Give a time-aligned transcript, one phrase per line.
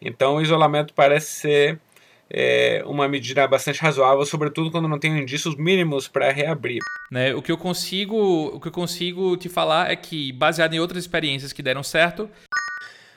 [0.00, 1.80] Então o isolamento parece ser
[2.28, 6.80] é, uma medida bastante razoável, sobretudo quando não tem indícios mínimos para reabrir.
[7.10, 10.80] Né, o que eu consigo, o que eu consigo te falar é que baseado em
[10.80, 12.28] outras experiências que deram certo,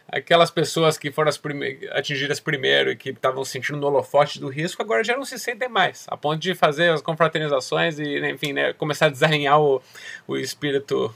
[0.07, 4.49] aquelas pessoas que foram as prime atingidas primeiro e que estavam sentindo no holofote do
[4.49, 8.53] risco, agora já não se sentem mais, a ponto de fazer as confraternizações e, enfim,
[8.53, 9.81] né, começar a desalinhar o,
[10.27, 11.13] o espírito.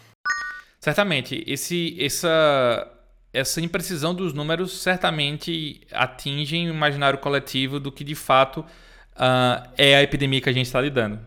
[0.80, 2.90] Certamente, esse, essa,
[3.34, 9.96] essa imprecisão dos números certamente atingem o imaginário coletivo do que de fato uh, é
[9.96, 11.20] a epidemia que a gente está lidando.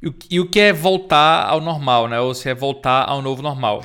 [0.00, 2.20] E o, e o que é voltar ao normal, né?
[2.20, 3.82] ou se é voltar ao novo normal.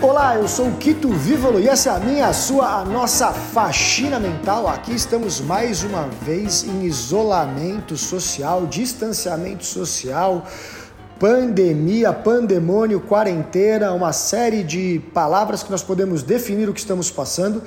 [0.00, 3.32] Olá, eu sou o Quito Vívolo e essa é a minha, a sua, a nossa
[3.32, 4.68] faxina mental.
[4.68, 10.46] Aqui estamos mais uma vez em isolamento social, distanciamento social,
[11.24, 17.62] pandemia, pandemônio, quarentena, uma série de palavras que nós podemos definir o que estamos passando.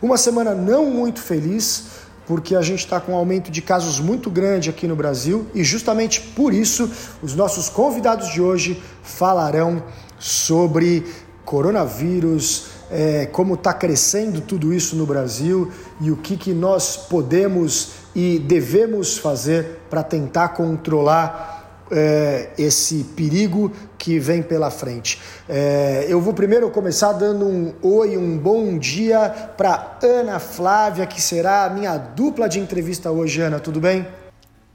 [0.00, 1.86] Uma semana não muito feliz,
[2.24, 5.64] porque a gente está com um aumento de casos muito grande aqui no Brasil e
[5.64, 6.88] justamente por isso
[7.20, 9.82] os nossos convidados de hoje falarão
[10.16, 11.04] sobre
[11.44, 15.68] coronavírus, é, como está crescendo tudo isso no Brasil
[16.00, 21.59] e o que, que nós podemos e devemos fazer para tentar controlar
[21.90, 25.20] é, esse perigo que vem pela frente.
[25.48, 31.20] É, eu vou primeiro começar dando um oi, um bom dia para Ana Flávia, que
[31.20, 33.40] será a minha dupla de entrevista hoje.
[33.40, 34.06] Ana, tudo bem?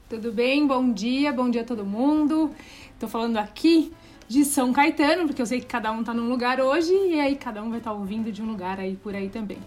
[0.08, 2.50] Tudo bem, bom dia, bom dia a todo mundo.
[2.94, 3.92] Estou falando aqui
[4.28, 7.36] de São Caetano, porque eu sei que cada um está num lugar hoje e aí
[7.36, 9.58] cada um vai estar tá ouvindo de um lugar aí por aí também.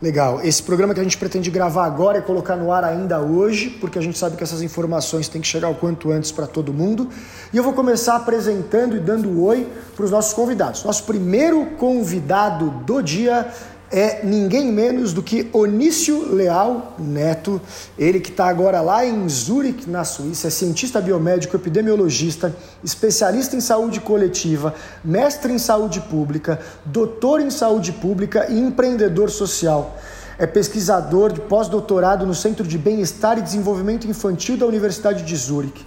[0.00, 0.40] Legal.
[0.44, 3.98] Esse programa que a gente pretende gravar agora e colocar no ar ainda hoje, porque
[3.98, 7.08] a gente sabe que essas informações têm que chegar o quanto antes para todo mundo.
[7.52, 10.84] E eu vou começar apresentando e dando oi para os nossos convidados.
[10.84, 13.52] Nosso primeiro convidado do dia
[13.90, 17.60] é ninguém menos do que Onício Leal Neto,
[17.98, 22.54] ele que está agora lá em Zurich, na Suíça, é cientista biomédico, epidemiologista,
[22.84, 29.96] especialista em saúde coletiva, mestre em saúde pública, doutor em saúde pública e empreendedor social.
[30.38, 35.84] É pesquisador de pós-doutorado no Centro de Bem-Estar e Desenvolvimento Infantil da Universidade de Zurich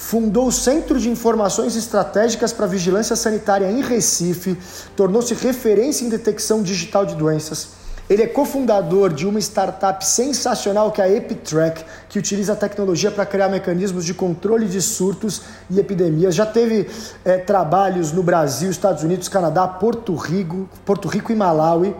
[0.00, 4.56] fundou o Centro de Informações Estratégicas para Vigilância Sanitária em Recife,
[4.96, 7.68] tornou-se referência em detecção digital de doenças.
[8.08, 13.10] Ele é cofundador de uma startup sensacional que é a EpiTrack, que utiliza a tecnologia
[13.10, 16.34] para criar mecanismos de controle de surtos e epidemias.
[16.34, 16.88] Já teve
[17.22, 21.94] é, trabalhos no Brasil, Estados Unidos, Canadá, Porto Rico, Porto Rico e Malawi.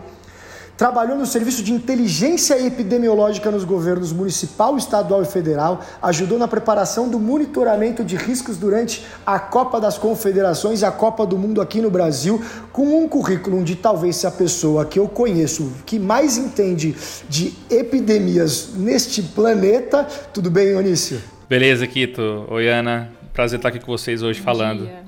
[0.77, 5.81] Trabalhou no serviço de inteligência epidemiológica nos governos municipal, estadual e federal.
[6.01, 11.25] Ajudou na preparação do monitoramento de riscos durante a Copa das Confederações e a Copa
[11.25, 15.07] do Mundo aqui no Brasil, com um currículo de talvez ser a pessoa que eu
[15.07, 16.95] conheço que mais entende
[17.29, 20.03] de epidemias neste planeta.
[20.33, 21.21] Tudo bem, Onício?
[21.47, 22.45] Beleza, Quito.
[22.49, 23.11] Oi, Ana.
[23.33, 24.85] Prazer estar aqui com vocês hoje Bom falando.
[24.85, 25.01] Dia.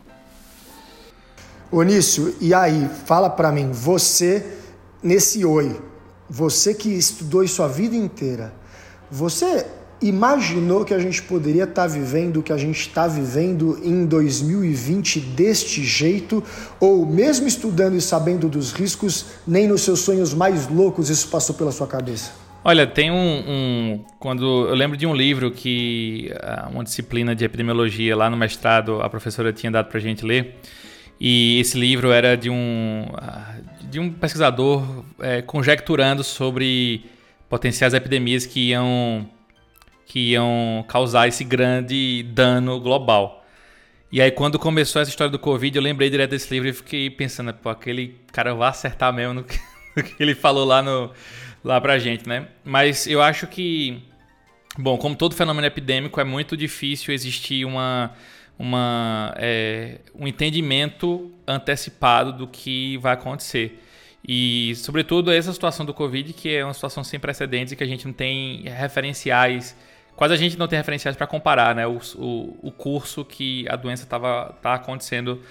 [1.72, 4.46] Onício, e aí, fala para mim, você
[5.03, 5.80] nesse oi,
[6.30, 8.53] você que estudou isso a vida inteira,
[9.12, 9.66] você
[10.02, 14.06] imaginou que a gente poderia estar tá vivendo o que a gente está vivendo em
[14.06, 16.44] 2020 deste jeito?
[16.80, 21.56] Ou mesmo estudando e sabendo dos riscos, nem nos seus sonhos mais loucos isso passou
[21.56, 22.31] pela sua cabeça?
[22.66, 26.34] Olha, tem um, um, Quando eu lembro de um livro que.
[26.41, 30.56] Ah, uma disciplina de epidemiologia lá no mestrado, a professora tinha dado pra gente ler.
[31.20, 33.56] E esse livro era de um, ah,
[33.93, 37.05] de um pesquisador é, conjecturando sobre
[37.47, 39.29] potenciais epidemias que iam,
[40.05, 43.45] que iam causar esse grande dano global.
[44.11, 47.09] E aí, quando começou essa história do Covid, eu lembrei direto desse livro e fiquei
[47.09, 49.59] pensando, pô, aquele cara vai acertar mesmo no que,
[49.95, 51.11] no que ele falou lá, no,
[51.63, 52.47] lá pra gente, né?
[52.63, 54.01] Mas eu acho que,
[54.75, 58.11] bom, como todo fenômeno epidêmico, é muito difícil existir uma
[58.57, 63.82] uma, é, um entendimento antecipado do que vai acontecer.
[64.25, 67.87] E, sobretudo, essa situação do Covid, que é uma situação sem precedentes e que a
[67.87, 69.75] gente não tem referenciais,
[70.16, 73.75] quase a gente não tem referenciais para comparar né, o, o, o, curso que a
[73.75, 75.41] doença estava tá acontecendo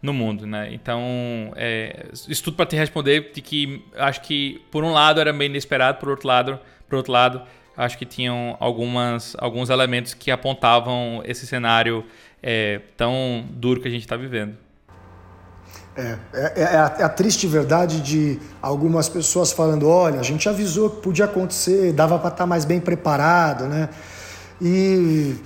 [0.00, 0.46] no mundo.
[0.46, 0.72] Né?
[0.72, 5.32] Então, é, isso tudo para te responder de que acho que, por um lado, era
[5.32, 6.58] meio inesperado, por outro lado,
[6.88, 7.42] por outro lado
[7.76, 12.04] acho que tinham algumas, alguns elementos que apontavam esse cenário
[12.42, 14.56] é, tão duro que a gente está vivendo.
[15.94, 20.48] É, é, é, a, é, a, triste verdade de algumas pessoas falando: olha, a gente
[20.48, 23.90] avisou que podia acontecer, dava para estar tá mais bem preparado, né?
[24.60, 25.36] E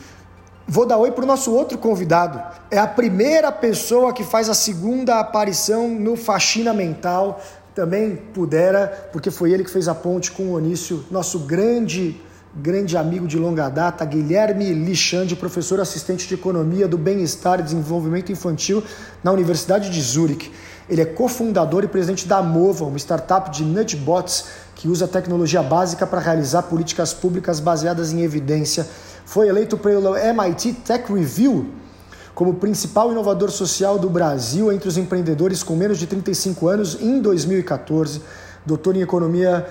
[0.69, 2.41] vou dar oi para o nosso outro convidado.
[2.71, 7.41] É a primeira pessoa que faz a segunda aparição no Faxina Mental.
[7.75, 12.21] também pudera, porque foi ele que fez a ponte com o Onício, nosso grande
[12.63, 18.33] grande amigo de longa data, Guilherme Lixande, professor assistente de Economia do Bem-Estar e Desenvolvimento
[18.33, 18.83] Infantil
[19.23, 20.51] na Universidade de Zurich.
[20.89, 26.07] Ele é cofundador e presidente da Mova, uma startup de nudgebots que usa tecnologia básica
[26.07, 28.87] para realizar políticas públicas baseadas em evidência.
[29.27, 31.67] Foi eleito pelo MIT Tech Review
[32.35, 37.21] como principal inovador social do Brasil entre os empreendedores com menos de 35 anos em
[37.21, 38.23] 2014.
[38.65, 39.67] Doutor em Economia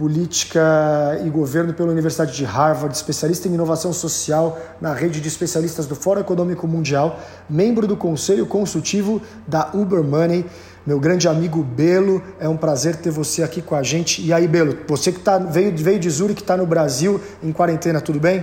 [0.00, 5.86] Política e Governo pela Universidade de Harvard, especialista em inovação social na rede de especialistas
[5.86, 7.20] do Fórum Econômico Mundial,
[7.50, 10.46] membro do Conselho Consultivo da Uber Money.
[10.86, 14.22] Meu grande amigo Belo, é um prazer ter você aqui com a gente.
[14.22, 17.52] E aí, Belo, você que tá, veio, veio de Zurich, que está no Brasil em
[17.52, 18.42] quarentena, tudo bem?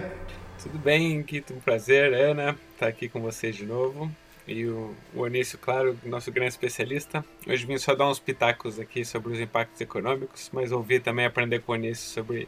[0.62, 4.12] Tudo bem, Kito, um prazer, Ana, estar aqui com vocês de novo.
[4.48, 5.24] E o, o
[5.60, 7.24] claro, nosso grande especialista.
[7.46, 11.60] Hoje vim só dar uns pitacos aqui sobre os impactos econômicos, mas ouvi também aprender
[11.60, 12.48] com o Onício sobre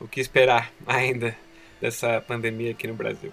[0.00, 1.36] o que esperar ainda
[1.80, 3.32] dessa pandemia aqui no Brasil.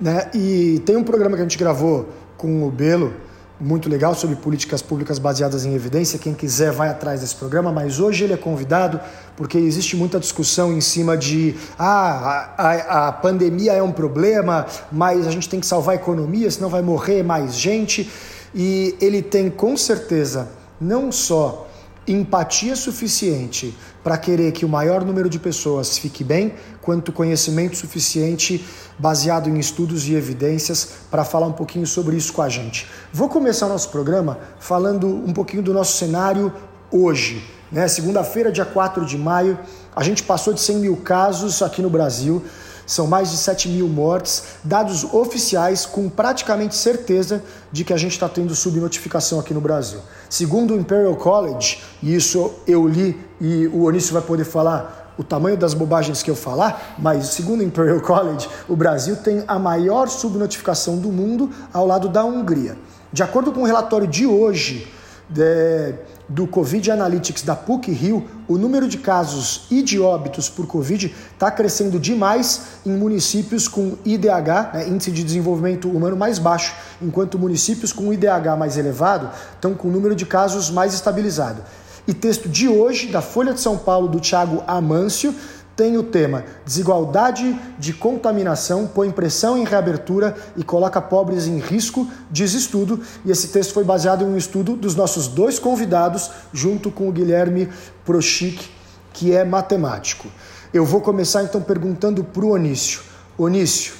[0.00, 0.28] Né?
[0.34, 3.14] E tem um programa que a gente gravou com o Belo,
[3.60, 6.18] muito legal sobre políticas públicas baseadas em evidência.
[6.18, 9.00] Quem quiser vai atrás desse programa, mas hoje ele é convidado
[9.36, 15.26] porque existe muita discussão em cima de ah, a, a, pandemia é um problema, mas
[15.26, 18.10] a gente tem que salvar a economia, senão vai morrer mais gente.
[18.54, 20.48] E ele tem com certeza
[20.80, 21.63] não só
[22.06, 28.64] empatia suficiente para querer que o maior número de pessoas fique bem, quanto conhecimento suficiente
[28.98, 32.86] baseado em estudos e evidências para falar um pouquinho sobre isso com a gente.
[33.12, 36.52] Vou começar o nosso programa falando um pouquinho do nosso cenário
[36.90, 37.42] hoje.
[37.72, 37.88] Né?
[37.88, 39.58] Segunda-feira, dia 4 de maio,
[39.96, 42.44] a gente passou de 100 mil casos aqui no Brasil.
[42.86, 47.42] São mais de 7 mil mortes, dados oficiais com praticamente certeza
[47.72, 50.00] de que a gente está tendo subnotificação aqui no Brasil.
[50.28, 55.22] Segundo o Imperial College, e isso eu li e o Onício vai poder falar o
[55.22, 59.58] tamanho das bobagens que eu falar, mas segundo o Imperial College, o Brasil tem a
[59.58, 62.76] maior subnotificação do mundo ao lado da Hungria.
[63.12, 64.92] De acordo com o relatório de hoje,
[65.28, 65.94] de,
[66.28, 71.14] do Covid Analytics da PUC Rio, o número de casos e de óbitos por Covid
[71.32, 77.38] está crescendo demais em municípios com IDH, né, Índice de Desenvolvimento Humano mais baixo, enquanto
[77.38, 81.62] municípios com IDH mais elevado estão com o número de casos mais estabilizado.
[82.06, 85.34] E texto de hoje, da Folha de São Paulo, do Tiago Amâncio,
[85.76, 92.08] tem o tema Desigualdade de contaminação põe pressão em reabertura e coloca pobres em risco,
[92.30, 93.00] diz estudo.
[93.24, 97.12] E esse texto foi baseado em um estudo dos nossos dois convidados, junto com o
[97.12, 97.68] Guilherme
[98.04, 98.68] Prochik,
[99.12, 100.28] que é matemático.
[100.72, 103.02] Eu vou começar então perguntando para o Onício.
[103.36, 103.94] Onício,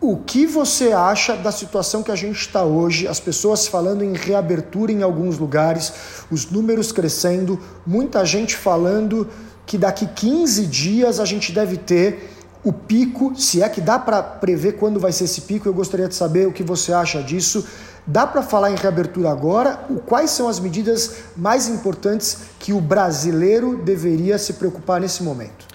[0.00, 3.06] o que você acha da situação que a gente está hoje?
[3.06, 5.92] As pessoas falando em reabertura em alguns lugares,
[6.30, 9.28] os números crescendo, muita gente falando
[9.70, 12.28] que daqui 15 dias a gente deve ter
[12.64, 16.08] o pico, se é que dá para prever quando vai ser esse pico, eu gostaria
[16.08, 17.64] de saber o que você acha disso.
[18.04, 19.76] Dá para falar em reabertura agora?
[20.06, 25.68] Quais são as medidas mais importantes que o brasileiro deveria se preocupar nesse momento?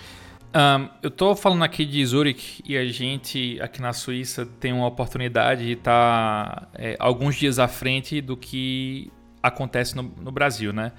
[0.53, 4.88] Um, eu estou falando aqui de Zurich e a gente aqui na Suíça tem uma
[4.88, 9.09] oportunidade de estar tá, é, alguns dias à frente do que
[9.41, 10.91] acontece no, no Brasil, né?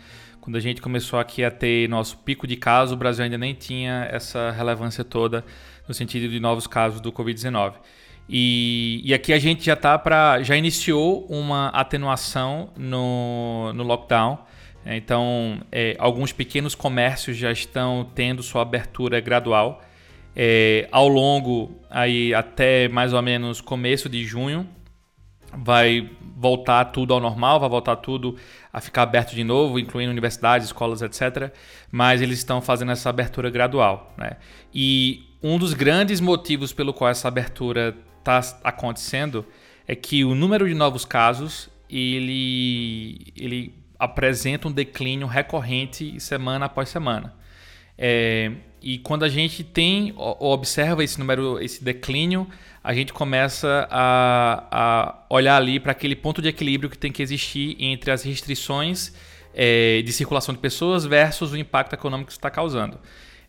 [0.46, 3.52] Quando a gente começou aqui a ter nosso pico de casos, o Brasil ainda nem
[3.52, 5.44] tinha essa relevância toda
[5.88, 7.72] no sentido de novos casos do Covid-19.
[8.28, 14.38] E, e, aqui a gente já tá para já iniciou uma atenuação no, no lockdown.
[14.86, 19.82] Então, é, alguns pequenos comércios já estão tendo sua abertura gradual.
[20.36, 24.68] É, ao longo aí até mais ou menos começo de junho
[25.54, 28.36] vai voltar tudo ao normal, vai voltar tudo
[28.72, 31.52] a ficar aberto de novo, incluindo universidades, escolas, etc.
[31.90, 34.14] Mas eles estão fazendo essa abertura gradual.
[34.18, 34.32] Né?
[34.74, 39.46] E um dos grandes motivos pelo qual essa abertura está acontecendo
[39.86, 46.88] é que o número de novos casos ele, ele apresenta um declínio recorrente semana após
[46.88, 47.34] semana.
[47.96, 48.52] É,
[48.86, 52.46] e quando a gente tem observa esse número, esse declínio,
[52.84, 57.20] a gente começa a, a olhar ali para aquele ponto de equilíbrio que tem que
[57.20, 59.12] existir entre as restrições
[59.52, 63.00] é, de circulação de pessoas versus o impacto econômico que está causando.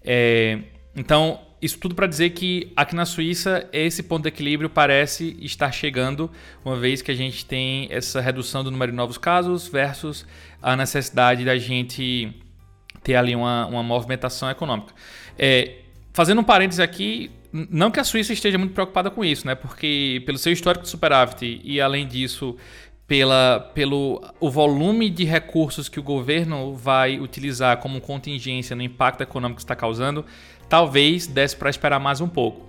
[0.03, 0.58] É,
[0.96, 5.72] então, isso tudo para dizer que aqui na Suíça esse ponto de equilíbrio parece estar
[5.72, 6.32] chegando,
[6.65, 10.25] uma vez que a gente tem essa redução do número de novos casos versus
[10.63, 12.34] a necessidade da gente
[13.03, 14.94] ter ali uma, uma movimentação econômica.
[15.38, 15.75] É,
[16.13, 19.56] fazendo um parênteses aqui, não que a Suíça esteja muito preocupada com isso, né?
[19.56, 22.56] Porque pelo seu histórico de superávit e além disso,
[23.08, 29.22] pela, pelo o volume de recursos que o governo vai utilizar como contingência no impacto
[29.22, 30.25] econômico que está causando,
[30.67, 32.67] talvez desse para esperar mais um pouco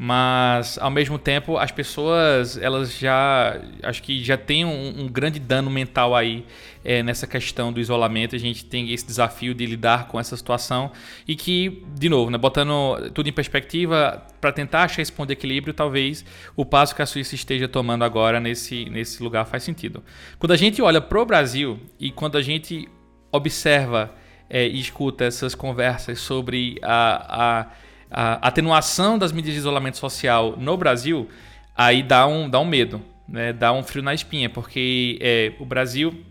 [0.00, 5.40] mas ao mesmo tempo as pessoas elas já acho que já tem um, um grande
[5.40, 6.46] dano mental aí
[6.84, 8.36] é, nessa questão do isolamento.
[8.36, 10.92] A gente tem esse desafio de lidar com essa situação.
[11.26, 15.32] E que de novo né, botando tudo em perspectiva para tentar achar esse ponto de
[15.32, 16.24] equilíbrio talvez
[16.54, 20.04] o passo que a Suíça esteja tomando agora nesse nesse lugar faz sentido.
[20.38, 22.88] Quando a gente olha para o Brasil e quando a gente
[23.32, 24.14] observa
[24.48, 30.54] é, e escuta essas conversas sobre a, a a atenuação das medidas de isolamento social
[30.56, 31.28] no Brasil,
[31.76, 33.52] aí dá um, dá um medo, né?
[33.52, 36.24] dá um frio na espinha, porque é, o Brasil.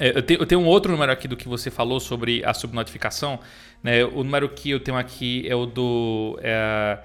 [0.00, 2.54] É, eu, tenho, eu, tenho, um outro número aqui do que você falou sobre a
[2.54, 3.40] subnotificação.
[3.82, 4.04] Né?
[4.04, 6.38] O número que eu tenho aqui é o do.
[6.40, 6.98] É,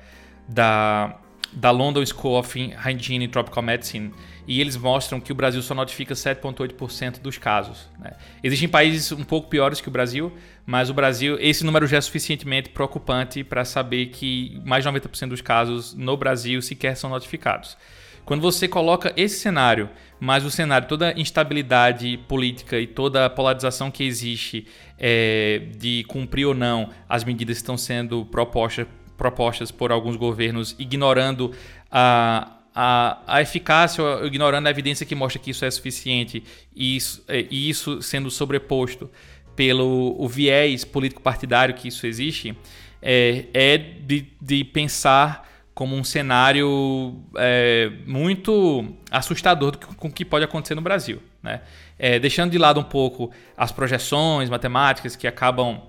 [0.47, 1.17] da,
[1.51, 4.11] da London School of Hygiene and Tropical Medicine
[4.47, 7.87] e eles mostram que o Brasil só notifica 7,8% dos casos.
[7.99, 8.11] Né?
[8.43, 10.31] Existem países um pouco piores que o Brasil,
[10.65, 15.29] mas o Brasil, esse número já é suficientemente preocupante para saber que mais de 90%
[15.29, 17.77] dos casos no Brasil sequer são notificados.
[18.25, 23.29] Quando você coloca esse cenário, mais o cenário, toda a instabilidade política e toda a
[23.29, 24.65] polarização que existe
[24.97, 31.51] é, de cumprir ou não as medidas que estão sendo propostas por alguns governos, ignorando
[31.91, 36.43] a, a, a eficácia, ignorando a evidência que mostra que isso é suficiente
[36.75, 39.09] e isso, é, e isso sendo sobreposto
[39.55, 42.57] pelo o viés político-partidário que isso existe,
[43.01, 50.11] é, é de, de pensar como um cenário é, muito assustador do que, com o
[50.11, 51.21] que pode acontecer no Brasil.
[51.41, 51.61] Né?
[51.97, 55.81] É, deixando de lado um pouco as projeções matemáticas que acabam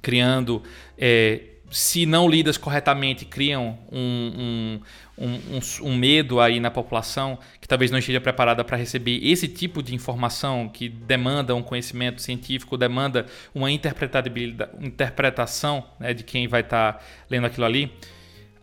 [0.00, 0.62] criando
[0.96, 4.80] é, se não lidas corretamente, criam um,
[5.18, 9.48] um, um, um, medo aí na população que talvez não esteja preparada para receber esse
[9.48, 16.62] tipo de informação que demanda um conhecimento científico, demanda uma interpretação né, de quem vai
[16.62, 17.92] estar tá lendo aquilo ali.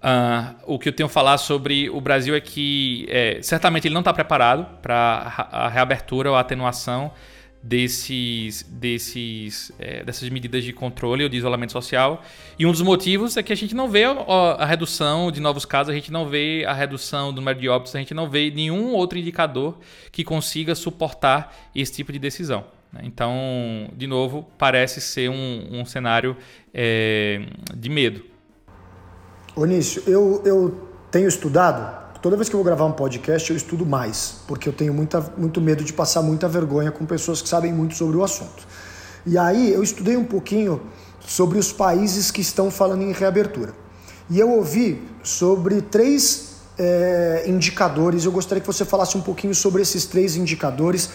[0.05, 3.93] Uh, o que eu tenho a falar sobre o Brasil é que é, certamente ele
[3.93, 7.11] não está preparado para a reabertura ou a atenuação
[7.65, 12.21] desses, desses, é, dessas medidas de controle ou de isolamento social.
[12.59, 15.89] E um dos motivos é que a gente não vê a, redução de novos casos,
[15.89, 18.93] a gente não vê a redução do número de óbitos, a gente não vê nenhum
[18.93, 19.79] outro indicador
[20.11, 22.65] que consiga suportar esse tipo de decisão.
[22.93, 23.01] Né?
[23.03, 23.33] Então,
[23.97, 26.37] de novo, parece ser um, um cenário
[26.71, 28.23] é, de medo.
[29.55, 33.85] Onício, eu, eu tenho estudado Toda vez que eu vou gravar um podcast, eu estudo
[33.85, 37.71] mais, porque eu tenho muita, muito medo de passar muita vergonha com pessoas que sabem
[37.71, 38.67] muito sobre o assunto.
[39.27, 40.81] E aí eu estudei um pouquinho
[41.19, 43.75] sobre os países que estão falando em reabertura.
[44.27, 48.25] E eu ouvi sobre três é, indicadores.
[48.25, 51.11] Eu gostaria que você falasse um pouquinho sobre esses três indicadores,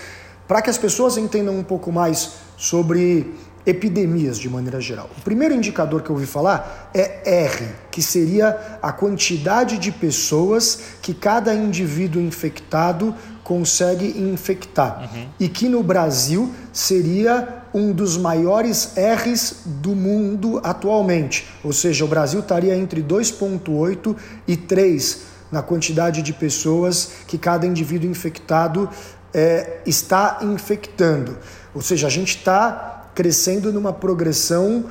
[0.47, 3.35] para que as pessoas entendam um pouco mais sobre
[3.67, 5.11] epidemias de maneira geral.
[5.19, 10.81] O primeiro indicador que eu ouvi falar é R, que seria a quantidade de pessoas
[11.03, 13.15] que cada indivíduo infectado
[13.45, 15.03] consegue infectar.
[15.03, 15.29] Uhum.
[15.39, 21.47] E que no Brasil seria um dos maiores R's do mundo atualmente.
[21.63, 27.67] Ou seja, o Brasil estaria entre 2,8 e 3 na quantidade de pessoas que cada
[27.67, 28.89] indivíduo infectado
[29.35, 31.37] é, está infectando.
[31.75, 34.85] Ou seja, a gente está crescendo numa progressão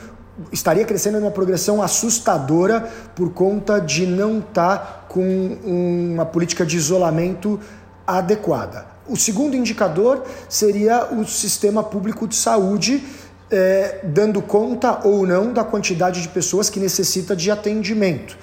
[0.52, 6.78] estaria crescendo numa progressão assustadora por conta de não estar tá com uma política de
[6.78, 7.60] isolamento
[8.08, 8.86] adequada.
[9.08, 13.04] O segundo indicador seria o sistema público de saúde
[13.52, 18.38] é, dando conta ou não da quantidade de pessoas que necessita de atendimento.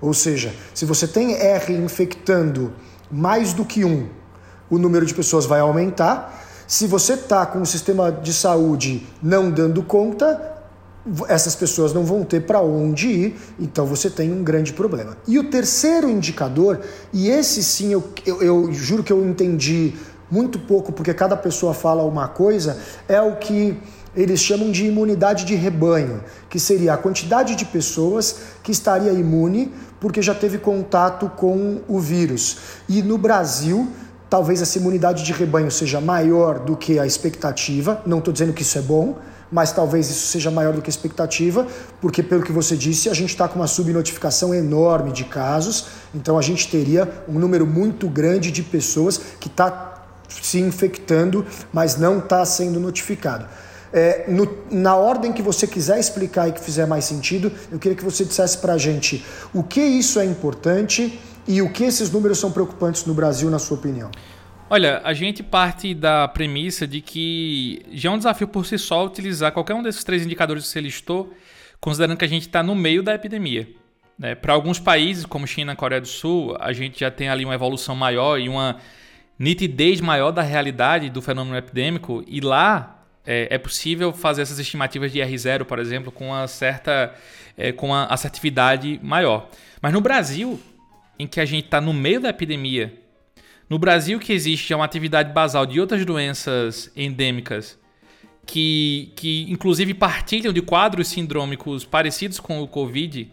[0.00, 2.72] Ou seja, se você tem R infectando
[3.10, 4.08] mais do que um,
[4.70, 6.39] o número de pessoas vai aumentar.
[6.70, 10.54] Se você está com o sistema de saúde não dando conta,
[11.26, 15.16] essas pessoas não vão ter para onde ir, então você tem um grande problema.
[15.26, 16.78] E o terceiro indicador,
[17.12, 19.94] e esse sim eu, eu, eu juro que eu entendi
[20.30, 23.76] muito pouco, porque cada pessoa fala uma coisa, é o que
[24.14, 29.74] eles chamam de imunidade de rebanho, que seria a quantidade de pessoas que estaria imune
[29.98, 32.58] porque já teve contato com o vírus.
[32.88, 33.88] E no Brasil,
[34.30, 38.00] Talvez essa imunidade de rebanho seja maior do que a expectativa.
[38.06, 39.18] Não estou dizendo que isso é bom,
[39.50, 41.66] mas talvez isso seja maior do que a expectativa,
[42.00, 46.38] porque, pelo que você disse, a gente está com uma subnotificação enorme de casos, então
[46.38, 52.20] a gente teria um número muito grande de pessoas que está se infectando, mas não
[52.20, 53.46] está sendo notificado.
[53.92, 57.96] É, no, na ordem que você quiser explicar e que fizer mais sentido, eu queria
[57.96, 62.12] que você dissesse para a gente o que isso é importante e o que esses
[62.12, 64.08] números são preocupantes no Brasil, na sua opinião?
[64.68, 69.04] Olha, a gente parte da premissa de que já é um desafio por si só
[69.04, 71.34] utilizar qualquer um desses três indicadores que você listou,
[71.80, 73.68] considerando que a gente está no meio da epidemia.
[74.16, 74.36] Né?
[74.36, 77.54] Para alguns países, como China e Coreia do Sul, a gente já tem ali uma
[77.54, 78.76] evolução maior e uma
[79.36, 85.10] nitidez maior da realidade do fenômeno epidêmico, e lá é, é possível fazer essas estimativas
[85.10, 87.12] de R0, por exemplo, com uma certa
[87.56, 89.48] é, com uma assertividade maior.
[89.82, 90.60] Mas no Brasil,
[91.20, 92.94] em que a gente está no meio da epidemia
[93.68, 97.78] no Brasil, que existe uma atividade basal de outras doenças endêmicas
[98.44, 103.30] que, que inclusive partilham de quadros sindrômicos parecidos com o Covid,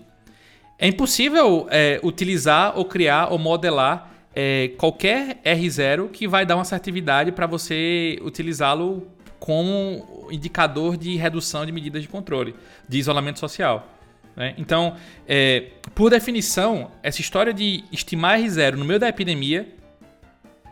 [0.78, 6.62] é impossível é, utilizar ou criar ou modelar é, qualquer R0 que vai dar uma
[6.62, 9.08] assertividade para você utilizá-lo
[9.40, 12.54] como indicador de redução de medidas de controle,
[12.88, 13.97] de isolamento social.
[14.38, 14.54] Né?
[14.56, 14.96] Então,
[15.28, 19.68] é, por definição, essa história de estimar R0 no meio da epidemia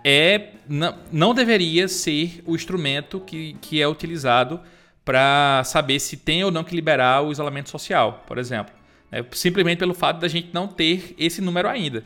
[0.06, 4.62] é não, não deveria ser o instrumento que, que é utilizado
[5.04, 8.74] para saber se tem ou não que liberar o isolamento social, por exemplo.
[9.12, 12.04] É, simplesmente pelo fato da gente não ter esse número ainda.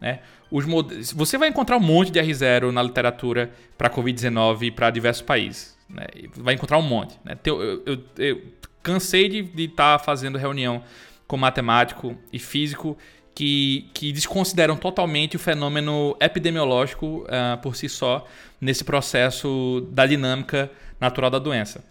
[0.00, 0.20] Né?
[0.50, 0.64] Os
[1.12, 5.76] Você vai encontrar um monte de R0 na literatura para Covid-19 para diversos países.
[5.88, 6.06] Né?
[6.36, 7.18] Vai encontrar um monte.
[7.24, 7.36] Né?
[7.44, 8.42] Eu, eu, eu
[8.86, 10.80] cansei de estar tá fazendo reunião
[11.26, 12.96] com matemático e físico
[13.34, 18.24] que, que desconsideram totalmente o fenômeno epidemiológico uh, por si só
[18.60, 21.84] nesse processo da dinâmica natural da doença.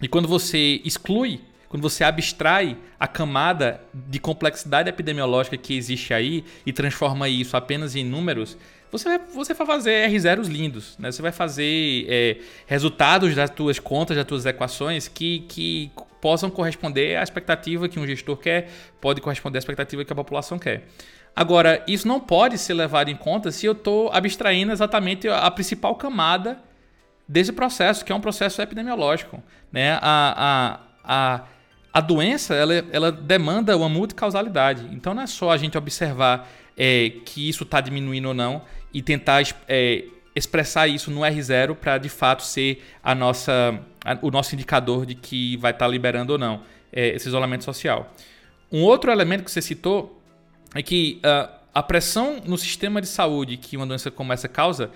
[0.00, 6.46] E quando você exclui, quando você abstrai a camada de complexidade epidemiológica que existe aí
[6.64, 8.56] e transforma isso apenas em números,
[8.90, 11.12] você vai, você vai fazer R0s lindos, né?
[11.12, 15.90] Você vai fazer é, resultados das tuas contas, das tuas equações que, que
[16.22, 20.56] possam corresponder à expectativa que um gestor quer, pode corresponder à expectativa que a população
[20.56, 20.86] quer.
[21.34, 25.96] Agora, isso não pode ser levado em conta se eu estou abstraindo exatamente a principal
[25.96, 26.58] camada
[27.26, 29.42] desse processo, que é um processo epidemiológico.
[29.72, 29.98] Né?
[30.00, 31.44] A, a, a,
[31.92, 34.88] a doença ela, ela demanda uma multicausalidade.
[34.92, 38.62] Então não é só a gente observar é, que isso está diminuindo ou não
[38.94, 44.30] e tentar é, expressar isso no R0 para de fato ser a nossa, a, o
[44.30, 48.12] nosso indicador de que vai estar tá liberando ou não é, esse isolamento social.
[48.70, 50.22] Um outro elemento que você citou
[50.74, 54.90] é que uh, a pressão no sistema de saúde que uma doença como essa causa,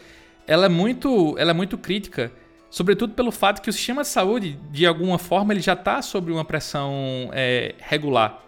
[0.47, 2.33] ela é muito, ela é muito crítica,
[2.71, 6.31] sobretudo pelo fato que o sistema de saúde, de alguma forma, ele já está sob
[6.33, 8.43] uma pressão é, regular.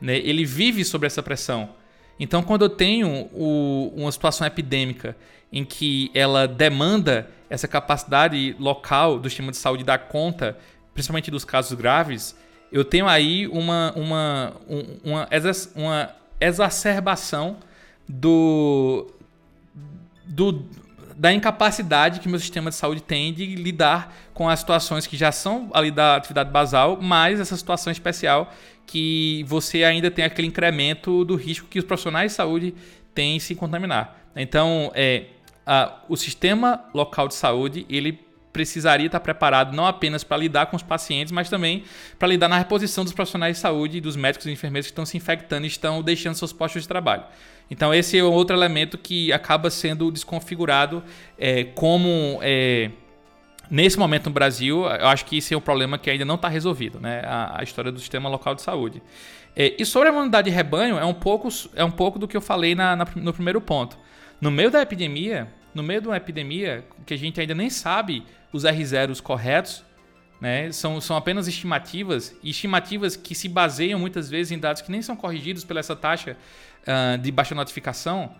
[0.00, 0.16] Né?
[0.18, 1.70] Ele vive sobre essa pressão.
[2.18, 5.16] Então, quando eu tenho o, uma situação epidêmica
[5.52, 10.56] em que ela demanda essa capacidade local do sistema de saúde dar conta,
[10.94, 12.36] principalmente dos casos graves,
[12.70, 14.52] eu tenho aí uma, uma,
[15.04, 15.28] uma,
[15.74, 17.56] uma exacerbação
[18.08, 19.10] do,
[20.24, 20.64] do,
[21.16, 25.32] da incapacidade que meu sistema de saúde tem de lidar com as situações que já
[25.32, 28.52] são ali da atividade basal, mais essa situação especial
[28.86, 32.74] que você ainda tem aquele incremento do risco que os profissionais de saúde
[33.14, 34.16] têm em se contaminar.
[34.34, 35.26] Então, é,
[36.08, 38.18] o sistema local de saúde ele
[38.52, 41.84] precisaria estar preparado não apenas para lidar com os pacientes, mas também
[42.18, 45.06] para lidar na reposição dos profissionais de saúde e dos médicos e enfermeiros que estão
[45.06, 47.24] se infectando e estão deixando seus postos de trabalho.
[47.70, 51.02] Então, esse é outro elemento que acaba sendo desconfigurado
[51.38, 52.38] é, como.
[52.42, 52.90] É,
[53.70, 56.48] Nesse momento no Brasil, eu acho que esse é um problema que ainda não está
[56.48, 57.22] resolvido, né?
[57.24, 59.00] A, a, história do sistema local de saúde.
[59.54, 62.36] É, e sobre a imunidade de rebanho, é um pouco, é um pouco do que
[62.36, 63.96] eu falei na, na, no primeiro ponto.
[64.40, 68.24] No meio da epidemia, no meio de uma epidemia que a gente ainda nem sabe
[68.52, 69.84] os R0s corretos,
[70.40, 70.72] né?
[70.72, 75.02] São, são apenas estimativas, e estimativas que se baseiam muitas vezes em dados que nem
[75.02, 76.36] são corrigidos pela essa taxa
[76.82, 78.34] uh, de baixa notificação.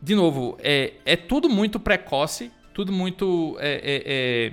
[0.00, 4.52] De novo, é, é tudo muito precoce tudo muito é,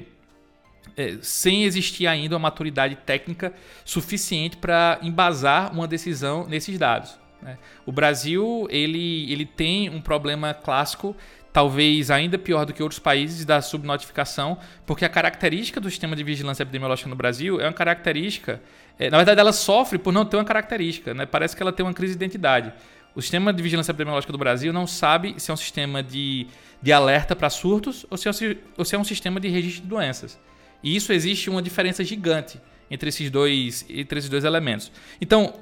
[0.95, 3.53] é, é, é, sem existir ainda uma maturidade técnica
[3.85, 7.17] suficiente para embasar uma decisão nesses dados.
[7.41, 7.57] Né?
[7.85, 11.15] O Brasil ele, ele tem um problema clássico,
[11.59, 16.23] talvez ainda pior do que outros países, da subnotificação, porque a característica do sistema de
[16.23, 18.61] vigilância epidemiológica no Brasil é uma característica.
[18.97, 21.25] É, na verdade, ela sofre por não ter uma característica, né?
[21.25, 22.71] parece que ela tem uma crise de identidade.
[23.13, 26.47] O sistema de vigilância epidemiológica do Brasil não sabe se é um sistema de
[26.81, 29.89] de alerta para surtos ou se, é, ou se é um sistema de registro de
[29.89, 30.39] doenças.
[30.81, 34.91] E isso existe uma diferença gigante entre esses dois, entre esses dois elementos.
[35.19, 35.53] Então,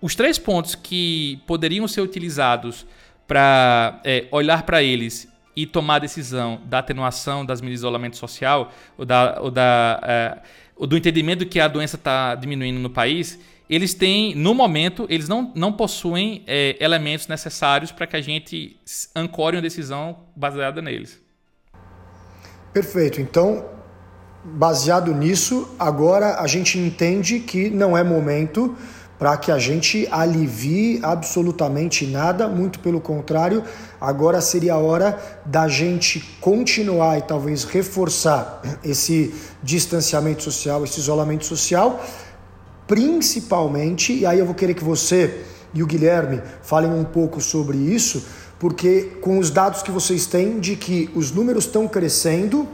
[0.00, 2.84] os três pontos que poderiam ser utilizados
[3.30, 8.16] para é, olhar para eles e tomar a decisão da atenuação das medidas de isolamento
[8.16, 10.38] social ou, da, ou, da, é,
[10.74, 13.38] ou do entendimento que a doença está diminuindo no país,
[13.68, 18.76] eles têm, no momento, eles não, não possuem é, elementos necessários para que a gente
[19.14, 21.20] ancore uma decisão baseada neles.
[22.72, 23.20] Perfeito.
[23.20, 23.64] Então,
[24.42, 28.76] baseado nisso, agora a gente entende que não é momento
[29.20, 33.62] para que a gente alivie absolutamente nada, muito pelo contrário,
[34.00, 41.44] agora seria a hora da gente continuar e talvez reforçar esse distanciamento social, esse isolamento
[41.44, 42.02] social,
[42.86, 47.76] principalmente, e aí eu vou querer que você e o Guilherme falem um pouco sobre
[47.76, 48.24] isso,
[48.58, 52.66] porque com os dados que vocês têm de que os números estão crescendo,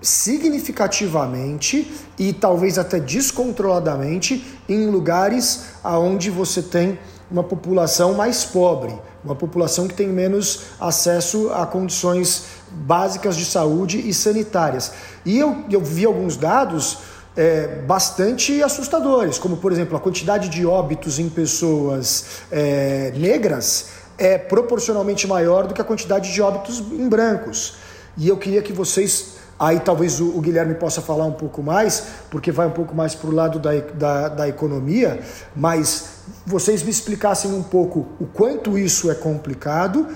[0.00, 6.98] significativamente e talvez até descontroladamente em lugares aonde você tem
[7.30, 8.92] uma população mais pobre,
[9.24, 14.92] uma população que tem menos acesso a condições básicas de saúde e sanitárias.
[15.24, 16.98] E eu, eu vi alguns dados
[17.36, 24.36] é, bastante assustadores, como por exemplo a quantidade de óbitos em pessoas é, negras é
[24.36, 27.76] proporcionalmente maior do que a quantidade de óbitos em brancos.
[28.18, 32.24] E eu queria que vocês Aí talvez o, o, Guilherme possa falar um pouco mais,
[32.30, 35.20] porque vai um pouco mais para o lado da, da, da, economia,
[35.54, 40.08] mas vocês me explicassem um pouco o quanto isso é complicado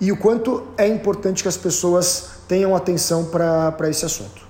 [0.00, 4.48] e o quanto é importante que as pessoas tenham atenção para esse assunto.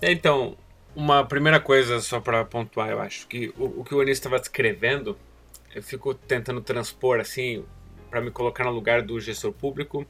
[0.00, 0.56] É, então,
[0.94, 4.38] uma primeira coisa só para pontuar, eu acho que o, o que o Anísio estava
[4.38, 5.18] descrevendo,
[5.74, 7.64] eu fico tentando transpor assim,
[8.08, 10.06] para me colocar no lugar do gestor público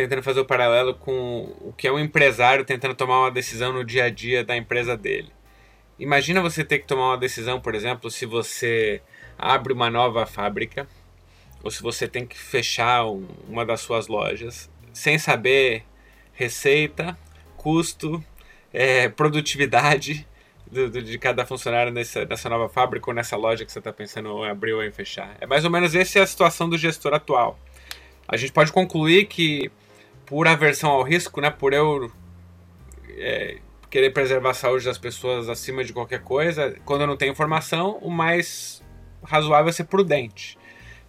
[0.00, 3.84] tentando fazer o paralelo com o que é um empresário tentando tomar uma decisão no
[3.84, 5.30] dia a dia da empresa dele.
[5.98, 9.02] Imagina você ter que tomar uma decisão, por exemplo, se você
[9.38, 10.88] abre uma nova fábrica
[11.62, 13.04] ou se você tem que fechar
[13.46, 15.84] uma das suas lojas sem saber
[16.32, 17.16] receita,
[17.58, 18.24] custo,
[18.72, 20.26] é, produtividade
[20.66, 23.92] do, do, de cada funcionário nessa, nessa nova fábrica ou nessa loja que você está
[23.92, 25.36] pensando em abrir ou em fechar.
[25.38, 27.58] É mais ou menos essa é a situação do gestor atual.
[28.26, 29.70] A gente pode concluir que
[30.30, 32.08] por aversão ao risco, né, por eu
[33.18, 33.58] é,
[33.90, 37.98] querer preservar a saúde das pessoas acima de qualquer coisa, quando eu não tenho informação,
[38.00, 38.80] o mais
[39.24, 40.56] razoável é ser prudente.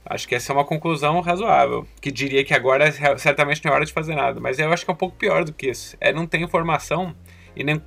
[0.04, 3.86] Acho que essa é uma conclusão razoável, que diria que agora certamente não é hora
[3.86, 5.96] de fazer nada, mas eu acho que é um pouco pior do que isso.
[6.02, 7.16] É não ter informação
[7.56, 7.80] e nem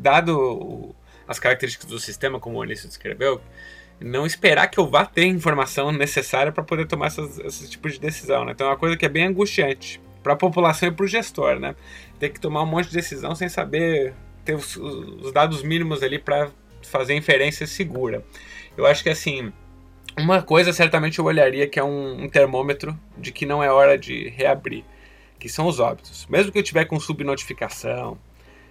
[0.00, 0.94] dado
[1.28, 3.42] as características do sistema, como o Anísio descreveu,
[4.00, 8.00] não esperar que eu vá ter informação necessária para poder tomar essas, esse tipo de
[8.00, 8.46] decisão.
[8.46, 8.52] Né?
[8.52, 11.58] Então é uma coisa que é bem angustiante para a população e para o gestor,
[11.58, 11.74] né?
[12.18, 14.12] Ter que tomar um monte de decisão sem saber
[14.44, 16.50] ter os, os dados mínimos ali para
[16.82, 18.22] fazer inferência segura.
[18.76, 19.50] Eu acho que assim,
[20.18, 23.96] uma coisa certamente eu olharia que é um, um, termômetro de que não é hora
[23.96, 24.84] de reabrir,
[25.38, 26.26] que são os óbitos.
[26.26, 28.18] Mesmo que eu tiver com subnotificação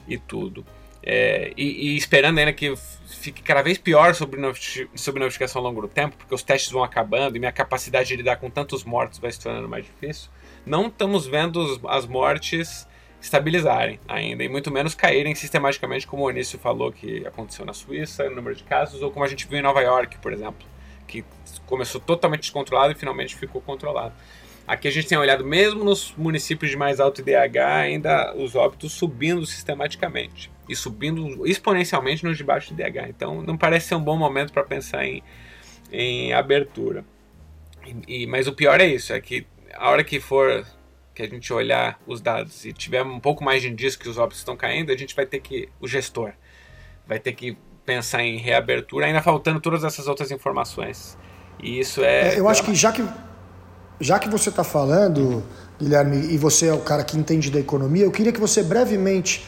[0.07, 0.63] e tudo,
[1.01, 2.71] é, e, e, esperando ainda que
[3.07, 4.39] fique cada vez pior sobre
[4.93, 8.35] subnotificação ao longo do tempo, porque os testes vão acabando e minha capacidade de lidar
[8.35, 10.29] com tantos mortos vai se tornando mais difícil
[10.67, 12.87] não estamos vendo as mortes
[13.21, 18.29] estabilizarem ainda, e muito menos caírem sistematicamente, como o Onísio falou que aconteceu na Suíça,
[18.29, 20.67] no número de casos, ou como a gente viu em Nova York, por exemplo,
[21.07, 21.23] que
[21.65, 24.13] começou totalmente descontrolado e finalmente ficou controlado.
[24.67, 28.91] Aqui a gente tem olhado, mesmo nos municípios de mais alto IDH, ainda os óbitos
[28.91, 33.07] subindo sistematicamente e subindo exponencialmente nos de baixo IDH.
[33.07, 35.23] Então não parece ser um bom momento para pensar em,
[35.89, 37.05] em abertura.
[37.85, 40.65] E, e, mas o pior é isso, é que a hora que for
[41.13, 44.17] que a gente olhar os dados e tiver um pouco mais de indício que os
[44.19, 46.31] óbitos estão caindo, a gente vai ter que, o gestor,
[47.07, 51.17] vai ter que pensar em reabertura, ainda faltando todas essas outras informações.
[51.61, 52.35] E isso é.
[52.35, 53.03] é eu acho que já que,
[53.99, 55.43] já que você está falando,
[55.79, 59.43] Guilherme, e você é o cara que entende da economia, eu queria que você brevemente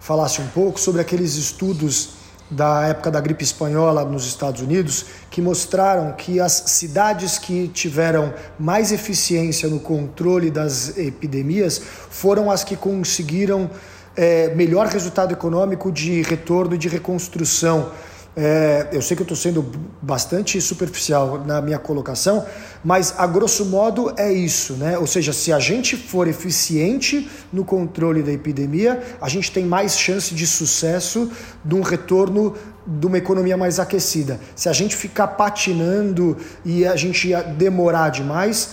[0.00, 2.16] falasse um pouco sobre aqueles estudos
[2.50, 8.32] da época da gripe espanhola nos Estados Unidos, que mostraram que as cidades que tiveram
[8.58, 11.80] mais eficiência no controle das epidemias
[12.10, 13.70] foram as que conseguiram
[14.16, 17.90] é, melhor resultado econômico de retorno e de reconstrução
[18.36, 19.64] é, eu sei que eu estou sendo
[20.02, 22.44] bastante superficial na minha colocação,
[22.84, 24.98] mas a grosso modo é isso, né?
[24.98, 29.96] Ou seja, se a gente for eficiente no controle da epidemia, a gente tem mais
[29.96, 31.30] chance de sucesso
[31.64, 34.40] de um retorno de uma economia mais aquecida.
[34.56, 38.70] Se a gente ficar patinando e a gente demorar demais,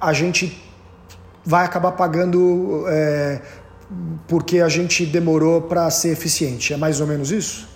[0.00, 0.60] a gente
[1.44, 3.42] vai acabar pagando é,
[4.26, 6.72] porque a gente demorou para ser eficiente.
[6.72, 7.71] É mais ou menos isso?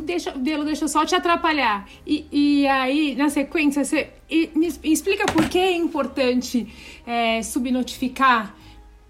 [0.00, 1.88] Deixa, Belo, deixa eu só te atrapalhar.
[2.06, 6.66] E, e aí, na sequência, você e, me explica por que é importante
[7.06, 8.54] é, subnotificar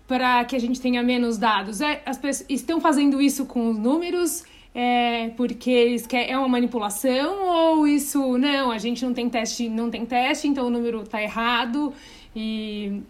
[0.06, 1.80] para que a gente tenha menos dados.
[1.80, 6.48] É, as pessoas estão fazendo isso com os números é, porque eles querem, é uma
[6.48, 11.02] manipulação ou isso não, a gente não tem teste, não tem teste, então o número
[11.02, 11.92] está errado
[12.36, 13.02] e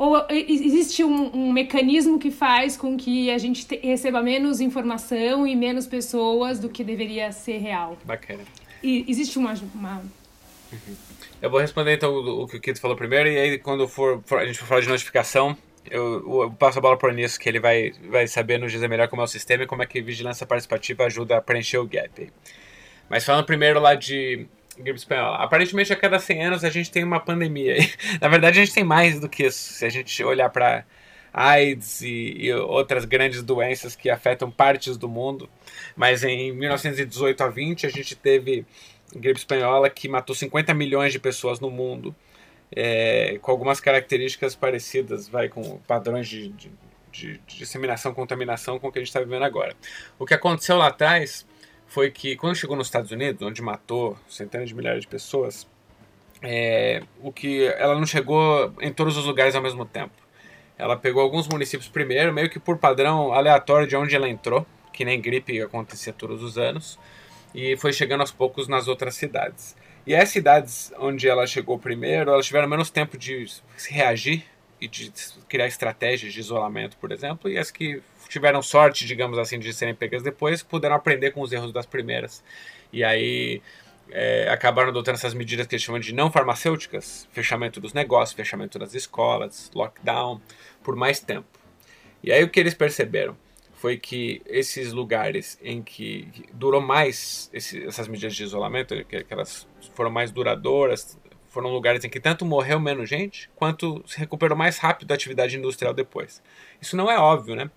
[0.00, 5.46] Ou existe um, um, mecanismo que faz com que a gente te, receba menos informação
[5.46, 7.98] e menos pessoas do que deveria ser real?
[8.02, 8.42] Bacana.
[8.82, 9.52] E existe uma.
[9.74, 10.02] uma...
[10.72, 10.96] Uhum.
[11.42, 14.22] Eu vou responder então o, o que o Kito falou primeiro, e aí quando for,
[14.24, 15.54] for, a gente for falar de notificação,
[15.90, 18.88] eu, eu, passo a bola para o Nisso, que ele vai, vai saber nos dizer
[18.88, 21.86] melhor como é o sistema e como é que vigilância participativa ajuda a preencher o
[21.86, 22.32] gap.
[23.06, 25.36] Mas falando primeiro lá de gripe espanhola.
[25.38, 27.76] Aparentemente, a cada 100 anos a gente tem uma pandemia.
[28.20, 29.74] Na verdade, a gente tem mais do que isso.
[29.74, 30.84] Se a gente olhar para
[31.32, 35.48] AIDS e, e, outras grandes doenças que afetam partes do mundo.
[35.96, 38.66] Mas em 1918 a 20, a gente teve
[39.14, 42.14] gripe espanhola que matou 50 milhões de pessoas no mundo.
[42.74, 46.70] É, com algumas características parecidas, vai com padrões de, de,
[47.10, 49.74] de, disseminação, contaminação com o que a gente está vivendo agora.
[50.18, 51.44] O que aconteceu lá atrás
[51.90, 55.66] foi que quando chegou nos Estados Unidos, onde matou centenas de milhares de pessoas,
[56.40, 60.14] é, o que ela não chegou em todos os lugares ao mesmo tempo.
[60.78, 65.04] Ela pegou alguns municípios primeiro, meio que por padrão aleatório de onde ela entrou, que
[65.04, 66.96] nem gripe acontecia todos os anos,
[67.52, 69.76] e foi chegando aos poucos nas outras cidades.
[70.06, 73.46] E as cidades onde ela chegou primeiro, elas tiveram menos tempo de
[73.88, 74.44] reagir
[74.80, 75.12] e de
[75.48, 79.94] criar estratégias de isolamento, por exemplo, e as que tiveram sorte, digamos assim, de serem
[79.94, 82.42] pegas depois, puderam aprender com os erros das primeiras.
[82.92, 83.60] E aí
[84.10, 88.78] é, acabaram adotando essas medidas que eles chamam de não farmacêuticas, fechamento dos negócios, fechamento
[88.78, 90.40] das escolas, lockdown,
[90.82, 91.48] por mais tempo.
[92.22, 93.36] E aí o que eles perceberam
[93.72, 99.32] foi que esses lugares em que durou mais esse, essas medidas de isolamento, que, que
[99.32, 104.56] elas foram mais duradouras, foram lugares em que tanto morreu menos gente, quanto se recuperou
[104.56, 106.40] mais rápido da atividade industrial depois.
[106.80, 107.70] Isso não é óbvio, né?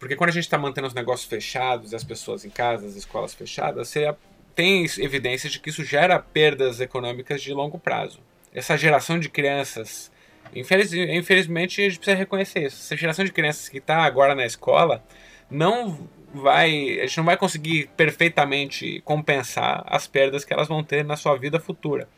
[0.00, 3.34] Porque quando a gente está mantendo os negócios fechados, as pessoas em casa, as escolas
[3.34, 4.12] fechadas, você
[4.54, 8.18] tem evidências de que isso gera perdas econômicas de longo prazo.
[8.52, 10.10] Essa geração de crianças,
[10.54, 12.82] infeliz, infelizmente a gente precisa reconhecer isso.
[12.82, 15.04] Essa geração de crianças que está agora na escola
[15.50, 21.04] não vai, a gente não vai conseguir perfeitamente compensar as perdas que elas vão ter
[21.04, 22.08] na sua vida futura,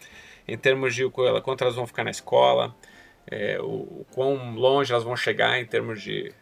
[0.46, 1.08] em termos de
[1.42, 2.72] quanto elas vão ficar na escola,
[3.28, 6.32] é, o, o quão longe elas vão chegar em termos de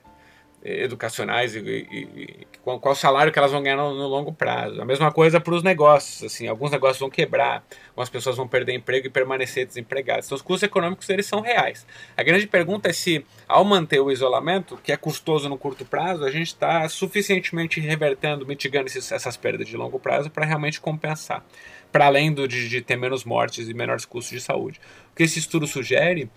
[0.62, 4.81] educacionais e, e, e qual, qual, salário que elas vão ganhar no, no longo prazo.
[4.81, 8.75] A mesma coisa para os negócios, assim, alguns negócios vão quebrar, algumas pessoas vão perder
[8.75, 10.27] emprego e permanecer desempregadas.
[10.27, 11.87] Então os custos econômicos eles são reais.
[12.16, 16.25] A grande pergunta é se ao manter o isolamento, que é custoso no curto prazo,
[16.25, 21.42] a gente está suficientemente revertendo, mitigando esses, essas perdas de longo prazo para realmente compensar,
[21.90, 24.79] para além do, de, de ter menos mortes e menores custos de saúde.
[25.12, 26.31] O que esse estudo sugere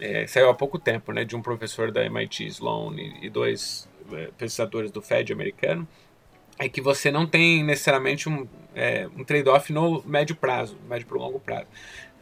[0.00, 3.88] é, saiu há pouco tempo, né, de um professor da MIT Sloan e, e dois
[4.12, 5.86] é, pesquisadores do Fed americano,
[6.58, 11.18] é que você não tem necessariamente um, é, um trade-off no médio prazo, médio para
[11.18, 11.66] longo prazo.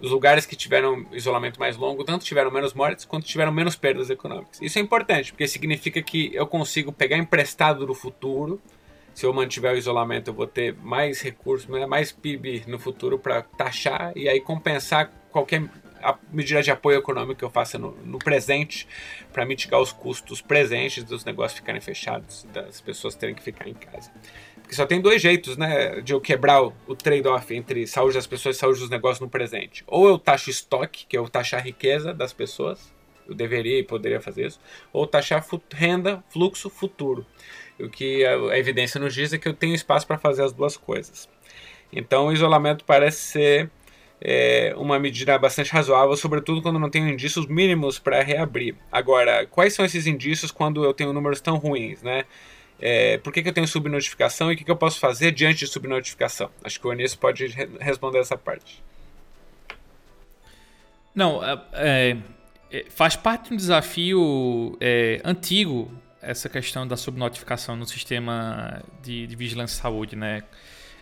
[0.01, 4.11] Os lugares que tiveram isolamento mais longo, tanto tiveram menos mortes, quanto tiveram menos perdas
[4.11, 4.61] econômicas.
[4.61, 8.61] Isso é importante, porque significa que eu consigo pegar emprestado do futuro.
[9.15, 13.17] Se eu mantiver o isolamento, eu vou ter mais recursos, né, mais PIB no futuro
[13.17, 15.63] para taxar e aí compensar qualquer
[16.05, 18.87] a medida de apoio econômico que eu faça no, no presente
[19.33, 23.75] para mitigar os custos presentes dos negócios ficarem fechados, das pessoas terem que ficar em
[23.75, 24.13] casa.
[24.61, 28.27] Porque só tem dois jeitos, né, de eu quebrar o, o trade-off entre saúde das
[28.27, 29.83] pessoas e saúde dos negócios no presente.
[29.87, 32.93] Ou eu taxo estoque, que é eu taxar riqueza das pessoas,
[33.27, 34.61] eu deveria e poderia fazer isso,
[34.93, 37.27] ou taxar renda, fluxo futuro.
[37.81, 40.53] O que a, a evidência nos diz é que eu tenho espaço para fazer as
[40.53, 41.29] duas coisas.
[41.93, 43.71] Então o isolamento parece ser
[44.21, 48.75] é, uma medida bastante razoável, sobretudo quando não tenho indícios mínimos para reabrir.
[48.91, 52.25] Agora, quais são esses indícios quando eu tenho números tão ruins, né?
[52.81, 55.61] É, por que, que eu tenho subnotificação e o que, que eu posso fazer diante
[55.61, 56.51] de subnotificação?
[56.63, 58.83] Acho que o Anísio pode re responder essa parte.
[61.15, 62.17] Não, é, é,
[62.73, 69.27] é faz parte de um desafio é, antigo essa questão da subnotificação no sistema de,
[69.27, 70.43] de vigilância de saúde, né?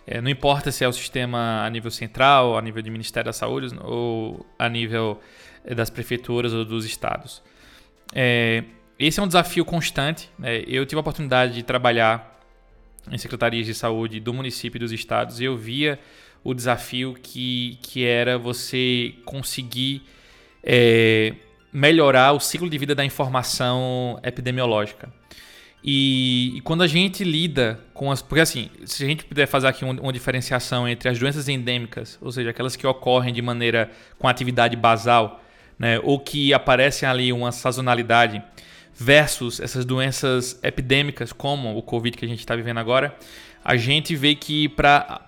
[0.05, 3.33] É, não importa se é o sistema a nível central, a nível do Ministério da
[3.33, 5.19] Saúde ou a nível
[5.63, 7.41] é, das prefeituras ou dos estados.
[8.13, 8.63] É,
[8.99, 10.29] esse é um desafio constante.
[10.37, 10.63] Né?
[10.67, 12.39] Eu tive a oportunidade de trabalhar
[13.11, 15.99] em secretarias de saúde do município e dos estados e eu via
[16.43, 20.03] o desafio que, que era você conseguir
[20.63, 21.33] é,
[21.71, 25.11] melhorar o ciclo de vida da informação epidemiológica.
[25.83, 28.21] E, e, quando a gente lida com as.
[28.21, 32.17] Porque assim, se a gente puder fazer aqui um, uma diferenciação entre as doenças endêmicas,
[32.21, 35.43] ou seja, aquelas que ocorrem de maneira com atividade basal,
[35.77, 38.41] né, ou que aparecem ali uma sazonalidade,
[38.95, 43.17] versus essas doenças epidêmicas, como o Covid que a gente está vivendo agora,
[43.65, 45.25] a gente vê que para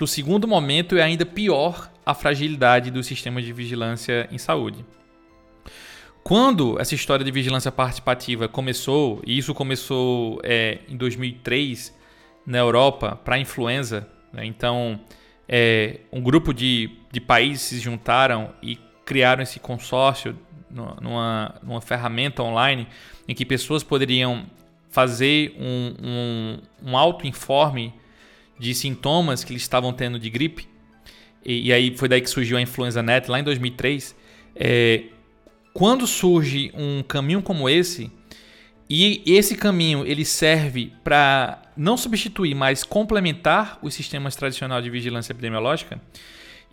[0.00, 4.84] o segundo momento é ainda pior a fragilidade do sistema de vigilância em saúde.
[6.22, 11.96] Quando essa história de vigilância participativa começou, e isso começou é, em 2003
[12.46, 14.44] na Europa para a influenza, né?
[14.44, 15.00] então
[15.48, 20.36] é, um grupo de, de países se juntaram e criaram esse consórcio
[20.70, 22.86] numa, numa ferramenta online
[23.26, 24.44] em que pessoas poderiam
[24.90, 27.94] fazer um, um, um auto-informe
[28.58, 30.68] de sintomas que eles estavam tendo de gripe.
[31.44, 34.16] E, e, aí foi daí que surgiu a Influenza Net, lá em 2003.
[34.56, 35.04] É,
[35.78, 38.10] quando surge um caminho como esse,
[38.90, 45.32] e esse caminho ele serve para não substituir, mas complementar os sistemas tradicionais de vigilância
[45.32, 46.00] epidemiológica,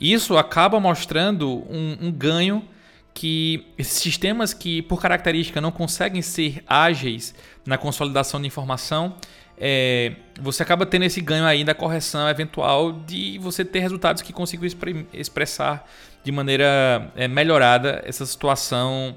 [0.01, 2.67] isso acaba mostrando um, um ganho
[3.13, 9.17] que esses sistemas que, por característica, não conseguem ser ágeis na consolidação de informação,
[9.55, 14.33] é, você acaba tendo esse ganho aí da correção eventual de você ter resultados que
[14.33, 14.67] consigam
[15.13, 15.87] expressar
[16.25, 19.15] de maneira é, melhorada essa situação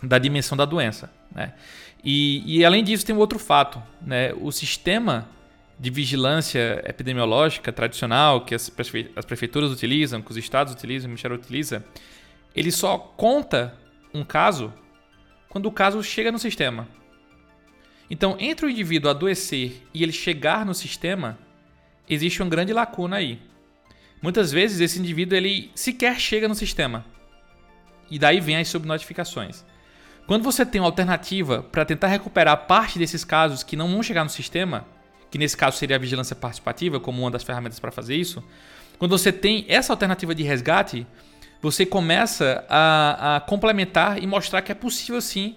[0.00, 1.10] da dimensão da doença.
[1.34, 1.52] Né?
[2.04, 4.32] E, e, além disso, tem um outro fato: né?
[4.40, 5.28] o sistema
[5.76, 11.84] de vigilância epidemiológica tradicional que as, prefeituras utilizam, que os estados utilizam, o Ministério utiliza,
[12.54, 13.74] ele só conta
[14.14, 14.72] um caso
[15.48, 16.88] quando o caso chega no sistema.
[18.08, 21.36] Então, entre o indivíduo adoecer e ele chegar no sistema,
[22.08, 23.40] existe uma grande lacuna aí.
[24.20, 27.04] Muitas vezes esse indivíduo ele sequer chega no sistema.
[28.10, 29.64] E daí vem as subnotificações.
[30.26, 34.24] Quando você tem uma alternativa para tentar recuperar parte desses casos que não vão chegar
[34.24, 34.86] no sistema,
[35.30, 38.42] que nesse caso seria a vigilância participativa como uma das ferramentas para fazer isso,
[38.98, 41.06] quando você tem essa alternativa de resgate,
[41.60, 45.56] você começa a, a complementar e mostrar que é possível sim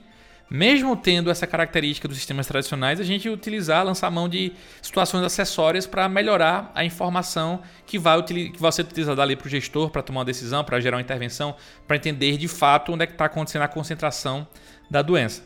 [0.50, 5.86] mesmo tendo essa característica dos sistemas tradicionais, a gente utilizar, lançar mão de situações acessórias
[5.86, 10.02] para melhorar a informação que vai, que vai ser utilizada ali para o gestor para
[10.02, 11.56] tomar uma decisão, para gerar uma intervenção,
[11.88, 14.48] para entender de fato onde é que está acontecendo a concentração
[14.90, 15.44] da doença.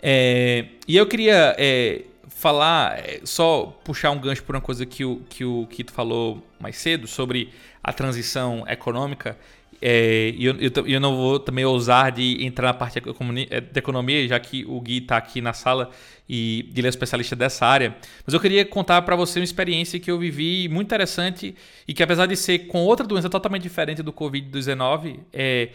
[0.00, 5.04] É, e eu queria é, falar, é, só puxar um gancho por uma coisa que
[5.04, 9.38] o, que o Kito falou mais cedo sobre a transição econômica.
[9.84, 13.02] É, e eu, eu, eu, não vou também ousar de entrar na parte
[13.50, 15.90] é, da economia, já que o Gui está aqui na sala
[16.28, 17.96] e ele é especialista dessa área.
[18.24, 22.00] Mas eu queria contar para você uma experiência que eu vivi muito interessante e que,
[22.00, 25.70] apesar de ser com outra doença totalmente diferente do Covid-19, é,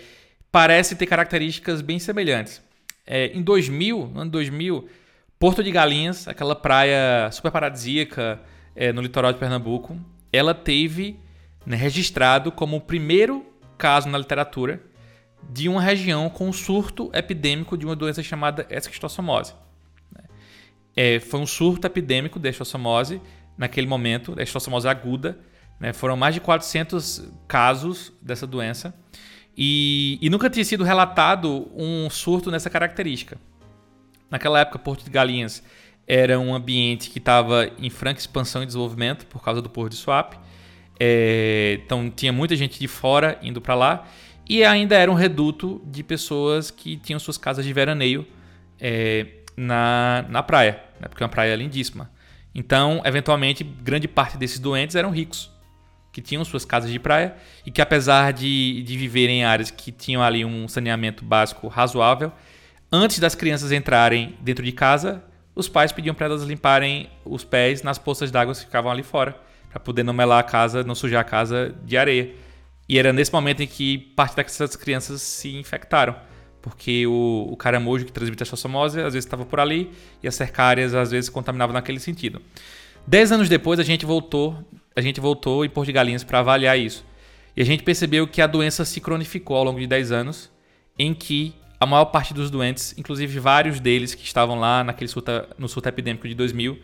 [0.49, 2.61] parece ter características bem semelhantes.
[3.05, 4.87] É, em 2000, no ano 2000,
[5.37, 8.39] Porto de Galinhas, aquela praia super paradisíaca
[8.73, 9.99] é, no litoral de Pernambuco,
[10.31, 11.19] ela teve
[11.65, 13.45] né, registrado como o primeiro
[13.77, 14.81] caso na literatura
[15.49, 19.53] de uma região com um surto epidêmico de uma doença chamada esquistossomose.
[20.13, 20.23] Né.
[20.95, 23.21] É, foi um surto epidêmico de esquistossomose
[23.57, 25.39] naquele momento, da esquistossomose aguda.
[25.79, 28.95] Né, foram mais de 400 casos dessa doença
[29.57, 33.37] e, e nunca tinha sido relatado um surto nessa característica.
[34.29, 35.63] Naquela época, Porto de Galinhas
[36.05, 39.97] era um ambiente que estava em franca expansão e desenvolvimento por causa do Porto de
[39.97, 40.37] Suape.
[40.99, 44.07] É, então tinha muita gente de fora indo para lá
[44.49, 48.25] e ainda era um reduto de pessoas que tinham suas casas de veraneio
[48.79, 51.07] é, na, na praia, né?
[51.07, 52.09] porque é uma praia lindíssima.
[52.55, 55.51] Então, eventualmente, grande parte desses doentes eram ricos,
[56.11, 59.91] que tinham suas casas de praia e que, apesar de, de viverem em áreas que
[59.91, 62.31] tinham ali um saneamento básico razoável,
[62.91, 67.83] antes das crianças entrarem dentro de casa, os pais pediam para elas limparem os pés
[67.83, 71.21] nas poças d'água que ficavam ali fora para poder não melar a casa, não sujar
[71.21, 72.33] a casa de areia.
[72.87, 76.15] E era nesse momento em que parte dessas crianças se infectaram,
[76.61, 79.91] porque o, o caramujo que transmite a schistosomose às vezes estava por ali
[80.23, 82.41] e as cercárias às vezes contaminavam naquele sentido.
[83.05, 84.57] Dez anos depois a gente voltou,
[84.95, 87.05] a gente voltou em Porto de Galinhas para avaliar isso.
[87.55, 90.51] E a gente percebeu que a doença se cronificou ao longo de 10 anos,
[90.97, 95.31] em que a maior parte dos doentes, inclusive vários deles que estavam lá naquele surto,
[95.57, 96.77] no surto epidêmico de 2000,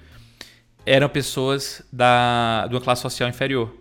[0.85, 3.73] eram pessoas da, de uma classe social inferior.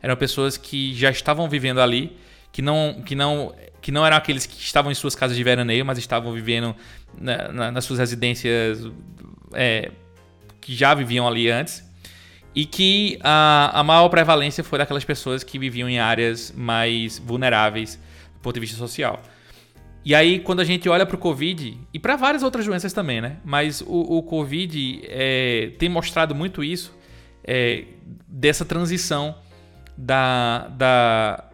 [0.00, 2.16] Eram pessoas que já estavam vivendo ali,
[2.52, 5.84] que não, que não, que não eram aqueles que estavam em suas casas de veraneio,
[5.84, 6.74] mas estavam vivendo
[7.18, 8.86] na, na, nas suas residências
[9.52, 9.90] é,
[10.60, 11.84] que já viviam ali antes.
[12.54, 17.96] E que a, a maior prevalência foi daquelas pessoas que viviam em áreas mais vulneráveis
[18.34, 19.20] do ponto de vista social.
[20.06, 23.20] E aí, quando a gente olha para o Covid, e para várias outras doenças também,
[23.20, 23.38] né?
[23.44, 26.96] Mas o, o Covid é, tem mostrado muito isso,
[27.42, 27.86] é,
[28.28, 29.34] dessa transição
[29.96, 31.44] da, da,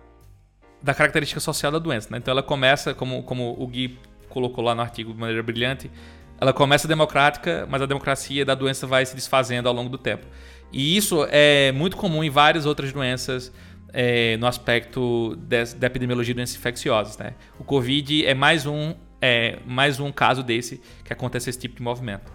[0.83, 2.09] da característica social da doença.
[2.11, 2.19] Né?
[2.19, 3.99] Então, ela começa, como, como o Gui
[4.29, 5.91] colocou lá no artigo de maneira brilhante,
[6.39, 10.27] ela começa democrática, mas a democracia da doença vai se desfazendo ao longo do tempo.
[10.71, 13.51] E isso é muito comum em várias outras doenças
[13.93, 17.19] é, no aspecto de, da epidemiologia de doenças infecciosas.
[17.19, 17.35] Né?
[17.59, 21.83] O Covid é mais um, é mais um caso desse que acontece esse tipo de
[21.83, 22.33] movimento.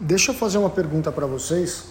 [0.00, 1.88] Deixa eu fazer uma pergunta para vocês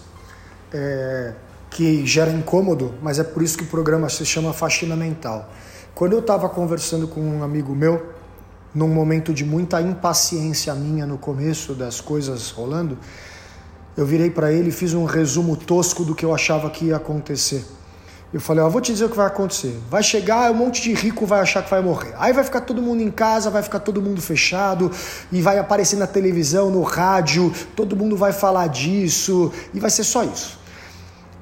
[0.74, 1.34] é,
[1.70, 5.52] que gera incômodo, mas é por isso que o programa se chama Faxina Mental.
[5.94, 8.14] Quando eu estava conversando com um amigo meu,
[8.74, 12.98] num momento de muita impaciência minha no começo das coisas rolando,
[13.98, 16.98] eu virei para ele e fiz um resumo tosco do que eu achava que ia
[16.98, 17.66] acontecer.
[18.34, 19.80] Eu falei, ó, vou te dizer o que vai acontecer.
[19.90, 22.14] Vai chegar, um monte de rico vai achar que vai morrer.
[22.18, 24.92] Aí vai ficar todo mundo em casa, vai ficar todo mundo fechado,
[25.32, 30.04] e vai aparecer na televisão, no rádio, todo mundo vai falar disso, e vai ser
[30.04, 30.60] só isso.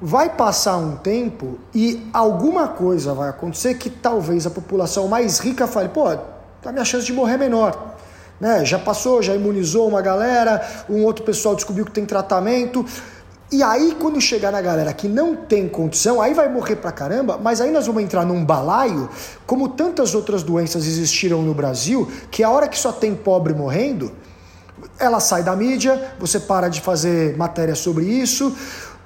[0.00, 5.66] Vai passar um tempo e alguma coisa vai acontecer que talvez a população mais rica
[5.66, 7.96] fale, pô, a minha chance de morrer é menor.
[8.38, 8.62] Né?
[8.64, 12.84] Já passou, já imunizou uma galera, um outro pessoal descobriu que tem tratamento.
[13.50, 17.38] E aí, quando chegar na galera que não tem condição, aí vai morrer pra caramba,
[17.40, 19.08] mas aí nós vamos entrar num balaio,
[19.46, 24.10] como tantas outras doenças existiram no Brasil, que a hora que só tem pobre morrendo,
[24.98, 28.52] ela sai da mídia, você para de fazer matéria sobre isso,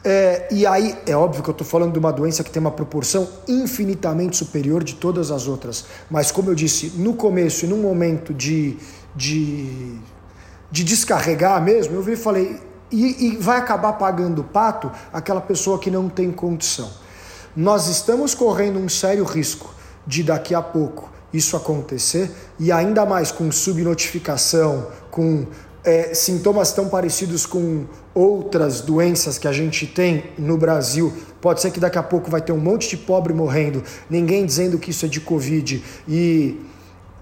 [0.02, 2.70] é, e aí, é óbvio que eu estou falando de uma doença que tem uma
[2.70, 5.84] proporção infinitamente superior de todas as outras.
[6.10, 8.78] Mas, como eu disse, no começo e num momento de,
[9.14, 9.98] de,
[10.70, 12.58] de descarregar mesmo, eu vi e falei:
[12.90, 16.90] e, e vai acabar pagando o pato aquela pessoa que não tem condição.
[17.56, 19.74] Nós estamos correndo um sério risco
[20.06, 25.46] de daqui a pouco isso acontecer e ainda mais com subnotificação, com
[25.84, 31.12] é, sintomas tão parecidos com outras doenças que a gente tem no Brasil.
[31.40, 34.78] Pode ser que daqui a pouco vai ter um monte de pobre morrendo, ninguém dizendo
[34.78, 36.60] que isso é de Covid e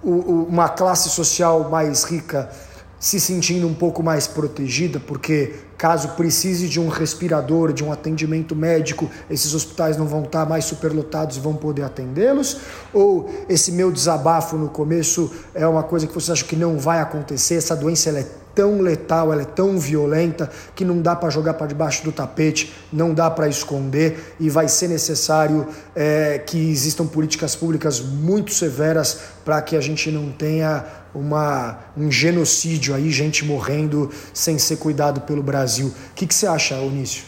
[0.03, 2.51] o, o, uma classe social mais rica
[2.99, 8.57] se sentindo um pouco mais protegida, porque caso precise de um respirador, de um atendimento
[8.57, 12.59] médico, esses hospitais não vão estar mais superlotados e vão poder atendê-los?
[12.93, 17.01] Ou esse meu desabafo no começo é uma coisa que você acha que não vai
[17.01, 17.55] acontecer?
[17.55, 18.27] Essa doença é
[18.59, 22.73] tão letal, ela é tão violenta que não dá para jogar para debaixo do tapete,
[22.93, 29.21] não dá para esconder e vai ser necessário é, que existam políticas públicas muito severas
[29.45, 30.85] para que a gente não tenha
[31.15, 35.95] uma, um genocídio aí, gente morrendo sem ser cuidado pelo Brasil.
[36.11, 37.23] O que, que você acha, Onício?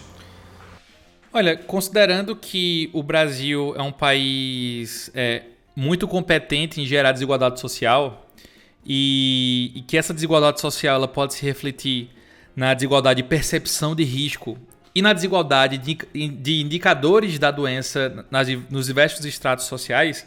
[1.33, 5.45] Olha, considerando que o Brasil é um país é,
[5.77, 8.27] muito competente em gerar desigualdade social,
[8.85, 12.11] e, e que essa desigualdade social ela pode se refletir
[12.57, 14.59] na desigualdade de percepção de risco
[14.95, 20.27] e na desigualdade de, indicadores da doença nas, nos diversos estratos sociais,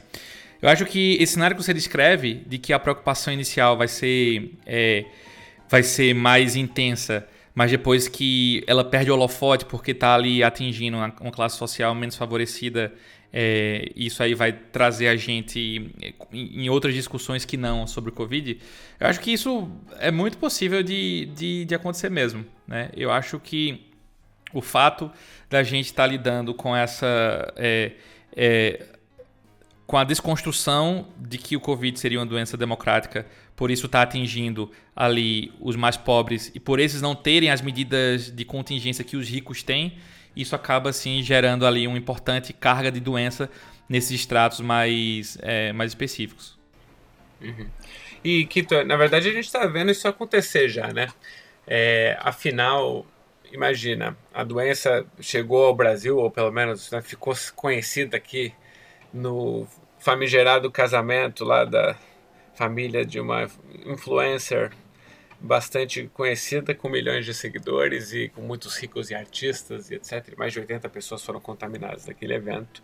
[0.61, 4.53] eu acho que esse cenário que você descreve, de que a preocupação inicial vai ser,
[4.65, 5.03] é,
[5.69, 10.97] vai ser mais intensa, mas depois que ela perde o holofote porque está ali atingindo
[10.97, 12.93] uma, uma classe social menos favorecida
[13.35, 15.91] é, isso aí vai trazer a gente
[16.31, 18.59] em outras discussões que não sobre o Covid,
[18.99, 22.45] eu acho que isso é muito possível de, de, de acontecer mesmo.
[22.67, 22.91] Né?
[22.95, 23.91] Eu acho que
[24.53, 25.11] o fato
[25.49, 27.51] da gente estar tá lidando com essa.
[27.57, 27.93] É,
[28.35, 28.85] é,
[29.87, 34.71] com a desconstrução de que o Covid seria uma doença democrática, por isso está atingindo
[34.95, 39.27] ali os mais pobres e por esses não terem as medidas de contingência que os
[39.27, 39.97] ricos têm,
[40.35, 43.49] isso acaba assim gerando ali uma importante carga de doença
[43.87, 46.57] nesses estratos mais, é, mais específicos.
[47.41, 47.67] Uhum.
[48.23, 51.09] E Kito, na verdade a gente está vendo isso acontecer já, né?
[51.67, 53.05] É, afinal,
[53.51, 58.53] imagina, a doença chegou ao Brasil, ou pelo menos né, ficou conhecida aqui
[59.13, 59.67] no
[59.99, 61.95] famigerado casamento lá da
[62.55, 63.47] família de uma
[63.85, 64.71] influencer
[65.43, 70.37] bastante conhecida, com milhões de seguidores e com muitos ricos e artistas e etc.
[70.37, 72.81] Mais de 80 pessoas foram contaminadas naquele evento.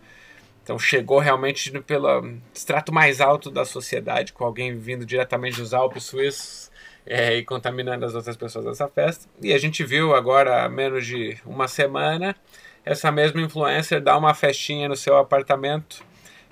[0.61, 6.03] Então chegou realmente pelo extrato mais alto da sociedade, com alguém vindo diretamente dos Alpes
[6.03, 6.69] suíços
[7.05, 9.25] é, e contaminando as outras pessoas nessa festa.
[9.41, 12.35] E a gente viu agora, há menos de uma semana,
[12.83, 16.03] essa mesma influencer dar uma festinha no seu apartamento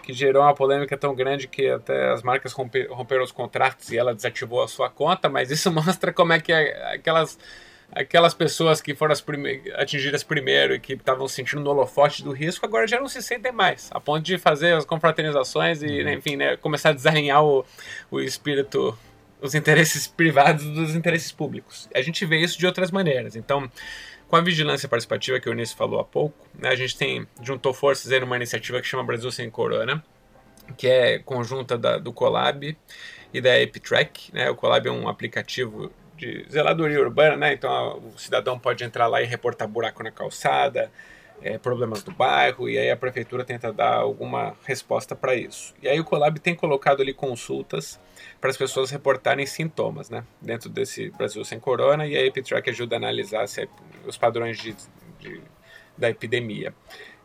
[0.08, 4.16] que gerou uma polêmica tão grande que até as marcas romperam os contratos e ela
[4.16, 7.38] desativou a sua conta, mas isso mostra como é que aquelas
[7.92, 12.32] aquelas pessoas que foram as prime atingidas primeiro e que estavam sentindo no holofote do
[12.32, 16.10] risco, agora já não se sentem mais, a ponto de fazer as confraternizações e, uhum.
[16.10, 17.66] enfim, né, começar a desalinhar o,
[18.10, 18.98] o espírito,
[19.42, 21.90] os interesses privados dos interesses públicos.
[21.94, 23.36] A gente vê isso de outras maneiras.
[23.36, 23.70] Então,
[24.28, 27.74] com a vigilância participativa que o Eunice falou há pouco, né, a gente tem juntou
[27.74, 30.04] forças em uma iniciativa que chama Brasil Sem Corona,
[30.78, 32.78] que é conjunta da, do Colab
[33.34, 34.34] e da EpiTrack.
[34.34, 34.50] Né?
[34.50, 37.54] O Colab é um aplicativo de zeladoria urbana, né?
[37.54, 40.92] Então o cidadão pode entrar lá e reportar buraco na calçada,
[41.42, 45.74] é, problemas do bairro, e aí a prefeitura tenta dar alguma resposta para isso.
[45.82, 48.00] E aí o Colab tem colocado ali consultas
[48.42, 50.24] para as pessoas reportarem sintomas, né?
[50.42, 53.68] Dentro desse Brasil Sem Corona, e a EpiTrack ajuda a analisar se, é
[54.06, 54.76] os padrões de,
[55.20, 55.42] de,
[55.98, 56.74] da epidemia.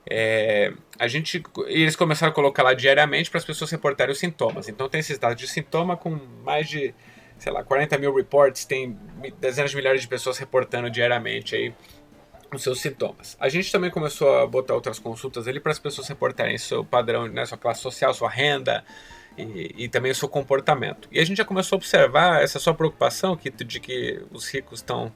[0.09, 4.69] É, a gente, eles começaram a colocar lá diariamente para as pessoas reportarem os sintomas.
[4.69, 6.93] Então tem esses dados de sintoma com mais de,
[7.39, 8.99] sei lá, 40 mil reports, tem
[9.41, 11.73] dezenas de milhares de pessoas reportando diariamente aí
[12.57, 13.37] os seus sintomas.
[13.41, 17.27] A gente também começou a botar outras consultas ali para as pessoas reportarem seu padrão,
[17.29, 18.85] né, sua classe social, sua renda
[19.37, 21.09] e, e, também o seu comportamento.
[21.11, 24.81] E a gente já começou a observar essa sua preocupação que, de que os ricos
[24.81, 25.13] estão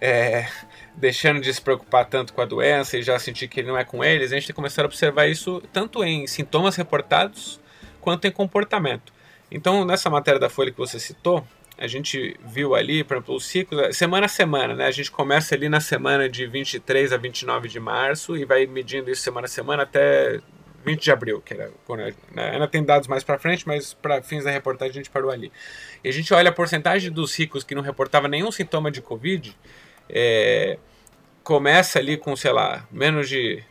[0.00, 0.48] é,
[0.94, 4.02] deixando de se preocupar tanto com a doença e já sentir que não é com
[4.02, 4.32] eles.
[4.32, 7.60] A gente tem começado a observar isso tanto em sintomas reportados
[8.00, 9.12] quanto em comportamento.
[9.50, 11.46] Então, nessa matéria da Folha que você citou,
[11.76, 14.86] a gente viu ali, por exemplo, os ciclos, semana a semana, né?
[14.86, 19.10] A gente começa ali na semana de 23 a 29 de março e vai medindo
[19.10, 20.40] isso semana a semana até
[20.84, 22.00] 20 de abril, que era quando
[22.32, 22.68] né?
[22.70, 25.50] tem dados mais para frente, mas para fins da reportagem a gente parou ali.
[26.02, 29.56] E a gente olha a porcentagem dos ricos que não reportava nenhum sintoma de Covid,
[30.08, 30.78] é,
[31.42, 33.64] começa ali com, sei lá, menos de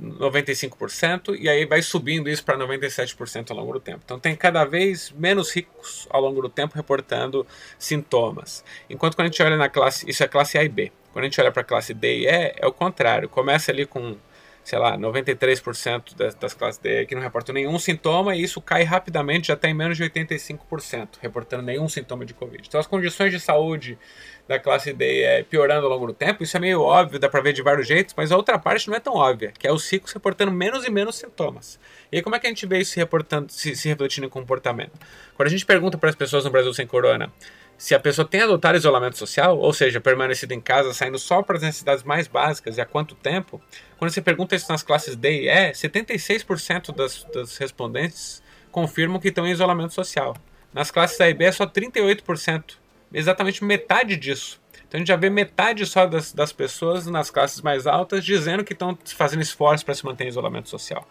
[0.00, 4.00] 95% e aí vai subindo isso para 97% ao longo do tempo.
[4.04, 7.46] Então tem cada vez menos ricos ao longo do tempo reportando
[7.78, 8.64] sintomas.
[8.88, 10.90] Enquanto quando a gente olha na classe, isso é classe A e B.
[11.12, 13.28] Quando a gente olha para a classe D e E, é o contrário.
[13.28, 14.16] Começa ali com
[14.62, 18.82] sei lá, 93% das, das classes D que não reportam nenhum sintoma e isso cai
[18.82, 22.64] rapidamente, já está em menos de 85%, reportando nenhum sintoma de Covid.
[22.66, 23.98] Então as condições de saúde
[24.46, 27.40] da classe D é piorando ao longo do tempo, isso é meio óbvio, dá para
[27.40, 29.88] ver de vários jeitos, mas a outra parte não é tão óbvia, que é os
[29.90, 31.78] ricos reportando menos e menos sintomas.
[32.10, 34.92] E aí como é que a gente vê isso reportando, se, se refletindo em comportamento?
[35.36, 37.32] Quando a gente pergunta para as pessoas no Brasil sem corona
[37.80, 41.56] se a pessoa tem adotado isolamento social, ou seja, permanecido em casa, saindo só para
[41.56, 43.58] as necessidades mais básicas e há quanto tempo,
[43.96, 49.28] quando você pergunta isso nas classes D e E, 76% das, das respondentes confirmam que
[49.28, 50.36] estão em isolamento social.
[50.74, 52.74] Nas classes A e B é só 38%,
[53.14, 54.60] exatamente metade disso.
[54.86, 58.62] Então a gente já vê metade só das, das pessoas nas classes mais altas dizendo
[58.62, 61.08] que estão fazendo esforço para se manter em isolamento social.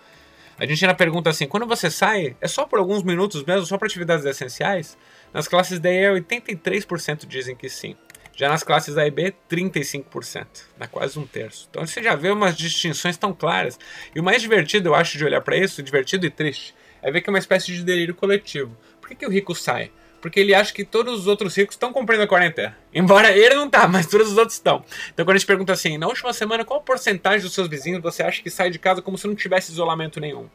[0.59, 3.78] A gente ainda pergunta assim: quando você sai, é só por alguns minutos mesmo, só
[3.78, 4.97] para atividades essenciais?
[5.34, 7.95] Nas classes D e E, 83% dizem que sim.
[8.36, 11.67] Já nas classes A e B, 35%, dá quase um terço.
[11.69, 13.77] Então você já vê umas distinções tão claras.
[14.15, 17.19] E o mais divertido, eu acho, de olhar para isso, divertido e triste, é ver
[17.19, 18.75] que é uma espécie de delírio coletivo.
[19.01, 19.91] Por que, que o rico sai?
[20.21, 22.77] Porque ele acha que todos os outros ricos estão cumprindo a quarentena.
[22.93, 24.84] Embora ele não tá, mas todos os outros estão.
[25.13, 28.23] Então quando a gente pergunta assim, na última semana, qual porcentagem dos seus vizinhos você
[28.23, 30.47] acha que sai de casa como se não tivesse isolamento nenhum?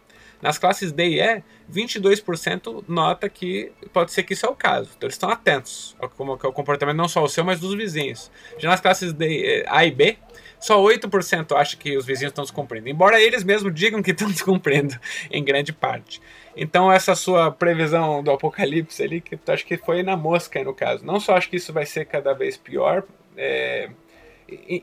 [0.43, 4.91] Nas classes D e E, 22% nota que pode ser que isso é o caso.
[4.97, 8.31] Então eles estão atentos ao, como, ao comportamento não só o seu, mas dos vizinhos.
[8.59, 10.19] Já nas classes D, A e B,
[10.61, 14.99] só 8% acha que os vizinhos estão descumprindo, embora eles mesmos digam que estão descumprindo
[15.31, 16.21] em grande parte.
[16.57, 21.05] Então essa sua previsão do apocalipse ali, que acho que foi na mosca no caso.
[21.05, 23.03] Não só acho que isso vai ser cada vez pior,
[23.37, 23.91] é,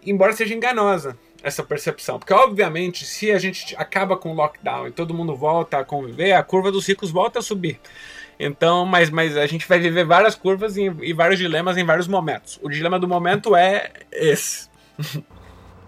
[0.05, 2.19] embora seja enganosa essa percepção.
[2.19, 6.33] Porque, obviamente, se a gente acaba com o lockdown e todo mundo volta a conviver,
[6.33, 7.79] a curva dos ricos volta a subir.
[8.39, 12.07] Então, mas, mas a gente vai viver várias curvas e, e vários dilemas em vários
[12.07, 12.59] momentos.
[12.61, 14.69] O dilema do momento é esse.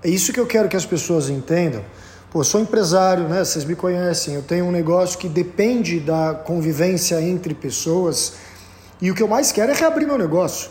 [0.06, 1.82] É isso que eu quero que as pessoas entendam.
[2.30, 3.40] Pô, sou empresário, né?
[3.40, 4.36] Vocês me conhecem.
[4.36, 8.36] Eu tenho um negócio que depende da convivência entre pessoas.
[9.02, 10.70] E o que eu mais quero é reabrir meu negócio.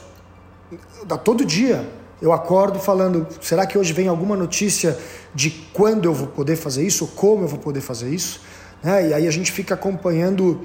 [1.06, 1.88] Dá todo dia
[2.22, 4.96] eu acordo falando: será que hoje vem alguma notícia
[5.34, 8.40] de quando eu vou poder fazer isso, ou como eu vou poder fazer isso?
[8.82, 9.08] Né?
[9.08, 10.60] E aí a gente fica acompanhando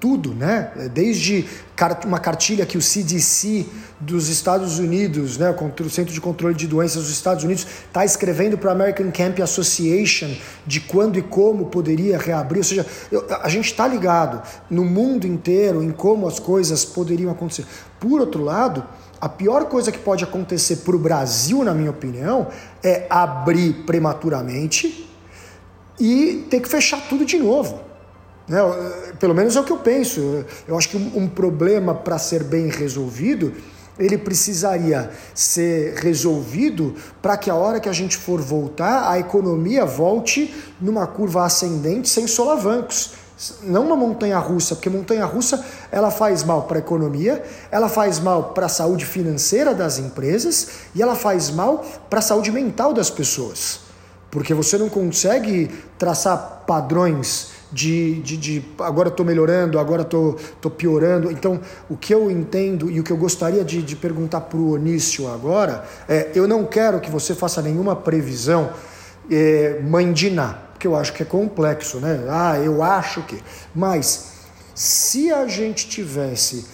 [0.00, 0.72] tudo, né?
[0.92, 1.46] Desde
[2.04, 3.66] uma cartilha que o CDC
[4.00, 8.58] dos Estados Unidos, né, o Centro de Controle de Doenças dos Estados Unidos, está escrevendo
[8.58, 10.34] para a American Camp Association
[10.66, 12.58] de quando e como poderia reabrir.
[12.58, 12.84] Ou seja,
[13.40, 17.64] a gente está ligado no mundo inteiro em como as coisas poderiam acontecer.
[18.00, 18.84] Por outro lado,
[19.22, 22.48] a pior coisa que pode acontecer para o Brasil, na minha opinião,
[22.82, 25.08] é abrir prematuramente
[26.00, 27.80] e ter que fechar tudo de novo.
[28.48, 28.58] Né?
[29.20, 30.44] Pelo menos é o que eu penso.
[30.66, 33.52] Eu acho que um problema para ser bem resolvido,
[33.96, 39.86] ele precisaria ser resolvido para que a hora que a gente for voltar, a economia
[39.86, 43.21] volte numa curva ascendente sem solavancos
[43.62, 48.18] não uma montanha russa, porque montanha russa ela faz mal para a economia, ela faz
[48.18, 52.92] mal para a saúde financeira das empresas e ela faz mal para a saúde mental
[52.92, 53.80] das pessoas.
[54.30, 60.68] Porque você não consegue traçar padrões de, de, de agora estou melhorando, agora estou tô,
[60.68, 61.30] tô piorando.
[61.30, 64.72] Então, o que eu entendo e o que eu gostaria de, de perguntar para o
[64.72, 68.70] Onício agora é: eu não quero que você faça nenhuma previsão
[69.30, 69.80] é,
[70.12, 72.24] de Ná, porque eu acho que é complexo, né?
[72.28, 73.40] Ah, eu acho que.
[73.72, 74.32] Mas,
[74.74, 76.66] se a gente tivesse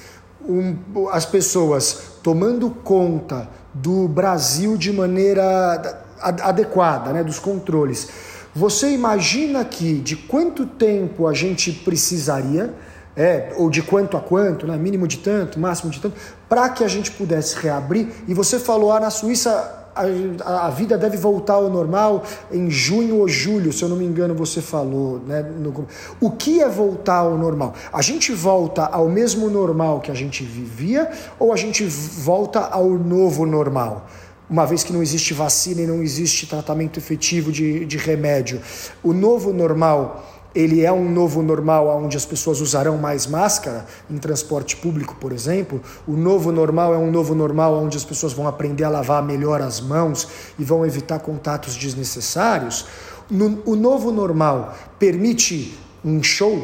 [0.42, 8.08] um, as pessoas tomando conta do Brasil de maneira adequada, né, dos controles
[8.54, 12.74] você imagina que de quanto tempo a gente precisaria,
[13.14, 16.16] é, ou de quanto a quanto, né, mínimo de tanto, máximo de tanto,
[16.48, 18.08] para que a gente pudesse reabrir?
[18.26, 23.16] E você falou, ah, na Suíça a, a, vida deve voltar ao normal em junho
[23.16, 25.20] ou julho, se eu não me engano, você falou.
[25.26, 25.86] Né, no,
[26.20, 27.74] o que é voltar ao normal?
[27.92, 32.90] A gente volta ao mesmo normal que a gente vivia ou a gente volta ao
[32.90, 34.06] novo normal?
[34.50, 38.60] uma vez que não existe vacina e não existe tratamento efetivo de, de remédio.
[39.02, 44.18] O novo normal, ele é um novo normal onde as pessoas usarão mais máscara em
[44.18, 45.80] transporte público, por exemplo.
[46.04, 49.62] O novo normal é um novo normal onde as pessoas vão aprender a lavar melhor
[49.62, 50.26] as mãos
[50.58, 52.86] e vão evitar contatos desnecessários.
[53.30, 56.60] No, o novo normal permite um show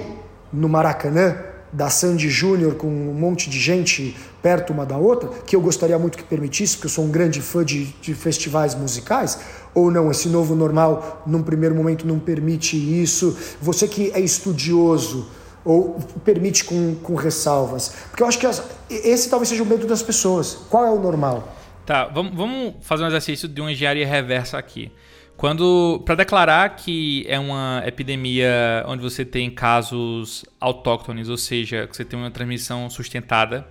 [0.52, 5.56] no Maracanã da Sandy Júnior com um monte de gente perto uma da outra, que
[5.56, 9.40] eu gostaria muito que permitisse, porque eu sou um grande fã de, de festivais musicais,
[9.74, 13.36] ou não, esse novo normal, num primeiro momento, não permite isso.
[13.60, 15.28] Você que é estudioso,
[15.64, 17.92] ou permite com, com ressalvas?
[18.10, 20.56] Porque eu acho que as, esse talvez seja o medo das pessoas.
[20.70, 21.52] Qual é o normal?
[21.84, 24.92] Tá, vamos, vamos fazer um exercício de uma engenharia reversa aqui.
[25.36, 31.96] Quando para declarar que é uma epidemia onde você tem casos autóctones, ou seja, que
[31.96, 33.66] você tem uma transmissão sustentada,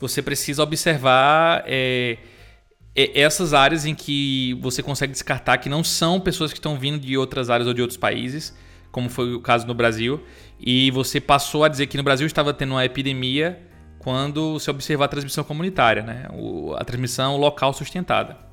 [0.00, 2.18] você precisa observar é,
[2.94, 7.16] essas áreas em que você consegue descartar que não são pessoas que estão vindo de
[7.18, 8.56] outras áreas ou de outros países,
[8.90, 10.22] como foi o caso no Brasil,
[10.58, 13.60] e você passou a dizer que no Brasil estava tendo uma epidemia
[13.98, 16.28] quando se observar a transmissão comunitária, né?
[16.78, 18.43] a transmissão local sustentada.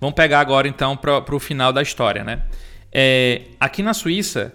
[0.00, 2.42] Vamos pegar agora então para o final da história, né?
[2.90, 4.54] É, aqui na Suíça,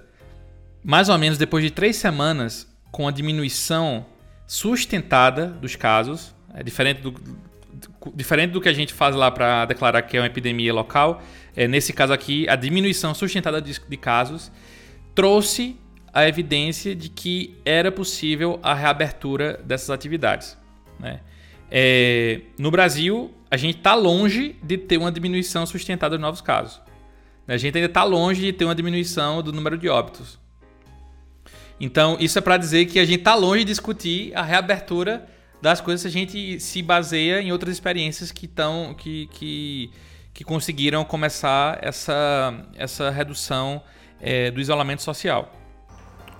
[0.83, 4.05] mais ou menos depois de três semanas, com a diminuição
[4.47, 7.13] sustentada dos casos, é diferente do,
[8.15, 11.21] diferente do que a gente faz lá para declarar que é uma epidemia local,
[11.55, 14.51] é, nesse caso aqui, a diminuição sustentada de, de casos
[15.13, 15.77] trouxe
[16.13, 20.57] a evidência de que era possível a reabertura dessas atividades.
[20.99, 21.19] Né?
[21.69, 26.82] É, no Brasil, a gente está longe de ter uma diminuição sustentada de novos casos.
[27.47, 30.38] A gente ainda está longe de ter uma diminuição do número de óbitos.
[31.80, 35.26] Então, isso é para dizer que a gente está longe de discutir a reabertura
[35.62, 39.89] das coisas se a gente se baseia em outras experiências que, tão, que, que,
[40.34, 43.82] que conseguiram começar essa, essa redução
[44.20, 45.49] é, do isolamento social.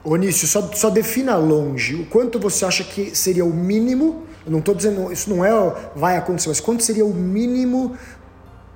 [0.04, 1.96] Onício, só, só defina longe.
[1.96, 4.28] O quanto você acha que seria o mínimo?
[4.46, 5.52] Eu não estou dizendo, isso não é
[5.96, 7.98] vai acontecer, mas quanto seria o mínimo?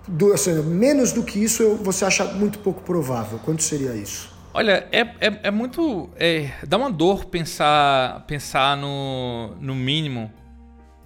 [0.07, 3.39] Do, assim, menos do que isso você acha muito pouco provável.
[3.45, 4.33] Quanto seria isso?
[4.51, 6.09] Olha, é, é, é muito.
[6.15, 10.31] É, dá uma dor pensar, pensar no, no mínimo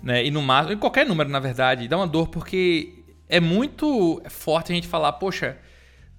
[0.01, 1.87] né, e no máximo, em qualquer número, na verdade.
[1.89, 5.57] Dá uma dor porque é muito forte a gente falar, poxa,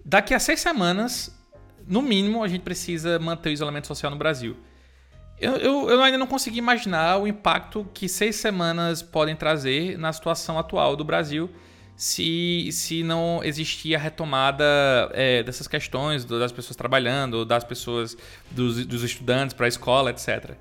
[0.05, 1.34] daqui a seis semanas
[1.86, 4.57] no mínimo, a gente precisa manter o isolamento social no Brasil.
[5.41, 10.12] Eu, eu, eu, ainda não consegui imaginar o impacto que seis semanas podem trazer na
[10.12, 11.51] situação atual do Brasil
[11.97, 14.64] se, se não existir a retomada
[15.12, 18.16] é, dessas questões das pessoas trabalhando, das pessoas,
[18.51, 20.53] dos, dos estudantes para a escola, etc.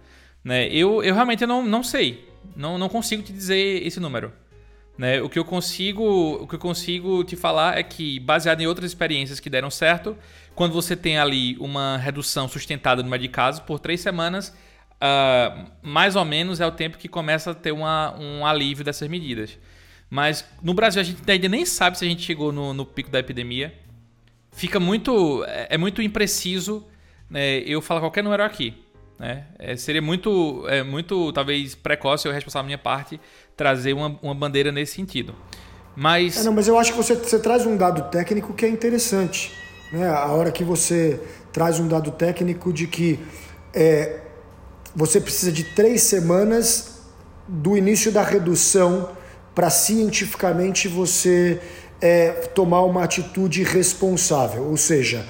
[0.43, 0.67] Né?
[0.67, 2.29] Eu, eu realmente não, não sei.
[2.55, 4.33] Não, não consigo te dizer esse número.
[4.97, 5.21] Né?
[5.21, 6.03] O, que eu consigo,
[6.41, 10.15] o que eu consigo te falar é que, baseado em outras experiências que deram certo,
[10.55, 13.31] quando você tem ali uma redução sustentada no número de
[13.65, 18.15] por três semanas, uh, mais ou menos é o tempo que começa a ter uma,
[18.19, 19.57] um alívio dessas medidas.
[20.09, 23.09] Mas no Brasil a gente ainda nem sabe se a gente chegou no, no pico
[23.09, 23.73] da epidemia.
[24.51, 25.43] Fica muito.
[25.47, 26.85] É, é muito impreciso
[27.27, 28.75] né, eu falar qualquer número aqui.
[29.17, 29.45] Né?
[29.57, 33.19] É, seria muito, é, muito, talvez, precoce ou responsável da minha parte
[33.55, 35.33] trazer uma, uma bandeira nesse sentido.
[35.95, 36.37] Mas.
[36.37, 39.62] É, não, mas eu acho que você, você traz um dado técnico que é interessante.
[39.93, 40.09] Né?
[40.09, 41.19] A hora que você
[41.51, 43.19] traz um dado técnico de que
[43.71, 44.21] é,
[44.95, 47.01] você precisa de três semanas
[47.47, 49.11] do início da redução
[49.53, 51.61] para cientificamente você
[52.01, 54.63] é, tomar uma atitude responsável.
[54.63, 55.27] Ou seja,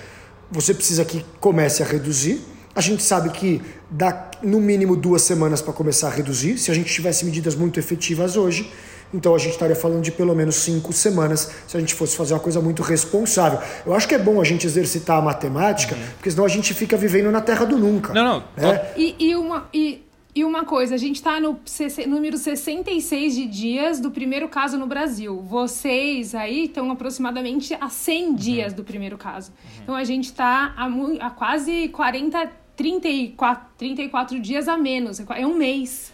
[0.49, 2.39] você precisa que comece a reduzir.
[2.74, 3.61] A gente sabe que
[3.91, 6.57] dá no mínimo duas semanas para começar a reduzir.
[6.57, 8.72] Se a gente tivesse medidas muito efetivas hoje,
[9.14, 12.34] Então a gente estaria falando de pelo menos cinco semanas se a gente fosse fazer
[12.34, 13.59] uma coisa muito responsável.
[13.86, 16.01] Eu acho que é bom a gente exercitar a matemática, uhum.
[16.14, 18.14] porque senão a gente fica vivendo na terra do nunca.
[18.14, 18.43] Não, não.
[18.55, 18.91] Né?
[18.97, 19.68] E, e, uma.
[19.74, 20.03] E...
[20.36, 21.59] E uma coisa, a gente está no
[22.07, 25.39] número 66 de dias do primeiro caso no Brasil.
[25.41, 28.34] Vocês aí estão aproximadamente a 100 uhum.
[28.34, 29.51] dias do primeiro caso.
[29.51, 29.82] Uhum.
[29.84, 30.88] Então a gente está a,
[31.28, 35.20] a, quase 40, 34, 34 dias a menos.
[35.20, 36.11] É um mês.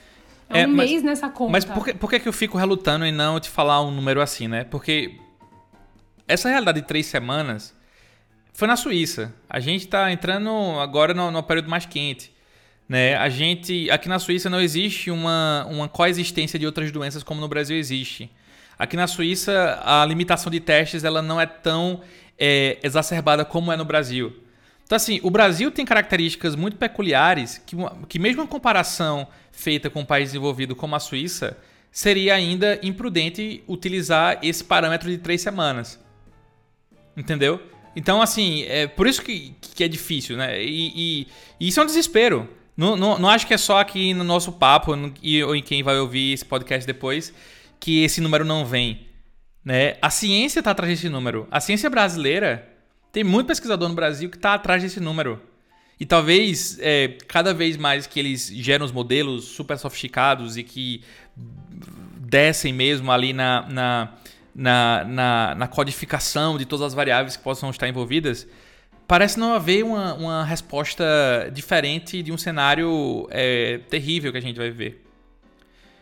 [0.49, 1.51] É, é um mas, mês nessa conta.
[1.51, 4.47] Mas por que, por que, eu fico relutando em não te falar um número assim,
[4.47, 4.63] né?
[4.63, 5.15] Porque
[6.27, 7.75] essa realidade de três semanas
[8.53, 9.33] foi na Suíça.
[9.49, 12.33] A gente está entrando agora no, no, período mais quente.
[12.87, 13.15] Né?
[13.15, 13.89] A gente.
[13.91, 18.29] Aqui na Suíça não existe uma, uma coexistência de outras doenças como no Brasil existe.
[18.77, 22.01] Aqui na Suíça, a limitação de testes ela não é tão
[22.37, 24.33] é, exacerbada como é no Brasil.
[24.89, 27.75] Então, assim, o Brasil tem características muito peculiares que,
[28.07, 31.55] que mesmo em comparação feita com um país desenvolvido como a Suíça,
[31.91, 35.99] seria ainda imprudente utilizar esse parâmetro de três semanas.
[37.15, 37.61] Entendeu?
[37.95, 40.59] Então, assim, é por isso que, que é difícil, né?
[40.59, 41.27] E, e,
[41.59, 42.49] e isso é um desespero.
[42.75, 45.83] Não, não, não, acho que é só aqui no nosso papo e, ou em quem
[45.83, 47.31] vai ouvir esse podcast depois
[47.79, 49.05] que esse número não vem.
[49.63, 49.97] Né?
[50.01, 51.47] A ciência está atrás desse número.
[51.51, 52.67] A ciência brasileira
[53.11, 55.41] tem muito pesquisador no Brasil que está atrás desse número.
[55.99, 61.03] E talvez é, cada vez mais que eles geram os modelos super sofisticados e que
[62.17, 64.13] descem mesmo ali na, na,
[64.55, 68.47] na, na, na codificação de todas as variáveis que possam estar envolvidas,
[69.07, 71.03] parece não haver uma, uma resposta
[71.51, 75.03] diferente de um cenário é, terrível que a gente vai ver.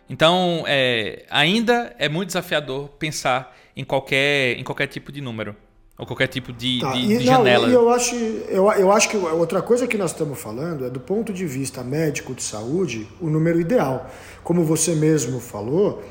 [0.10, 5.56] Então, é, ainda é muito desafiador pensar em qualquer, em qualquer tipo de número.
[5.98, 6.92] Ou qualquer tipo de, tá.
[6.92, 7.68] de, e, de não, janela.
[7.68, 11.00] E eu acho, eu, eu acho que outra coisa que nós estamos falando é do
[11.00, 14.10] ponto de vista médico de saúde, o número ideal.
[14.44, 16.04] Como você mesmo falou,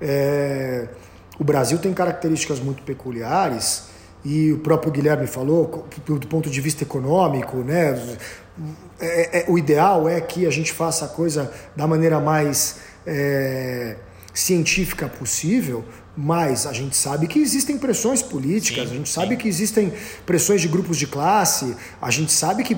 [0.00, 0.88] é,
[1.38, 3.88] o Brasil tem características muito peculiares
[4.24, 8.16] e o próprio Guilherme falou, do ponto de vista econômico, né?
[8.98, 13.94] É, é, o ideal é que a gente faça a coisa da maneira mais é,
[14.34, 15.84] científica possível,
[16.20, 19.36] mas a gente sabe que existem pressões políticas, sim, a gente sabe sim.
[19.36, 19.92] que existem
[20.26, 22.76] pressões de grupos de classe, a gente sabe que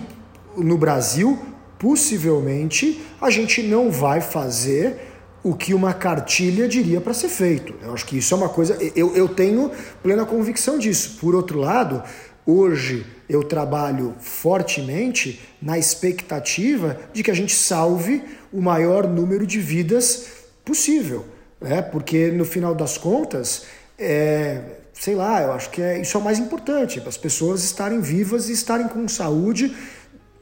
[0.59, 1.38] no Brasil,
[1.78, 5.09] possivelmente, a gente não vai fazer
[5.43, 7.72] o que uma cartilha diria para ser feito.
[7.82, 8.76] Eu acho que isso é uma coisa.
[8.95, 9.70] Eu, eu tenho
[10.03, 11.16] plena convicção disso.
[11.18, 12.03] Por outro lado,
[12.45, 18.22] hoje eu trabalho fortemente na expectativa de que a gente salve
[18.53, 20.26] o maior número de vidas
[20.62, 21.24] possível
[21.61, 21.83] né?
[21.83, 23.65] porque no final das contas,
[23.99, 24.61] é,
[24.93, 28.49] sei lá, eu acho que é, isso é o mais importante, as pessoas estarem vivas
[28.49, 29.75] e estarem com saúde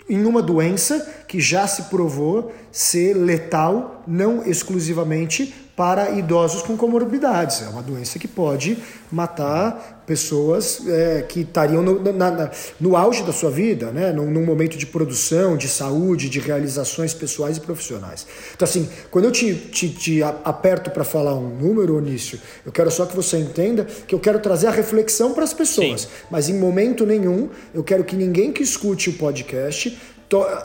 [0.09, 7.62] em uma doença que já se provou ser letal, não exclusivamente para idosos com comorbidades.
[7.62, 8.79] É uma doença que pode
[9.12, 12.50] matar pessoas é, que estariam no, na, na,
[12.80, 14.11] no auge da sua vida, né?
[14.11, 18.26] Num, num, momento de produção, de saúde, de realizações pessoais e profissionais.
[18.54, 22.90] Então, assim, quando eu te, te, te aperto para falar um número, Onício, eu quero
[22.90, 26.09] só que você entenda que eu quero trazer a reflexão para as pessoas, Sim.
[26.30, 29.94] mas em momento nenhum eu quero que ninguém que escute o podcast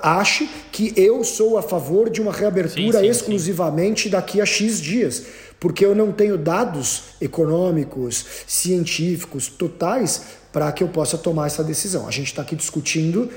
[0.01, 4.09] ache que eu sou a favor de uma reabertura sim, sim, exclusivamente sim.
[4.09, 5.23] daqui a X dias,
[5.63, 12.05] porque eu não tenho dados econômicos, científicos totais para que eu possa tomar essa decisão.
[12.05, 13.31] A gente está aqui discutindo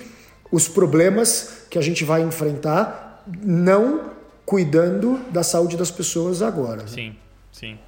[0.51, 4.11] os problemas que a gente vai enfrentar, não
[4.45, 6.83] cuidando da saúde das pessoas agora.
[6.83, 6.89] Né?
[6.89, 7.17] Sim,
[7.53, 7.79] sim.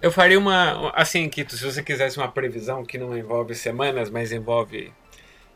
[0.00, 0.90] Eu faria uma.
[0.94, 4.90] Assim, que se você quisesse uma previsão que não envolve semanas, mas envolve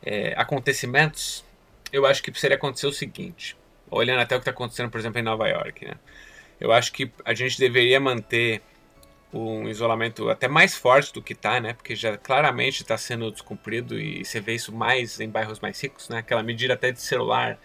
[0.04, 1.42] é, acontecimentos,
[1.90, 3.56] eu acho que precisaria acontecer o seguinte,
[3.90, 5.94] olhando até o que está acontecendo, por exemplo, em Nova York, né?
[6.62, 8.62] Eu acho que a gente deveria manter
[9.32, 11.72] um isolamento até mais forte do que está, né?
[11.72, 16.08] Porque já claramente está sendo descumprido e você vê isso mais em bairros mais ricos,
[16.08, 16.18] né?
[16.18, 17.58] Aquela medida até de celular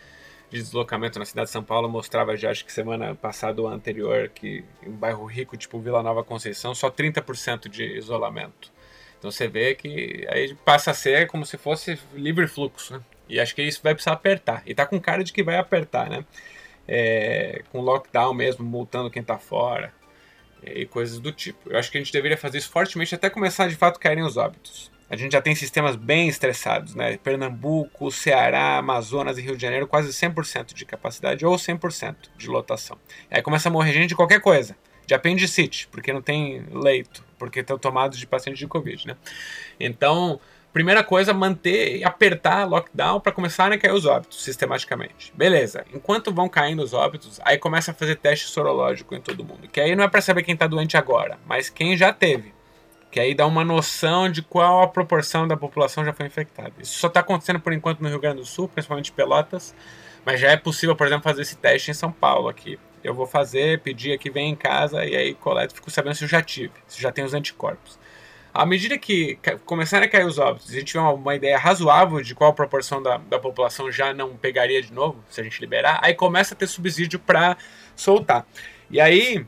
[0.49, 4.29] de deslocamento na cidade de São Paulo mostrava já, acho que semana passada ou anterior,
[4.29, 8.71] que em um bairro rico, tipo Vila Nova Conceição, só 30% de isolamento.
[9.19, 13.01] Então você vê que aí passa a ser como se fosse livre fluxo, né?
[13.29, 14.63] E acho que isso vai precisar apertar.
[14.65, 16.25] E tá com cara de que vai apertar, né?
[16.87, 19.93] É, com lockdown mesmo, multando quem tá fora
[20.63, 21.69] e coisas do tipo.
[21.69, 24.37] Eu acho que a gente deveria fazer isso fortemente até começar de fato caírem os
[24.37, 24.91] óbitos.
[25.09, 27.17] A gente já tem sistemas bem estressados, né?
[27.17, 32.97] Pernambuco, Ceará, Amazonas e Rio de Janeiro, quase 100% de capacidade ou 100% de lotação.
[33.31, 34.75] Aí começa a morrer gente de qualquer coisa
[35.05, 39.15] de apendicite, porque não tem leito, porque estão tomados de pacientes de Covid, né?
[39.79, 40.41] Então,
[40.77, 45.33] primeira coisa, manter e apertar lockdown para começarem a cair os óbitos sistematicamente.
[45.35, 45.83] Beleza.
[45.91, 49.67] Enquanto vão caindo os óbitos, aí começa a fazer teste sorológico em todo mundo.
[49.67, 52.53] Que aí não é para saber quem está doente agora, mas quem já teve.
[53.09, 56.73] Que aí dá uma noção de qual a proporção da população já foi infectada.
[56.77, 59.73] Isso só está acontecendo por enquanto no Rio Grande do Sul, principalmente Pelotas,
[60.23, 62.77] mas já é possível, por exemplo, fazer esse teste em São Paulo aqui.
[63.03, 66.27] Eu vou fazer, pedir aqui, vem em casa e aí coleto, fico sabendo se eu
[66.27, 67.97] já tive, se já tem os anticorpos.
[68.57, 72.23] À medida que começarem a cair os óbitos, a gente tiver uma, uma, ideia razoável
[72.23, 75.99] de qual proporção da, da população já não pegaria de novo, se a gente liberar,
[76.01, 77.55] aí começa a ter subsídio para
[77.95, 78.47] soltar.
[78.89, 79.45] E aí,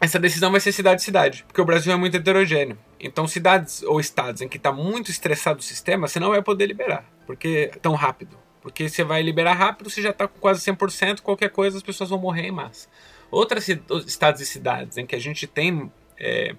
[0.00, 2.78] essa decisão vai ser cidade-cidade, porque o Brasil é muito heterogêneo.
[2.98, 6.64] Então, cidades ou estados em que está muito estressado o sistema, você não vai poder
[6.64, 8.38] liberar, porque tão rápido.
[8.62, 12.08] Porque você vai liberar rápido, você já está com quase 100%, qualquer coisa as pessoas
[12.08, 12.88] vão morrer em massa.
[13.30, 13.68] Outras
[14.06, 16.54] estados e cidades em que a gente tem é,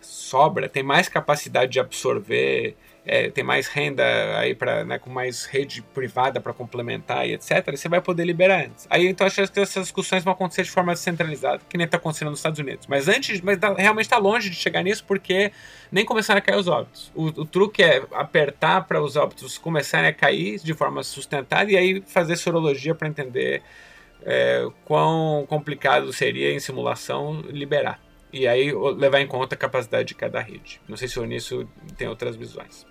[0.00, 4.04] sobra, tem mais capacidade de absorver, é, tem mais renda
[4.38, 7.76] aí para né, com mais rede privada para complementar e etc.
[7.76, 8.86] Você vai poder liberar antes.
[8.88, 12.30] Aí então acho que essas discussões vão acontecer de forma descentralizada, que nem está acontecendo
[12.30, 12.86] nos Estados Unidos.
[12.86, 15.52] Mas antes, mas tá, realmente está longe de chegar nisso porque
[15.90, 17.10] nem começaram a cair os óbitos.
[17.14, 21.76] O, o truque é apertar para os óbitos começarem a cair de forma sustentada e
[21.76, 23.62] aí fazer sorologia para entender
[24.24, 28.00] é, quão complicado seria em simulação liberar.
[28.32, 30.80] E aí levar em conta a capacidade de cada rede.
[30.88, 32.86] Não sei se o Nisso tem outras visões.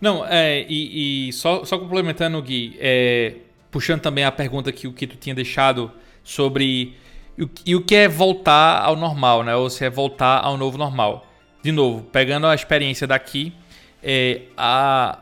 [0.00, 3.36] Não, é, e, e só, só complementando, Gui, é,
[3.70, 5.90] puxando também a pergunta que o tu tinha deixado
[6.22, 6.96] sobre
[7.36, 9.54] e o, e o que é voltar ao normal, né?
[9.56, 11.26] Ou se é voltar ao novo normal.
[11.62, 13.52] De novo, pegando a experiência daqui,
[14.02, 15.20] é, a,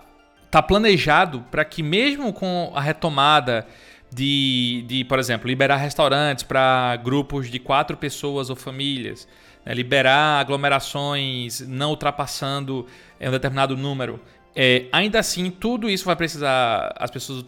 [0.51, 3.66] tá planejado para que mesmo com a retomada
[4.13, 9.29] de, de por exemplo, liberar restaurantes para grupos de quatro pessoas ou famílias,
[9.65, 9.73] né?
[9.73, 12.87] liberar aglomerações não ultrapassando
[13.19, 14.21] é, um determinado número.
[14.55, 17.45] É, ainda assim, tudo isso vai precisar as pessoas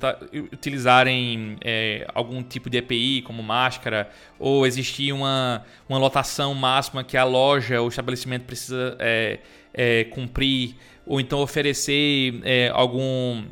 [0.53, 4.09] utilizarem é, algum tipo de EPI, como máscara,
[4.39, 11.21] ou existir uma, uma lotação máxima que a loja ou estabelecimento precisa é, cumprir, ou
[11.21, 12.41] então oferecer
[12.73, 13.43] algum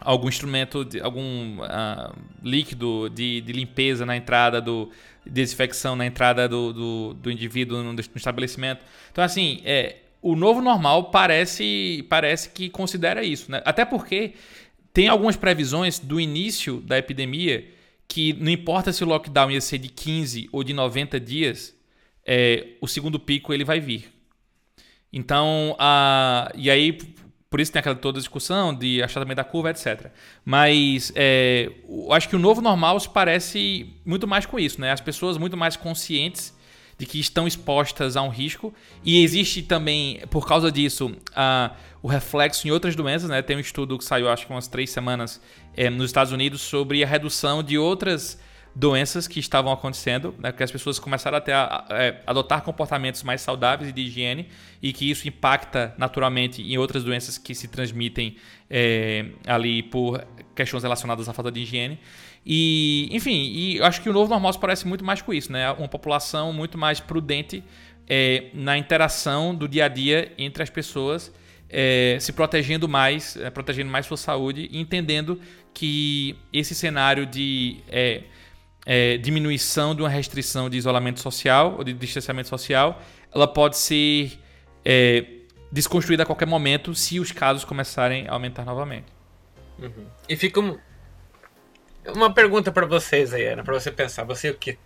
[0.00, 4.90] algum instrumento, de, algum uh, líquido de, de, limpeza na entrada do
[5.24, 8.84] desinfecção na entrada do, do, do indivíduo no, no, estabelecimento.
[9.12, 13.62] Então assim, é, o novo normal parece parece que considera isso, né?
[13.64, 14.34] Até porque
[14.92, 17.68] tem algumas previsões do início da epidemia
[18.08, 21.76] que não importa se o lockdown ia ser de 15 ou de 90 dias,
[22.26, 24.10] é, o segundo pico ele vai vir.
[25.12, 26.98] Então, a, e aí
[27.50, 30.06] por isso tem aquela toda discussão de achatamento da curva, etc.
[30.44, 31.68] Mas é,
[32.12, 34.92] acho que o novo normal se parece muito mais com isso, né?
[34.92, 36.56] As pessoas muito mais conscientes
[36.96, 38.72] de que estão expostas a um risco.
[39.02, 43.42] E existe também, por causa disso, a, o reflexo em outras doenças, né?
[43.42, 45.40] Tem um estudo que saiu, acho que umas três semanas,
[45.76, 48.38] é, nos Estados Unidos, sobre a redução de outras
[48.74, 52.62] doenças que estavam acontecendo, né, que as pessoas começaram a, ter, a, a, é, adotar
[52.62, 54.48] comportamentos mais saudáveis e de higiene
[54.82, 58.36] e que isso impacta naturalmente em outras doenças que se transmitem
[58.68, 61.98] é, ali por questões relacionadas à falta de higiene.
[62.44, 65.52] E, enfim, e eu acho que o novo normal se parece muito mais com isso,
[65.52, 65.70] né?
[65.72, 67.62] Uma população muito mais prudente
[68.08, 71.32] é, na interação do dia a dia entre as pessoas,
[71.68, 75.40] é, se protegendo mais, é, protegendo mais sua saúde e entendendo
[75.72, 78.22] que esse cenário de é,
[78.92, 83.00] é, diminuição de uma restrição de isolamento social ou de distanciamento social,
[83.32, 84.36] ela pode ser
[84.84, 85.24] é,
[85.70, 89.06] desconstruída a qualquer momento se os casos começarem a aumentar novamente.
[89.78, 90.06] Uhum.
[90.28, 90.76] E fica um,
[92.16, 94.24] uma pergunta para vocês aí, Ana, para você pensar.
[94.24, 94.76] Você o que?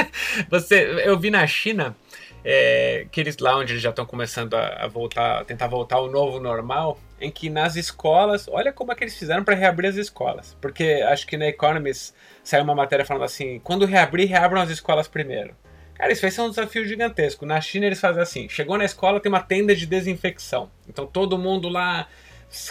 [0.50, 1.96] você, eu vi na China
[2.44, 5.96] é, que eles lá onde eles já estão começando a, a, voltar, a tentar voltar
[5.96, 9.88] ao novo normal, em que nas escolas, olha como é que eles fizeram para reabrir
[9.88, 14.60] as escolas, porque acho que na Economist saiu uma matéria falando assim: quando reabrir, reabram
[14.60, 15.56] as escolas primeiro.
[15.94, 17.46] Cara, isso vai ser um desafio gigantesco.
[17.46, 20.70] Na China eles fazem assim: chegou na escola, tem uma tenda de desinfecção.
[20.88, 22.08] Então todo mundo lá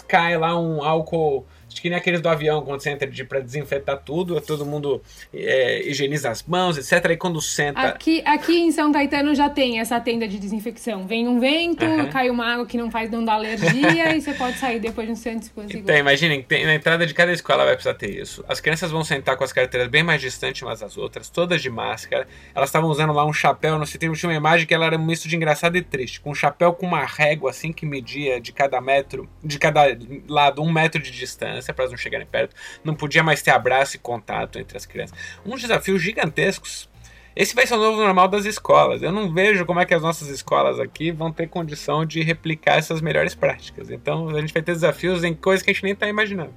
[0.06, 3.40] cai lá um álcool Acho que nem aqueles do avião, quando você entra de, pra
[3.40, 5.02] desinfetar tudo, todo mundo
[5.32, 7.10] é, higieniza as mãos, etc.
[7.10, 7.80] E quando senta.
[7.80, 11.04] Aqui, aqui em São Caetano já tem essa tenda de desinfecção.
[11.04, 12.08] Vem um vento, uhum.
[12.10, 15.12] cai uma água que não faz não dá alergia e você pode sair depois de
[15.12, 18.44] um centro de Então, imaginem, tem, na entrada de cada escola vai precisar ter isso.
[18.48, 21.70] As crianças vão sentar com as carteiras bem mais distantes umas das outras, todas de
[21.70, 22.26] máscara.
[22.54, 25.04] Elas estavam usando lá um chapéu, não sei, tinha uma imagem que ela era um
[25.04, 28.52] misto de engraçado e triste, com um chapéu com uma régua assim que media de
[28.52, 29.84] cada metro, de cada
[30.28, 32.54] lado um metro de distância distância para elas não chegarem perto,
[32.84, 35.16] não podia mais ter abraço e contato entre as crianças.
[35.44, 36.88] Uns desafios gigantescos
[37.36, 39.02] esse vai ser o novo normal das escolas.
[39.02, 42.78] Eu não vejo como é que as nossas escolas aqui vão ter condição de replicar
[42.78, 43.90] essas melhores práticas.
[43.90, 46.54] Então a gente vai ter desafios em coisas que a gente nem está imaginando.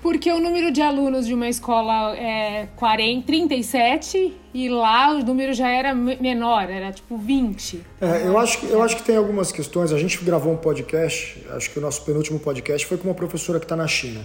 [0.00, 5.52] Porque o número de alunos de uma escola é 40, 37 e lá o número
[5.52, 7.80] já era menor, era tipo 20.
[8.00, 9.92] É, eu, acho que, eu acho que tem algumas questões.
[9.92, 13.58] A gente gravou um podcast, acho que o nosso penúltimo podcast foi com uma professora
[13.58, 14.20] que está na China.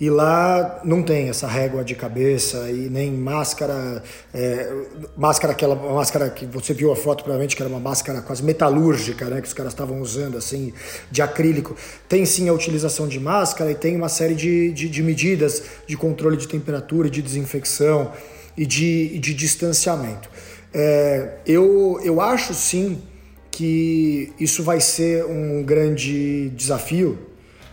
[0.00, 4.00] E lá não tem essa régua de cabeça e nem máscara,
[4.32, 4.72] é,
[5.16, 9.24] máscara aquela máscara que você viu a foto provavelmente que era uma máscara quase metalúrgica,
[9.24, 10.72] né, que os caras estavam usando assim
[11.10, 11.74] de acrílico.
[12.08, 15.96] Tem sim a utilização de máscara e tem uma série de, de, de medidas de
[15.96, 18.12] controle de temperatura, de desinfecção
[18.56, 20.30] e de, de distanciamento.
[20.72, 23.02] É, eu, eu acho sim
[23.50, 27.18] que isso vai ser um grande desafio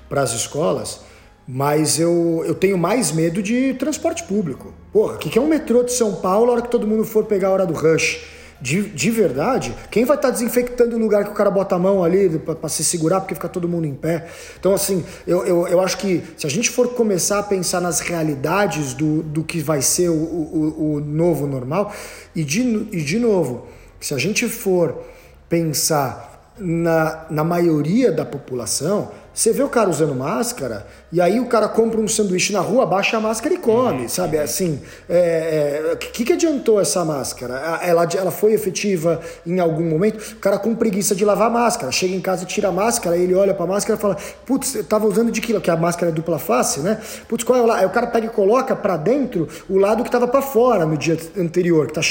[0.10, 1.05] para as escolas
[1.48, 4.74] mas eu, eu tenho mais medo de transporte público.
[4.92, 7.04] Porra, o que, que é um metrô de São Paulo a hora que todo mundo
[7.04, 8.34] for pegar a hora do rush?
[8.60, 11.80] De, de verdade, quem vai estar tá desinfectando o lugar que o cara bota a
[11.80, 14.28] mão ali para se segurar porque fica todo mundo em pé?
[14.58, 18.00] Então, assim, eu, eu, eu acho que se a gente for começar a pensar nas
[18.00, 21.94] realidades do, do que vai ser o, o, o novo normal,
[22.34, 23.68] e de, e de novo,
[24.00, 25.04] se a gente for
[25.50, 31.46] pensar na, na maioria da população, você vê o cara usando máscara, e aí o
[31.48, 34.10] cara compra um sanduíche na rua, baixa a máscara e come, uhum.
[34.10, 34.38] sabe?
[34.38, 34.80] Assim,
[35.10, 37.56] o é, é, que, que adiantou essa máscara?
[37.84, 40.22] Ela, ela foi efetiva em algum momento?
[40.32, 43.36] O cara com preguiça de lavar a máscara, chega em casa, tira a máscara, ele
[43.36, 44.16] olha pra máscara e fala,
[44.46, 47.02] putz, eu tava usando de quilo, que a máscara é dupla face, né?
[47.28, 47.80] Putz, qual é o lado?
[47.80, 50.98] Aí o cara pega e coloca para dentro o lado que tava para fora no
[50.98, 52.02] dia anterior, que tá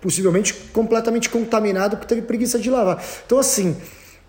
[0.00, 3.04] possivelmente completamente contaminado porque teve preguiça de lavar.
[3.26, 3.76] Então, assim...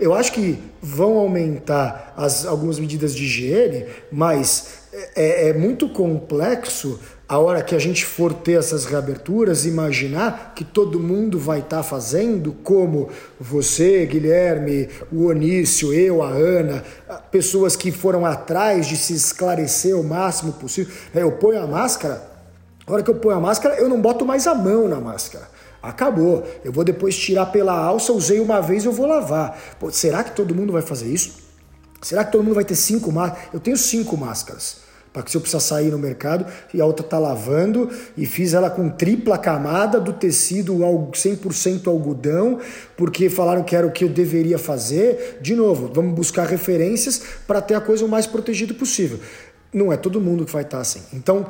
[0.03, 4.83] Eu acho que vão aumentar as, algumas medidas de higiene, mas
[5.15, 10.65] é, é muito complexo a hora que a gente for ter essas reaberturas, imaginar que
[10.65, 13.07] todo mundo vai estar tá fazendo, como
[13.39, 16.83] você, Guilherme, o Onício, eu, a Ana,
[17.31, 20.93] pessoas que foram atrás de se esclarecer o máximo possível.
[21.15, 22.21] Eu ponho a máscara,
[22.85, 25.47] a hora que eu ponho a máscara, eu não boto mais a mão na máscara.
[25.83, 26.47] Acabou.
[26.63, 29.59] Eu vou depois tirar pela alça, usei uma vez, eu vou lavar.
[29.77, 31.43] Pô, será que todo mundo vai fazer isso?
[32.01, 33.49] Será que todo mundo vai ter cinco máscaras?
[33.53, 34.77] Eu tenho cinco máscaras.
[35.11, 38.53] Para que se eu precisar sair no mercado e a outra tá lavando e fiz
[38.53, 42.59] ela com tripla camada do tecido 100% algodão,
[42.97, 45.37] porque falaram que era o que eu deveria fazer.
[45.39, 49.19] De novo, vamos buscar referências para ter a coisa o mais protegida possível.
[49.71, 51.01] Não é todo mundo que vai estar tá assim.
[51.13, 51.45] Então,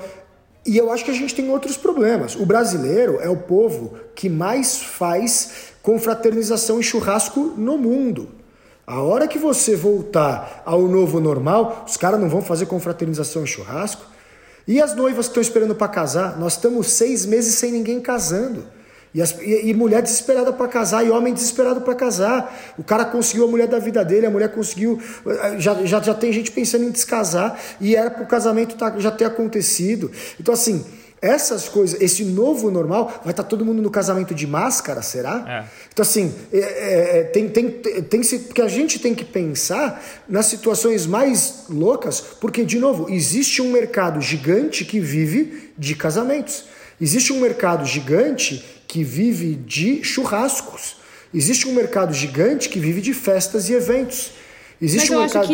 [0.65, 2.35] e eu acho que a gente tem outros problemas.
[2.35, 8.29] O brasileiro é o povo que mais faz confraternização e churrasco no mundo.
[8.87, 13.47] A hora que você voltar ao novo normal, os caras não vão fazer confraternização e
[13.47, 14.05] churrasco.
[14.67, 16.39] E as noivas que estão esperando para casar?
[16.39, 18.65] Nós estamos seis meses sem ninguém casando.
[19.13, 22.73] E, as, e, e mulher desesperada para casar, e homem desesperado para casar.
[22.77, 24.99] O cara conseguiu a mulher da vida dele, a mulher conseguiu.
[25.25, 28.93] Eh, já, já, já tem gente pensando em descasar, e era para o casamento tá,
[28.97, 30.11] já ter acontecido.
[30.39, 30.83] Então, assim,
[31.23, 35.45] essas coisas, esse novo normal, vai estar tá todo mundo no casamento de máscara, será?
[35.47, 35.87] É.
[35.93, 40.47] Então, assim, é, é, tem, tem, tem, tem, porque a gente tem que pensar nas
[40.47, 46.65] situações mais loucas, porque, de novo, existe um mercado gigante que vive de casamentos.
[46.99, 50.97] Existe um mercado gigante que vive de churrascos.
[51.33, 54.31] Existe um mercado gigante que vive de festas e eventos.
[54.81, 55.43] Existe Mas eu um mercado...
[55.43, 55.53] acho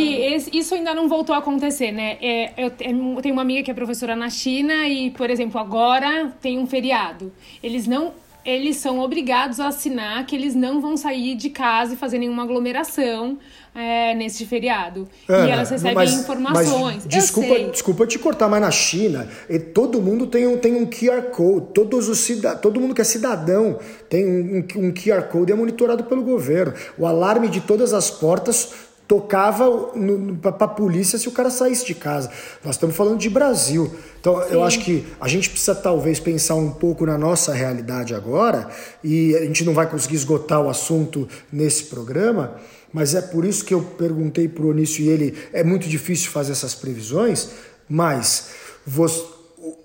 [0.49, 2.17] que isso ainda não voltou a acontecer, né?
[2.21, 6.57] É, eu tenho uma amiga que é professora na China e, por exemplo, agora tem
[6.57, 7.31] um feriado.
[7.61, 8.13] Eles não
[8.45, 12.43] eles são obrigados a assinar que eles não vão sair de casa e fazer nenhuma
[12.43, 13.37] aglomeração
[13.75, 15.07] é, nesse feriado.
[15.27, 17.03] Ana, e elas recebem mas, informações.
[17.03, 19.27] Mas, desculpa, desculpa te cortar, mas na China
[19.73, 21.67] todo mundo tem um, tem um QR Code.
[21.73, 22.29] Todos os
[22.61, 23.77] todo mundo que é cidadão
[24.09, 26.73] tem um, um QR Code e é monitorado pelo governo.
[26.97, 29.91] O alarme de todas as portas tocava
[30.39, 32.29] para a polícia se o cara saísse de casa.
[32.63, 33.91] Nós estamos falando de Brasil.
[34.19, 34.53] Então, Sim.
[34.53, 38.69] eu acho que a gente precisa talvez pensar um pouco na nossa realidade agora,
[39.03, 42.57] e a gente não vai conseguir esgotar o assunto nesse programa,
[42.93, 46.29] mas é por isso que eu perguntei para o Onício e ele, é muito difícil
[46.29, 47.49] fazer essas previsões,
[47.89, 48.49] mas
[48.85, 49.23] você,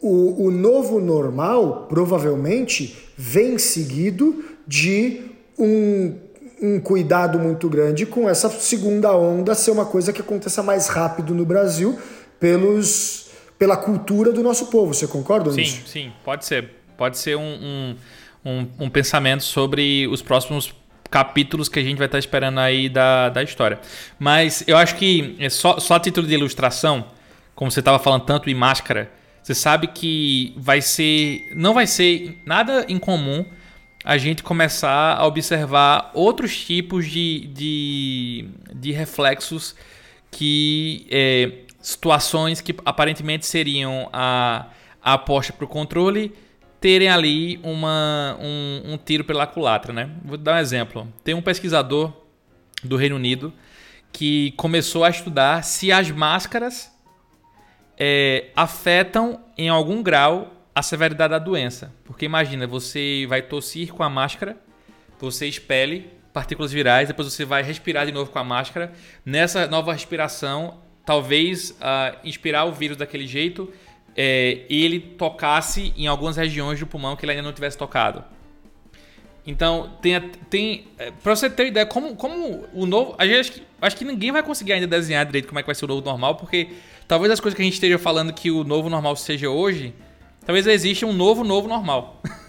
[0.02, 5.22] o, o novo normal provavelmente vem seguido de
[5.58, 6.23] um
[6.60, 11.34] um cuidado muito grande com essa segunda onda ser uma coisa que aconteça mais rápido
[11.34, 11.98] no Brasil
[12.38, 14.94] pelos, pela cultura do nosso povo.
[14.94, 15.76] Você concorda sim, nisso?
[15.78, 16.70] Sim, sim, pode ser.
[16.96, 17.96] Pode ser um, um,
[18.44, 20.72] um, um pensamento sobre os próximos
[21.10, 23.78] capítulos que a gente vai estar esperando aí da, da história.
[24.18, 27.06] Mas eu acho que, é só, só a título de ilustração,
[27.54, 29.10] como você estava falando tanto em máscara,
[29.42, 31.52] Você sabe que vai ser.
[31.54, 33.44] Não vai ser nada incomum
[34.04, 39.74] a gente começar a observar outros tipos de, de, de reflexos
[40.30, 41.06] que.
[41.10, 44.68] É, situações que aparentemente seriam a,
[45.02, 46.34] a aposta para o controle
[46.80, 50.10] terem ali uma, um, um tiro pela culatra, né?
[50.24, 51.06] Vou dar um exemplo.
[51.22, 52.10] Tem um pesquisador
[52.82, 53.52] do Reino Unido
[54.10, 56.90] que começou a estudar se as máscaras
[57.98, 61.94] é, afetam em algum grau a severidade da doença.
[62.04, 64.56] Porque imagina, você vai tossir com a máscara,
[65.18, 68.92] você expele partículas virais, depois você vai respirar de novo com a máscara.
[69.24, 73.72] Nessa nova respiração, talvez uh, inspirar o vírus daquele jeito
[74.16, 78.24] é, ele tocasse em algumas regiões do pulmão que ele ainda não tivesse tocado.
[79.46, 80.18] Então, tem,
[80.48, 83.14] tem é, você ter ideia, como, como o novo.
[83.18, 85.84] Acho que, acho que ninguém vai conseguir ainda desenhar direito como é que vai ser
[85.84, 86.70] o novo normal, porque
[87.06, 89.92] talvez as coisas que a gente esteja falando que o novo normal seja hoje,
[90.44, 92.22] talvez exista um novo, novo normal.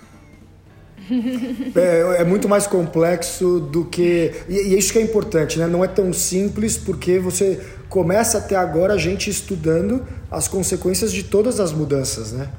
[1.76, 4.32] É, é, muito mais complexo do que.
[4.50, 5.68] E, e isso que é importante, né?
[5.68, 11.22] Não é tão simples porque você começa até agora a gente estudando as consequências de
[11.22, 12.50] todas as mudanças, né?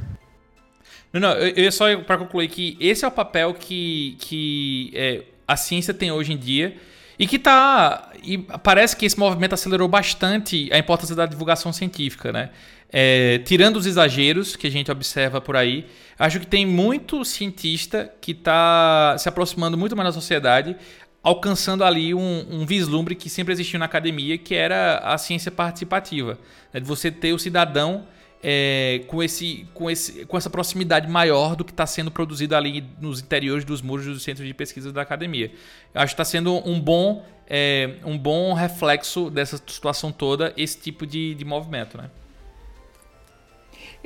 [1.13, 5.23] Não, não, eu, eu só para concluir que esse é o papel que, que é,
[5.47, 6.77] a ciência tem hoje em dia
[7.19, 8.13] e que tá.
[8.23, 12.51] E parece que esse movimento acelerou bastante a importância da divulgação científica, né?
[12.93, 15.87] É, tirando os exageros que a gente observa por aí,
[16.19, 20.77] acho que tem muito cientista que está se aproximando muito mais da sociedade,
[21.23, 26.39] alcançando ali um, um, vislumbre que sempre existiu na academia, que era a ciência participativa.
[26.73, 26.79] Né?
[26.79, 28.07] De você ter o cidadão
[28.41, 32.85] é, com, esse, com, esse, com essa proximidade maior do que está sendo produzido ali
[33.01, 35.51] nos interiores dos muros dos centros de pesquisa da academia.
[35.93, 41.05] Acho que está sendo um bom, é, um bom reflexo dessa situação toda, esse tipo
[41.05, 41.99] de, de movimento.
[41.99, 42.09] Né?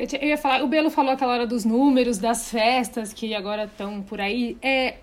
[0.00, 3.64] Eu, eu ia falar, o Belo falou aquela hora dos números, das festas que agora
[3.64, 4.56] estão por aí.
[4.62, 4.94] É,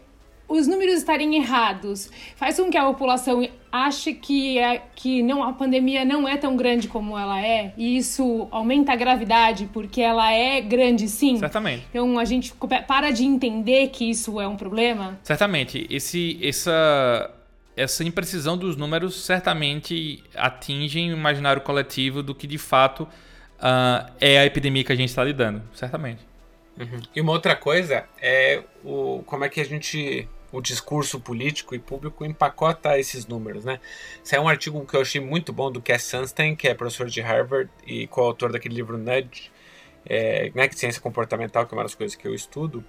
[0.48, 5.54] os números estarem errados faz com que a população ache que, é, que não, a
[5.54, 10.32] pandemia não é tão grande como ela é, e isso aumenta a gravidade, porque ela
[10.32, 11.38] é grande sim.
[11.38, 11.86] Certamente.
[11.92, 12.52] Então a gente
[12.88, 15.20] para de entender que isso é um problema.
[15.22, 15.86] Certamente.
[15.92, 17.30] Esse, essa,
[17.76, 23.08] essa imprecisão dos números certamente atinge o imaginário coletivo do que de fato
[23.58, 25.62] uh, é a epidemia que a gente está lidando.
[25.74, 26.26] Certamente.
[26.80, 27.02] Uhum.
[27.16, 31.80] E uma outra coisa é o, como é que a gente o discurso político e
[31.80, 33.80] público empacota esses números, né?
[34.24, 37.08] Esse é um artigo que eu achei muito bom do Cass Sunstein, que é professor
[37.08, 39.52] de Harvard e coautor daquele livro Nudge,
[40.06, 42.84] é, né, que é ciência comportamental, que é uma das coisas que eu estudo,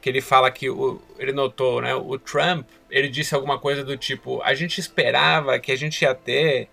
[0.00, 3.96] que ele fala que o, ele notou, né, o Trump, ele disse alguma coisa do
[3.96, 6.68] tipo, a gente esperava que a gente ia ter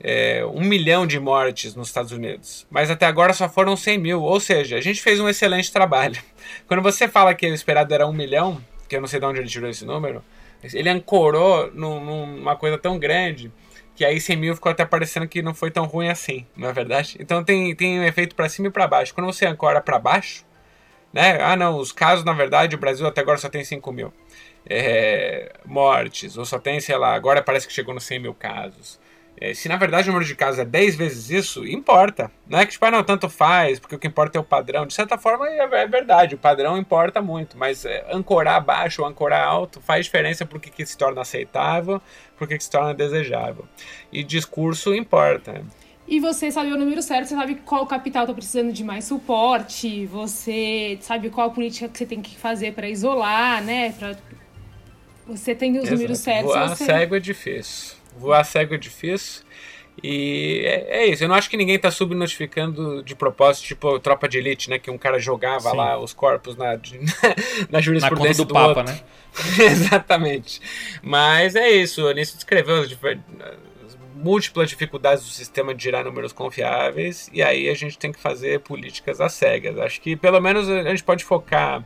[0.00, 4.22] é, um milhão de mortes nos Estados Unidos, mas até agora só foram 100 mil,
[4.22, 6.20] ou seja, a gente fez um excelente trabalho.
[6.66, 9.38] Quando você fala que o esperado era um milhão, que eu não sei de onde
[9.38, 10.24] ele tirou esse número,
[10.74, 13.52] ele ancorou num, numa coisa tão grande
[13.94, 16.72] que aí 100 mil ficou até parecendo que não foi tão ruim assim, não é
[16.72, 17.16] verdade?
[17.20, 19.14] Então tem, tem um efeito para cima e para baixo.
[19.14, 20.44] Quando você ancora para baixo,
[21.12, 21.38] né?
[21.42, 24.12] Ah, não, os casos, na verdade, o Brasil até agora só tem 5 mil
[24.66, 28.98] é, mortes, ou só tem, sei lá, agora parece que chegou nos 100 mil casos.
[29.40, 32.30] É, se na verdade o número de casos é 10 vezes isso, importa.
[32.46, 34.86] Não é que tipo, ah, não, tanto faz, porque o que importa é o padrão.
[34.86, 39.08] De certa forma é, é verdade, o padrão importa muito, mas é, ancorar baixo ou
[39.08, 42.02] ancorar alto faz diferença porque que se torna aceitável,
[42.36, 43.64] porque que se torna desejável.
[44.12, 45.64] E discurso importa.
[46.06, 50.04] E você sabe o número certo, você sabe qual capital está precisando de mais suporte,
[50.06, 53.92] você sabe qual política que você tem que fazer para isolar, né?
[53.92, 54.16] Pra...
[55.28, 55.94] Você tem os Exato.
[55.94, 56.52] números certos.
[56.52, 56.84] Voar você...
[56.84, 57.99] cego é difícil.
[58.20, 59.42] Voar cego é difícil.
[60.02, 64.28] E é, é, isso, eu não acho que ninguém tá subnotificando de propósito, tipo tropa
[64.28, 64.78] de elite, né?
[64.78, 65.76] Que um cara jogava Sim.
[65.76, 66.78] lá os corpos na,
[67.68, 68.84] na jurisprudência na do, do Papa, outro.
[68.84, 69.00] né?
[69.64, 70.60] Exatamente.
[71.02, 76.32] Mas é isso, o Anísio descreveu as, as múltiplas dificuldades do sistema de gerar números
[76.32, 79.78] confiáveis, e aí a gente tem que fazer políticas às cegas.
[79.78, 81.84] Acho que pelo menos a gente pode focar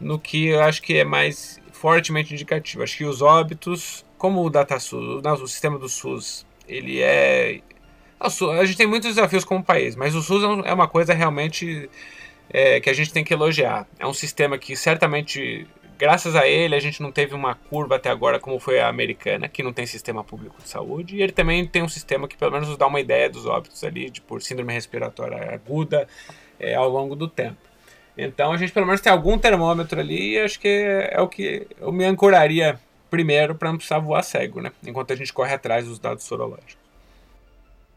[0.00, 2.82] no que eu acho que é mais fortemente indicativo.
[2.82, 7.60] Acho que os óbitos como o DataSUS, o sistema do SUS, ele é.
[8.18, 11.88] A gente tem muitos desafios como país, mas o SUS é, é uma coisa realmente
[12.48, 13.86] é, que a gente tem que elogiar.
[13.98, 15.66] É um sistema que certamente,
[15.98, 19.48] graças a ele, a gente não teve uma curva até agora como foi a americana,
[19.48, 22.52] que não tem sistema público de saúde, e ele também tem um sistema que pelo
[22.52, 26.08] menos nos dá uma ideia dos óbitos ali, de por síndrome respiratória aguda
[26.58, 27.58] é, ao longo do tempo.
[28.16, 31.28] Então a gente pelo menos tem algum termômetro ali e acho que é, é o
[31.28, 32.80] que eu me ancoraria
[33.10, 34.72] primeiro para não precisar voar cego, né?
[34.86, 36.76] Enquanto a gente corre atrás dos dados sorológicos.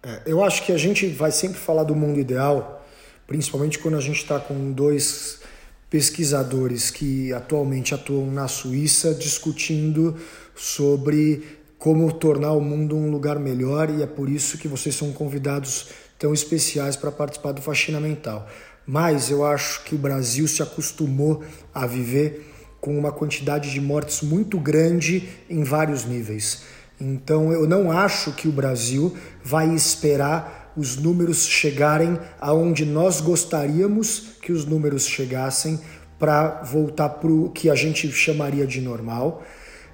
[0.01, 2.85] É, eu acho que a gente vai sempre falar do mundo ideal,
[3.27, 5.41] principalmente quando a gente está com dois
[5.89, 10.15] pesquisadores que atualmente atuam na Suíça discutindo
[10.55, 15.11] sobre como tornar o mundo um lugar melhor e é por isso que vocês são
[15.11, 15.87] convidados
[16.17, 18.47] tão especiais para participar do Faxina Mental.
[18.85, 22.45] Mas eu acho que o Brasil se acostumou a viver
[22.79, 26.63] com uma quantidade de mortes muito grande em vários níveis.
[26.99, 34.37] Então eu não acho que o Brasil vai esperar os números chegarem aonde nós gostaríamos
[34.41, 35.79] que os números chegassem
[36.17, 39.43] para voltar para o que a gente chamaria de normal.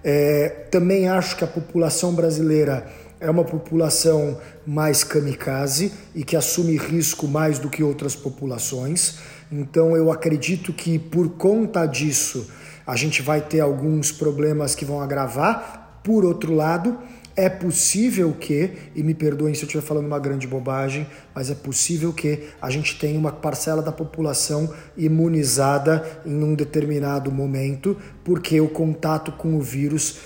[0.04, 2.88] É, também acho que a população brasileira
[3.20, 9.18] é uma população mais kamikaze e que assume risco mais do que outras populações.
[9.52, 12.48] Então eu acredito que por conta disso
[12.86, 16.02] a gente vai ter alguns problemas que vão agravar.
[16.04, 16.98] Por outro lado,
[17.36, 21.56] é possível que, e me perdoem se eu estiver falando uma grande bobagem, mas é
[21.56, 28.62] possível que a gente tenha uma parcela da população imunizada em um determinado momento, porque
[28.62, 30.20] o contato com o vírus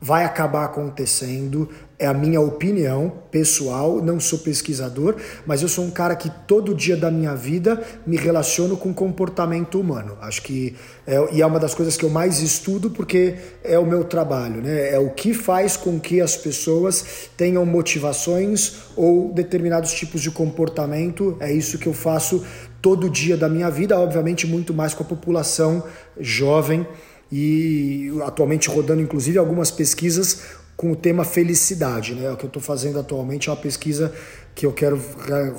[0.00, 1.68] vai acabar acontecendo,
[2.02, 5.14] é a minha opinião pessoal, não sou pesquisador,
[5.46, 9.78] mas eu sou um cara que todo dia da minha vida me relaciono com comportamento
[9.78, 10.18] humano.
[10.20, 10.74] Acho que
[11.06, 14.60] é, e é uma das coisas que eu mais estudo porque é o meu trabalho,
[14.60, 14.92] né?
[14.92, 21.36] É o que faz com que as pessoas tenham motivações ou determinados tipos de comportamento.
[21.38, 22.44] É isso que eu faço
[22.82, 25.84] todo dia da minha vida, obviamente muito mais com a população
[26.18, 26.84] jovem
[27.30, 30.42] e atualmente rodando inclusive algumas pesquisas
[30.82, 32.12] com o tema felicidade.
[32.12, 32.28] Né?
[32.28, 34.12] O que eu estou fazendo atualmente é uma pesquisa
[34.52, 35.00] que eu quero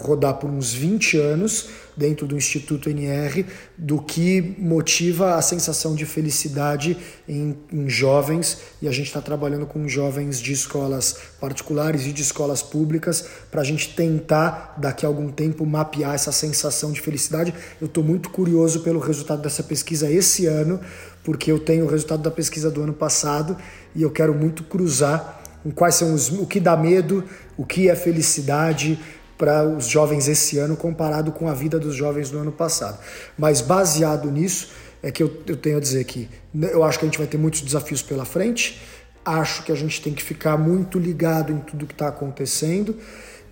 [0.01, 3.45] rodar por uns 20 anos dentro do Instituto NR
[3.77, 6.97] do que motiva a sensação de felicidade
[7.27, 12.21] em, em jovens e a gente está trabalhando com jovens de escolas particulares e de
[12.21, 17.53] escolas públicas para a gente tentar daqui a algum tempo mapear essa sensação de felicidade.
[17.79, 20.81] Eu estou muito curioso pelo resultado dessa pesquisa esse ano
[21.23, 23.57] porque eu tenho o resultado da pesquisa do ano passado
[23.95, 27.23] e eu quero muito cruzar com quais são os, o que dá medo,
[27.57, 28.99] o que é felicidade
[29.37, 32.99] para os jovens esse ano comparado com a vida dos jovens do ano passado.
[33.37, 34.71] Mas baseado nisso,
[35.01, 36.29] é que eu, eu tenho a dizer que
[36.71, 38.79] eu acho que a gente vai ter muitos desafios pela frente,
[39.25, 42.97] acho que a gente tem que ficar muito ligado em tudo que está acontecendo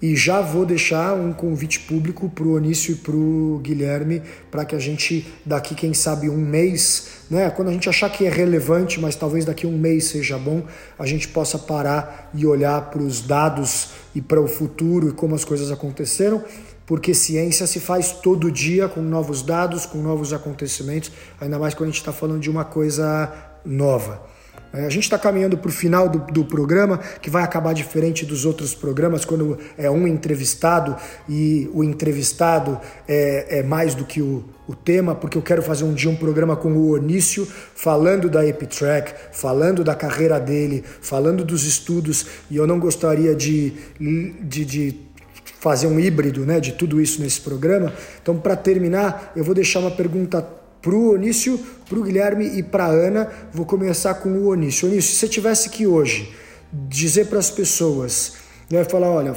[0.01, 4.65] e já vou deixar um convite público para o Onício e para o Guilherme para
[4.65, 8.29] que a gente, daqui, quem sabe, um mês, né, quando a gente achar que é
[8.29, 10.63] relevante, mas talvez daqui um mês seja bom,
[10.97, 15.35] a gente possa parar e olhar para os dados e para o futuro e como
[15.35, 16.43] as coisas aconteceram,
[16.85, 21.89] porque ciência se faz todo dia com novos dados, com novos acontecimentos, ainda mais quando
[21.89, 23.31] a gente está falando de uma coisa
[23.63, 24.31] nova.
[24.73, 28.25] É, a gente está caminhando para o final do, do, programa, que vai acabar diferente
[28.25, 30.95] dos outros programas, quando é um entrevistado
[31.27, 35.83] e o entrevistado é, é mais do que o, o, tema, porque eu quero fazer
[35.83, 37.45] um dia um programa com o Onício,
[37.75, 43.73] falando da Epitrack, falando da carreira dele, falando dos estudos, e eu não gostaria de,
[43.99, 44.99] de, de
[45.59, 47.93] fazer um híbrido né, de tudo isso nesse programa.
[48.21, 52.63] Então, para terminar, eu vou deixar uma pergunta para o Onício, para o Guilherme e
[52.63, 53.29] para Ana.
[53.53, 54.87] Vou começar com o Onício.
[54.87, 56.33] Onício, se você tivesse que hoje
[56.71, 58.33] dizer para as pessoas,
[58.69, 59.35] né, falar, olha,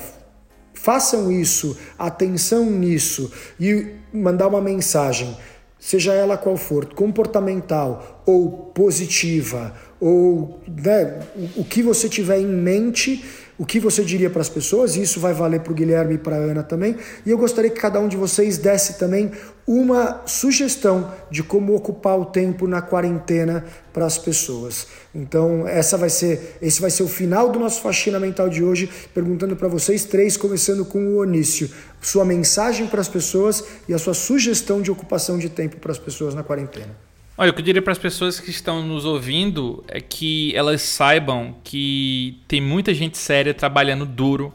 [0.72, 5.36] façam isso, atenção nisso, e mandar uma mensagem,
[5.78, 11.20] seja ela qual for, comportamental ou positiva, ou né,
[11.56, 13.24] o que você tiver em mente
[13.56, 16.18] o que você diria para as pessoas, e isso vai valer para o Guilherme e
[16.18, 16.96] para a Ana também.
[17.24, 19.30] E eu gostaria que cada um de vocês desse também
[19.66, 24.86] uma sugestão de como ocupar o tempo na quarentena para as pessoas.
[25.14, 28.90] Então, essa vai ser, esse vai ser o final do nosso faxina mental de hoje,
[29.14, 31.70] perguntando para vocês três, começando com o Onício,
[32.00, 35.98] sua mensagem para as pessoas e a sua sugestão de ocupação de tempo para as
[35.98, 36.94] pessoas na quarentena.
[37.36, 40.82] Olha, o que eu diria para as pessoas que estão nos ouvindo é que elas
[40.82, 44.54] saibam que tem muita gente séria trabalhando duro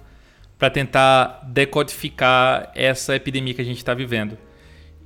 [0.58, 4.38] para tentar decodificar essa epidemia que a gente está vivendo.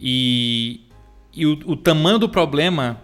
[0.05, 0.81] E,
[1.33, 2.99] e o, o, tamanho do problema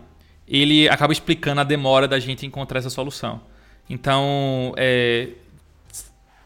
[0.46, 3.40] ele acaba explicando a demora da gente encontrar essa solução.
[3.90, 5.30] Então, é,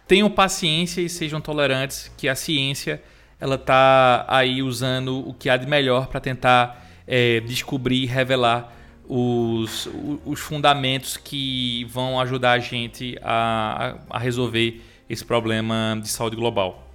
[0.07, 3.01] tenham paciência e sejam tolerantes, que a ciência
[3.39, 8.71] ela está aí usando o que há de melhor para tentar é, descobrir e revelar
[9.09, 9.89] os,
[10.23, 16.93] os fundamentos que vão ajudar a gente a, a resolver esse problema de saúde global.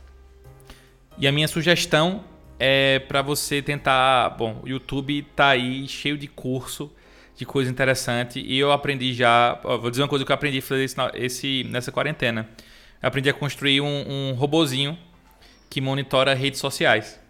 [1.18, 2.22] E a minha sugestão
[2.58, 4.30] é para você tentar.
[4.30, 6.90] Bom, o YouTube está aí cheio de curso,
[7.36, 8.40] de coisa interessante.
[8.40, 9.54] E eu aprendi já.
[9.62, 12.48] Vou dizer uma coisa que eu aprendi a fazer esse, esse nessa quarentena.
[13.02, 14.98] Eu aprendi a construir um, um robozinho
[15.70, 17.20] que monitora redes sociais.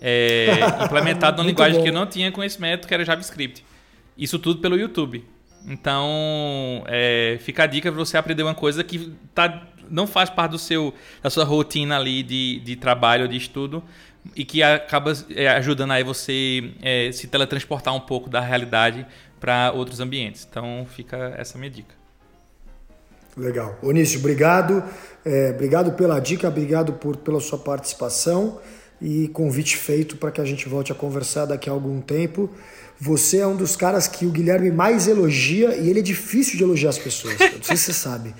[0.00, 0.48] é,
[0.84, 1.82] implementado numa linguagem bom.
[1.82, 3.64] que eu não tinha conhecimento, que era JavaScript.
[4.16, 5.24] Isso tudo pelo YouTube.
[5.66, 10.52] Então, é, fica a dica para você aprender uma coisa que tá, não faz parte
[10.52, 13.82] do seu, da sua rotina ali de, de trabalho, de estudo,
[14.34, 19.06] e que acaba é, ajudando aí você é, se teletransportar um pouco da realidade
[19.38, 20.46] para outros ambientes.
[20.48, 21.94] Então, fica essa minha dica.
[23.36, 23.78] Legal.
[23.82, 24.82] Onísio, obrigado.
[25.24, 28.58] É, obrigado pela dica, obrigado por, pela sua participação
[29.00, 32.50] e convite feito para que a gente volte a conversar daqui a algum tempo.
[32.98, 36.64] Você é um dos caras que o Guilherme mais elogia e ele é difícil de
[36.64, 37.36] elogiar as pessoas.
[37.38, 38.34] Não sei se você sabe.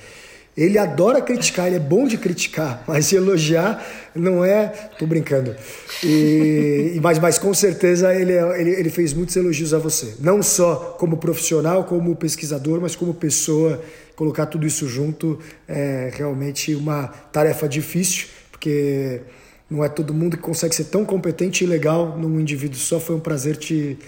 [0.56, 3.84] Ele adora criticar, ele é bom de criticar, mas elogiar
[4.14, 4.68] não é.
[4.98, 5.54] Tô brincando.
[6.02, 10.14] E, mas, mas com certeza ele, é, ele, ele fez muitos elogios a você.
[10.18, 13.82] Não só como profissional, como pesquisador, mas como pessoa.
[14.14, 15.38] Colocar tudo isso junto
[15.68, 19.20] é realmente uma tarefa difícil, porque
[19.68, 22.98] não é todo mundo que consegue ser tão competente e legal num indivíduo só.
[22.98, 23.98] Foi um prazer te,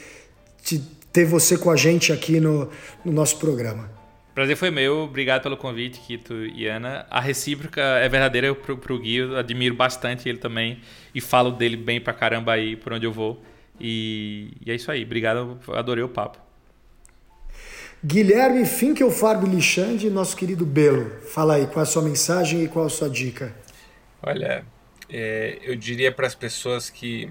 [0.62, 2.70] te ter você com a gente aqui no,
[3.04, 3.97] no nosso programa.
[4.38, 7.04] Prazer foi meu, obrigado pelo convite, Kito e Ana.
[7.10, 10.80] A recíproca é verdadeira pro, pro Gui, eu admiro bastante ele também
[11.12, 13.42] e falo dele bem pra caramba aí por onde eu vou.
[13.80, 16.38] E, e é isso aí, obrigado, adorei o papo.
[18.04, 21.10] Guilherme Finkelfarb Lixande, nosso querido Belo.
[21.20, 23.52] Fala aí, qual é a sua mensagem e qual a sua dica?
[24.22, 24.64] Olha,
[25.10, 27.28] é, eu diria para as pessoas que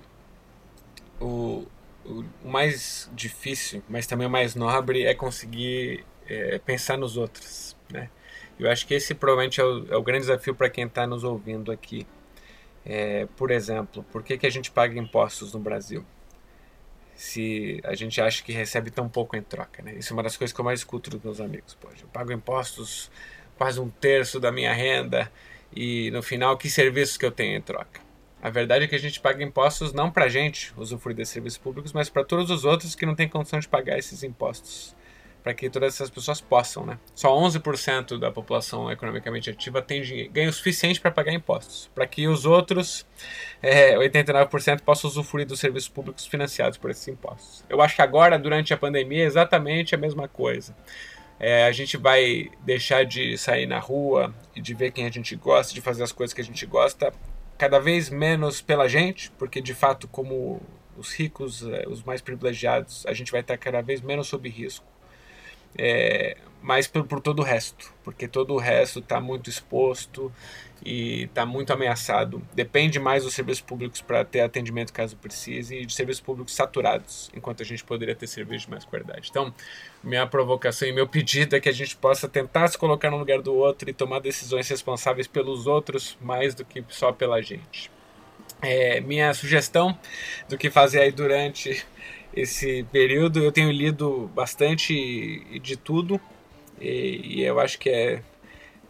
[1.21, 1.65] o,
[2.05, 8.09] o, mais difícil, mas também o mais nobre é conseguir é, pensar nos outros, né?
[8.59, 11.23] Eu acho que esse provavelmente é o, é o grande desafio para quem está nos
[11.23, 12.07] ouvindo aqui.
[12.85, 16.03] É, por exemplo, por que, que a gente paga impostos no Brasil?
[17.15, 19.95] Se a gente acha que recebe tão pouco em troca, né?
[19.95, 21.75] Isso é uma das coisas que eu mais escuto dos meus amigos.
[21.75, 23.11] Pô, eu pago impostos
[23.57, 25.31] quase um terço da minha renda
[25.75, 28.01] e no final, que serviços que eu tenho em troca?
[28.41, 31.57] A verdade é que a gente paga impostos não para a gente usufruir desses serviços
[31.57, 34.95] públicos, mas para todos os outros que não têm condição de pagar esses impostos
[35.47, 36.99] para que todas essas pessoas possam, né?
[37.15, 42.45] Só 11% da população economicamente ativa tem ganho suficiente para pagar impostos, para que os
[42.45, 43.07] outros
[43.63, 47.63] é, 89% possam usufruir dos serviços públicos financiados por esses impostos.
[47.69, 50.75] Eu acho que agora, durante a pandemia, é exatamente a mesma coisa.
[51.39, 55.33] É, a gente vai deixar de sair na rua e de ver quem a gente
[55.37, 57.13] gosta, de fazer as coisas que a gente gosta,
[57.57, 60.61] cada vez menos pela gente, porque de fato, como
[60.97, 64.96] os ricos, é, os mais privilegiados, a gente vai estar cada vez menos sob risco
[65.77, 70.31] é, mas por, por, todo o resto, porque todo o resto está muito exposto
[70.83, 72.41] e está muito ameaçado.
[72.53, 77.31] Depende mais dos serviços públicos para ter atendimento caso precise e de serviços públicos saturados,
[77.35, 79.29] enquanto a gente poderia ter serviços de mais qualidade.
[79.29, 79.53] Então,
[80.03, 83.41] minha provocação e meu pedido é que a gente possa tentar se colocar no lugar
[83.41, 87.89] do outro e tomar decisões responsáveis pelos outros mais do que só pela gente.
[88.61, 89.97] É, minha sugestão
[90.49, 91.85] do que fazer aí durante
[92.37, 93.43] esse período.
[93.43, 96.19] Eu tenho lido bastante de tudo
[96.79, 98.21] e, e eu acho que é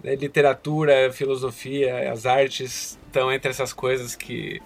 [0.04, 4.62] né, literatura, filosofia, as artes estão entre essas coisas que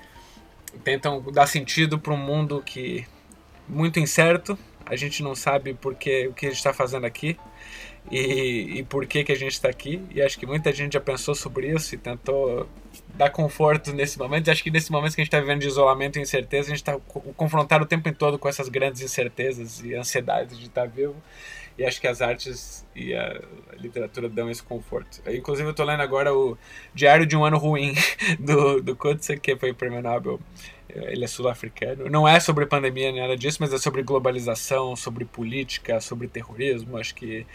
[0.84, 3.06] tentam dar sentido para um mundo que
[3.68, 4.58] muito incerto.
[4.86, 7.38] A gente não sabe porque o que a gente está fazendo aqui
[8.10, 10.02] e, e por que, que a gente está aqui.
[10.14, 12.68] E acho que muita gente já pensou sobre isso e tentou
[13.16, 14.48] dar conforto nesse momento.
[14.48, 16.76] E acho que nesse momento que a gente está vivendo de isolamento e incerteza, a
[16.76, 16.98] gente está
[17.36, 21.16] confrontado o tempo todo com essas grandes incertezas e ansiedades de estar tá vivo.
[21.78, 23.42] E acho que as artes e a
[23.78, 25.22] literatura dão esse conforto.
[25.30, 26.58] Inclusive, eu estou lendo agora o
[26.94, 27.94] Diário de um Ano Ruim,
[28.40, 30.40] do, do Kutsa, que foi o prêmio Nobel.
[30.90, 32.10] Ele é sul-africano.
[32.10, 36.98] Não é sobre pandemia nem nada disso, mas é sobre globalização, sobre política, sobre terrorismo.
[36.98, 37.46] Acho que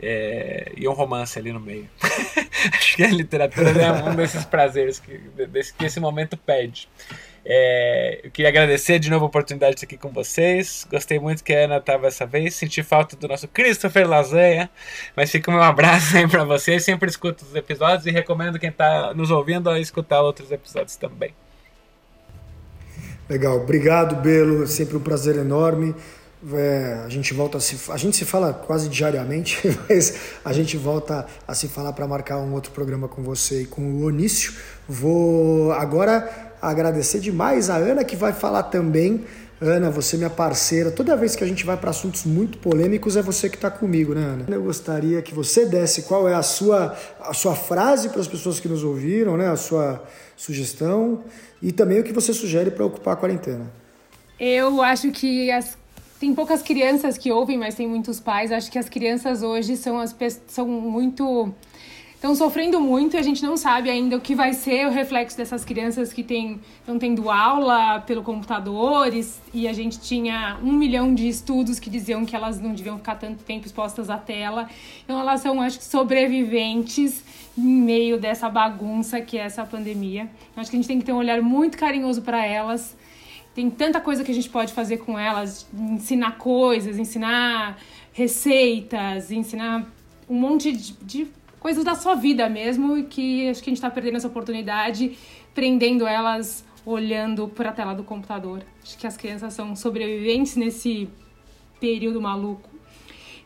[0.00, 1.88] é, e um romance ali no meio.
[2.72, 6.88] Acho que a literatura é um desses prazeres que, desse, que esse momento pede.
[7.50, 10.86] É, eu queria agradecer de novo a oportunidade de estar aqui com vocês.
[10.90, 12.54] Gostei muito que a Ana estava essa vez.
[12.54, 14.68] Senti falta do nosso Christopher Lasanha.
[15.16, 16.84] Mas fica o meu abraço aí para vocês.
[16.84, 21.32] Sempre escuto os episódios e recomendo quem está nos ouvindo a escutar outros episódios também.
[23.28, 23.56] Legal.
[23.56, 24.66] Obrigado, Belo.
[24.66, 25.94] Sempre um prazer enorme.
[26.52, 29.58] É, a gente volta a se a gente se fala quase diariamente,
[29.88, 33.66] mas a gente volta a se falar para marcar um outro programa com você e
[33.66, 34.52] com o Onício.
[34.88, 39.24] Vou agora agradecer demais a Ana que vai falar também.
[39.60, 40.92] Ana, você é minha parceira.
[40.92, 44.14] Toda vez que a gente vai para assuntos muito polêmicos é você que está comigo,
[44.14, 44.46] né, Ana?
[44.48, 48.60] Eu gostaria que você desse qual é a sua a sua frase para as pessoas
[48.60, 49.48] que nos ouviram, né?
[49.48, 50.04] A sua
[50.36, 51.24] sugestão
[51.60, 53.68] e também o que você sugere para ocupar a quarentena.
[54.38, 55.76] Eu acho que as
[56.18, 58.50] tem poucas crianças que ouvem, mas tem muitos pais.
[58.50, 60.14] Acho que as crianças hoje são, as,
[60.48, 61.54] são muito
[62.18, 65.36] estão sofrendo muito e a gente não sabe ainda o que vai ser o reflexo
[65.36, 69.24] dessas crianças que estão tendo aula pelo computador e,
[69.54, 73.14] e, a gente tinha um milhão de estudos que diziam que elas não deviam ficar
[73.14, 74.68] tanto tempo expostas à tela.
[75.04, 77.22] Então elas são, acho que, sobreviventes
[77.56, 80.28] em meio dessa bagunça que é essa pandemia.
[80.56, 82.96] Acho que a gente tem que ter um olhar muito carinhoso para elas.
[83.58, 87.76] Tem tanta coisa que a gente pode fazer com elas, ensinar coisas, ensinar
[88.12, 89.84] receitas, ensinar
[90.30, 91.26] um monte de, de
[91.58, 95.18] coisas da sua vida mesmo, e que acho que a gente está perdendo essa oportunidade,
[95.56, 98.62] prendendo elas olhando para a tela do computador.
[98.80, 101.08] Acho que as crianças são sobreviventes nesse
[101.80, 102.70] período maluco.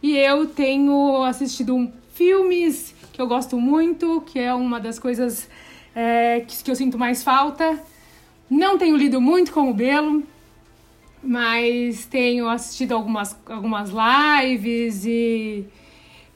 [0.02, 5.48] E eu tenho assistido filmes que eu gosto muito, que é uma das coisas
[5.94, 7.80] é, que, que eu sinto mais falta.
[8.50, 10.22] Não tenho lido muito com o Belo,
[11.22, 15.64] mas tenho assistido algumas, algumas lives e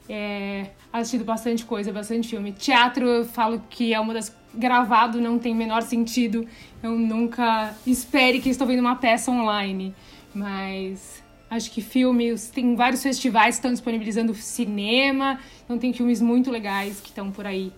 [0.09, 2.51] é, assistido bastante coisa, bastante filme.
[2.51, 4.35] Teatro, eu falo que é uma das.
[4.53, 6.47] Gravado não tem menor sentido.
[6.81, 9.93] Eu nunca espere que estou vendo uma peça online.
[10.33, 12.49] Mas acho que filmes.
[12.49, 15.39] Tem vários festivais que estão disponibilizando cinema.
[15.63, 17.71] Então tem filmes muito legais que estão por aí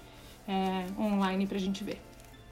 [0.48, 2.00] é, online pra gente ver.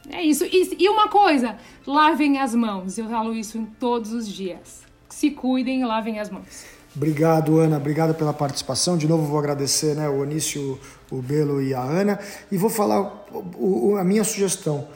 [0.09, 0.45] É isso.
[0.45, 2.97] E, uma coisa: lavem as mãos.
[2.97, 4.81] Eu falo isso em todos os dias.
[5.09, 6.65] Se cuidem e lavem as mãos.
[6.95, 7.77] Obrigado, Ana.
[7.77, 8.97] Obrigado pela participação.
[8.97, 10.79] De novo, vou agradecer né, o Anício,
[11.11, 12.19] o Belo e a Ana.
[12.51, 14.87] E vou falar o, o, a minha sugestão.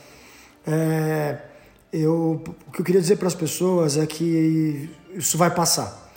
[0.66, 1.38] É,
[1.92, 6.10] eu, o que eu queria dizer para as pessoas é que isso vai passar.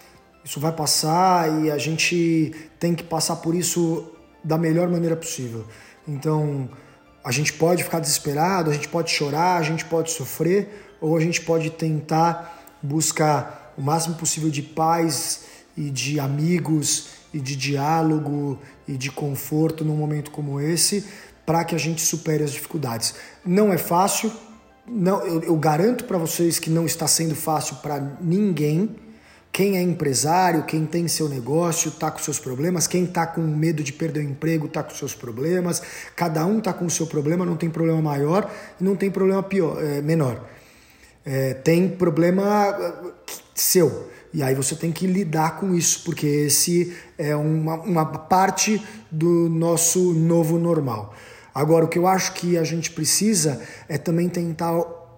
[0.44, 4.10] Isso vai passar e a gente tem que passar por isso
[4.42, 5.64] da melhor maneira possível.
[6.06, 6.68] Então,
[7.24, 11.20] a gente pode ficar desesperado, a gente pode chorar, a gente pode sofrer, ou a
[11.20, 15.44] gente pode tentar buscar o máximo possível de paz
[15.76, 21.04] e de amigos e de diálogo e de conforto num momento como esse
[21.46, 23.14] para que a gente supere as dificuldades.
[23.44, 24.32] Não é fácil,
[24.86, 28.96] não, eu, eu garanto para vocês que não está sendo fácil para ninguém.
[29.54, 32.88] Quem é empresário, quem tem seu negócio, está com seus problemas.
[32.88, 35.80] Quem está com medo de perder o emprego, está com seus problemas.
[36.16, 38.50] Cada um está com o seu problema, não tem problema maior
[38.80, 40.44] e não tem problema pior, é, menor.
[41.24, 43.12] É, tem problema é,
[43.54, 44.10] seu.
[44.32, 49.48] E aí você tem que lidar com isso, porque esse é uma, uma parte do
[49.48, 51.14] nosso novo normal.
[51.54, 54.72] Agora, o que eu acho que a gente precisa é também tentar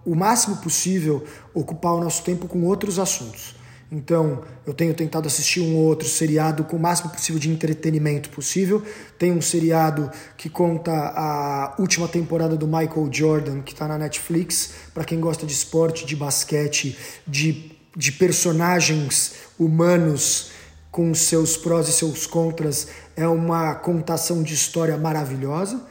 [0.05, 3.56] o máximo possível ocupar o nosso tempo com outros assuntos.
[3.91, 8.83] Então, eu tenho tentado assistir um outro seriado com o máximo possível de entretenimento possível.
[9.19, 14.73] Tem um seriado que conta a última temporada do Michael Jordan, que está na Netflix.
[14.93, 20.51] Para quem gosta de esporte, de basquete, de de personagens humanos
[20.91, 25.83] com seus prós e seus contras é uma contação de história maravilhosa.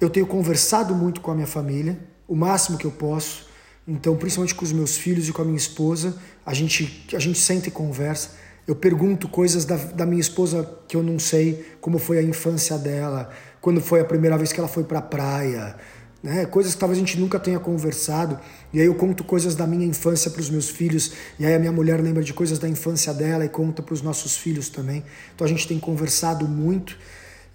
[0.00, 3.48] Eu tenho conversado muito com a minha família, o máximo que eu posso.
[3.90, 7.40] Então, principalmente com os meus filhos e com a minha esposa, a gente, a gente
[7.40, 8.30] senta e conversa.
[8.64, 12.78] Eu pergunto coisas da, da minha esposa que eu não sei, como foi a infância
[12.78, 13.30] dela,
[13.60, 15.74] quando foi a primeira vez que ela foi para a praia,
[16.22, 16.46] né?
[16.46, 18.38] Coisas que talvez a gente nunca tenha conversado.
[18.72, 21.58] E aí eu conto coisas da minha infância para os meus filhos, e aí a
[21.58, 25.02] minha mulher lembra de coisas da infância dela e conta para os nossos filhos também.
[25.34, 26.96] Então a gente tem conversado muito.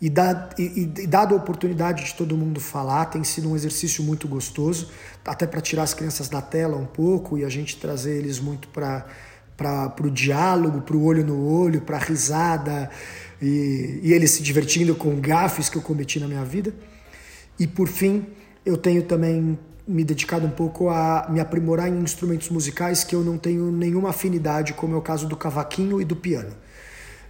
[0.01, 4.03] E, dado, e, e dado a oportunidade de todo mundo falar, tem sido um exercício
[4.03, 4.89] muito gostoso,
[5.23, 8.67] até para tirar as crianças da tela um pouco e a gente trazer eles muito
[8.69, 9.05] para
[9.57, 12.89] para o diálogo, para o olho no olho, para a risada
[13.41, 16.73] e, e eles se divertindo com gafes que eu cometi na minha vida.
[17.57, 18.25] E por fim,
[18.65, 19.57] eu tenho também
[19.87, 24.09] me dedicado um pouco a me aprimorar em instrumentos musicais que eu não tenho nenhuma
[24.09, 26.51] afinidade, como é o caso do cavaquinho e do piano.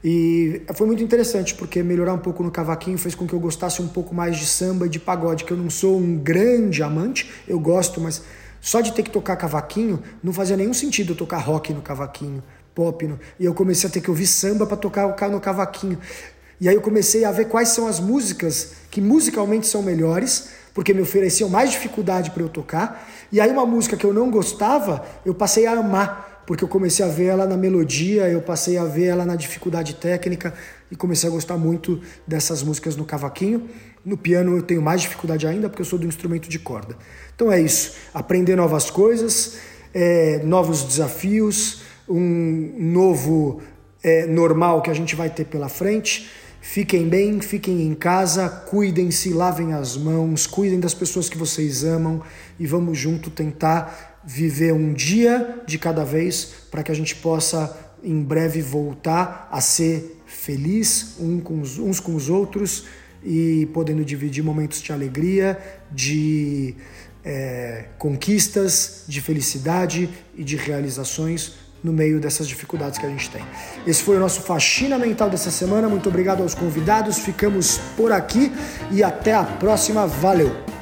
[0.07, 3.81] E foi muito interessante, porque melhorar um pouco no cavaquinho fez com que eu gostasse
[3.81, 7.31] um pouco mais de samba e de pagode, que eu não sou um grande amante,
[7.47, 8.21] eu gosto, mas
[8.61, 12.43] só de ter que tocar cavaquinho não fazia nenhum sentido eu tocar rock no cavaquinho,
[12.75, 13.07] pop.
[13.07, 13.19] No...
[13.39, 15.97] E eu comecei a ter que ouvir samba para tocar no cavaquinho.
[16.61, 20.93] E aí eu comecei a ver quais são as músicas que musicalmente são melhores porque
[20.93, 23.09] me ofereciam mais dificuldade para eu tocar.
[23.31, 27.03] E aí uma música que eu não gostava, eu passei a amar, porque eu comecei
[27.03, 30.53] a ver ela na melodia, eu passei a ver ela na dificuldade técnica
[30.91, 33.67] e comecei a gostar muito dessas músicas no cavaquinho.
[34.03, 36.95] No piano eu tenho mais dificuldade ainda, porque eu sou do instrumento de corda.
[37.35, 39.57] Então é isso, aprender novas coisas,
[39.93, 43.61] é, novos desafios, um novo
[44.03, 46.29] é, normal que a gente vai ter pela frente.
[46.61, 52.21] Fiquem bem, fiquem em casa, cuidem-se, lavem as mãos, cuidem das pessoas que vocês amam
[52.59, 57.77] e vamos junto tentar viver um dia de cada vez para que a gente possa
[58.03, 62.85] em breve voltar a ser feliz um com os, uns com os outros
[63.23, 65.57] e podendo dividir momentos de alegria,
[65.91, 66.75] de
[67.23, 71.53] é, conquistas, de felicidade e de realizações
[71.83, 73.43] no meio dessas dificuldades que a gente tem.
[73.85, 75.87] Esse foi o nosso Faxina Mental dessa semana.
[75.87, 77.19] Muito obrigado aos convidados.
[77.19, 78.51] Ficamos por aqui
[78.91, 80.05] e até a próxima.
[80.07, 80.74] Valeu!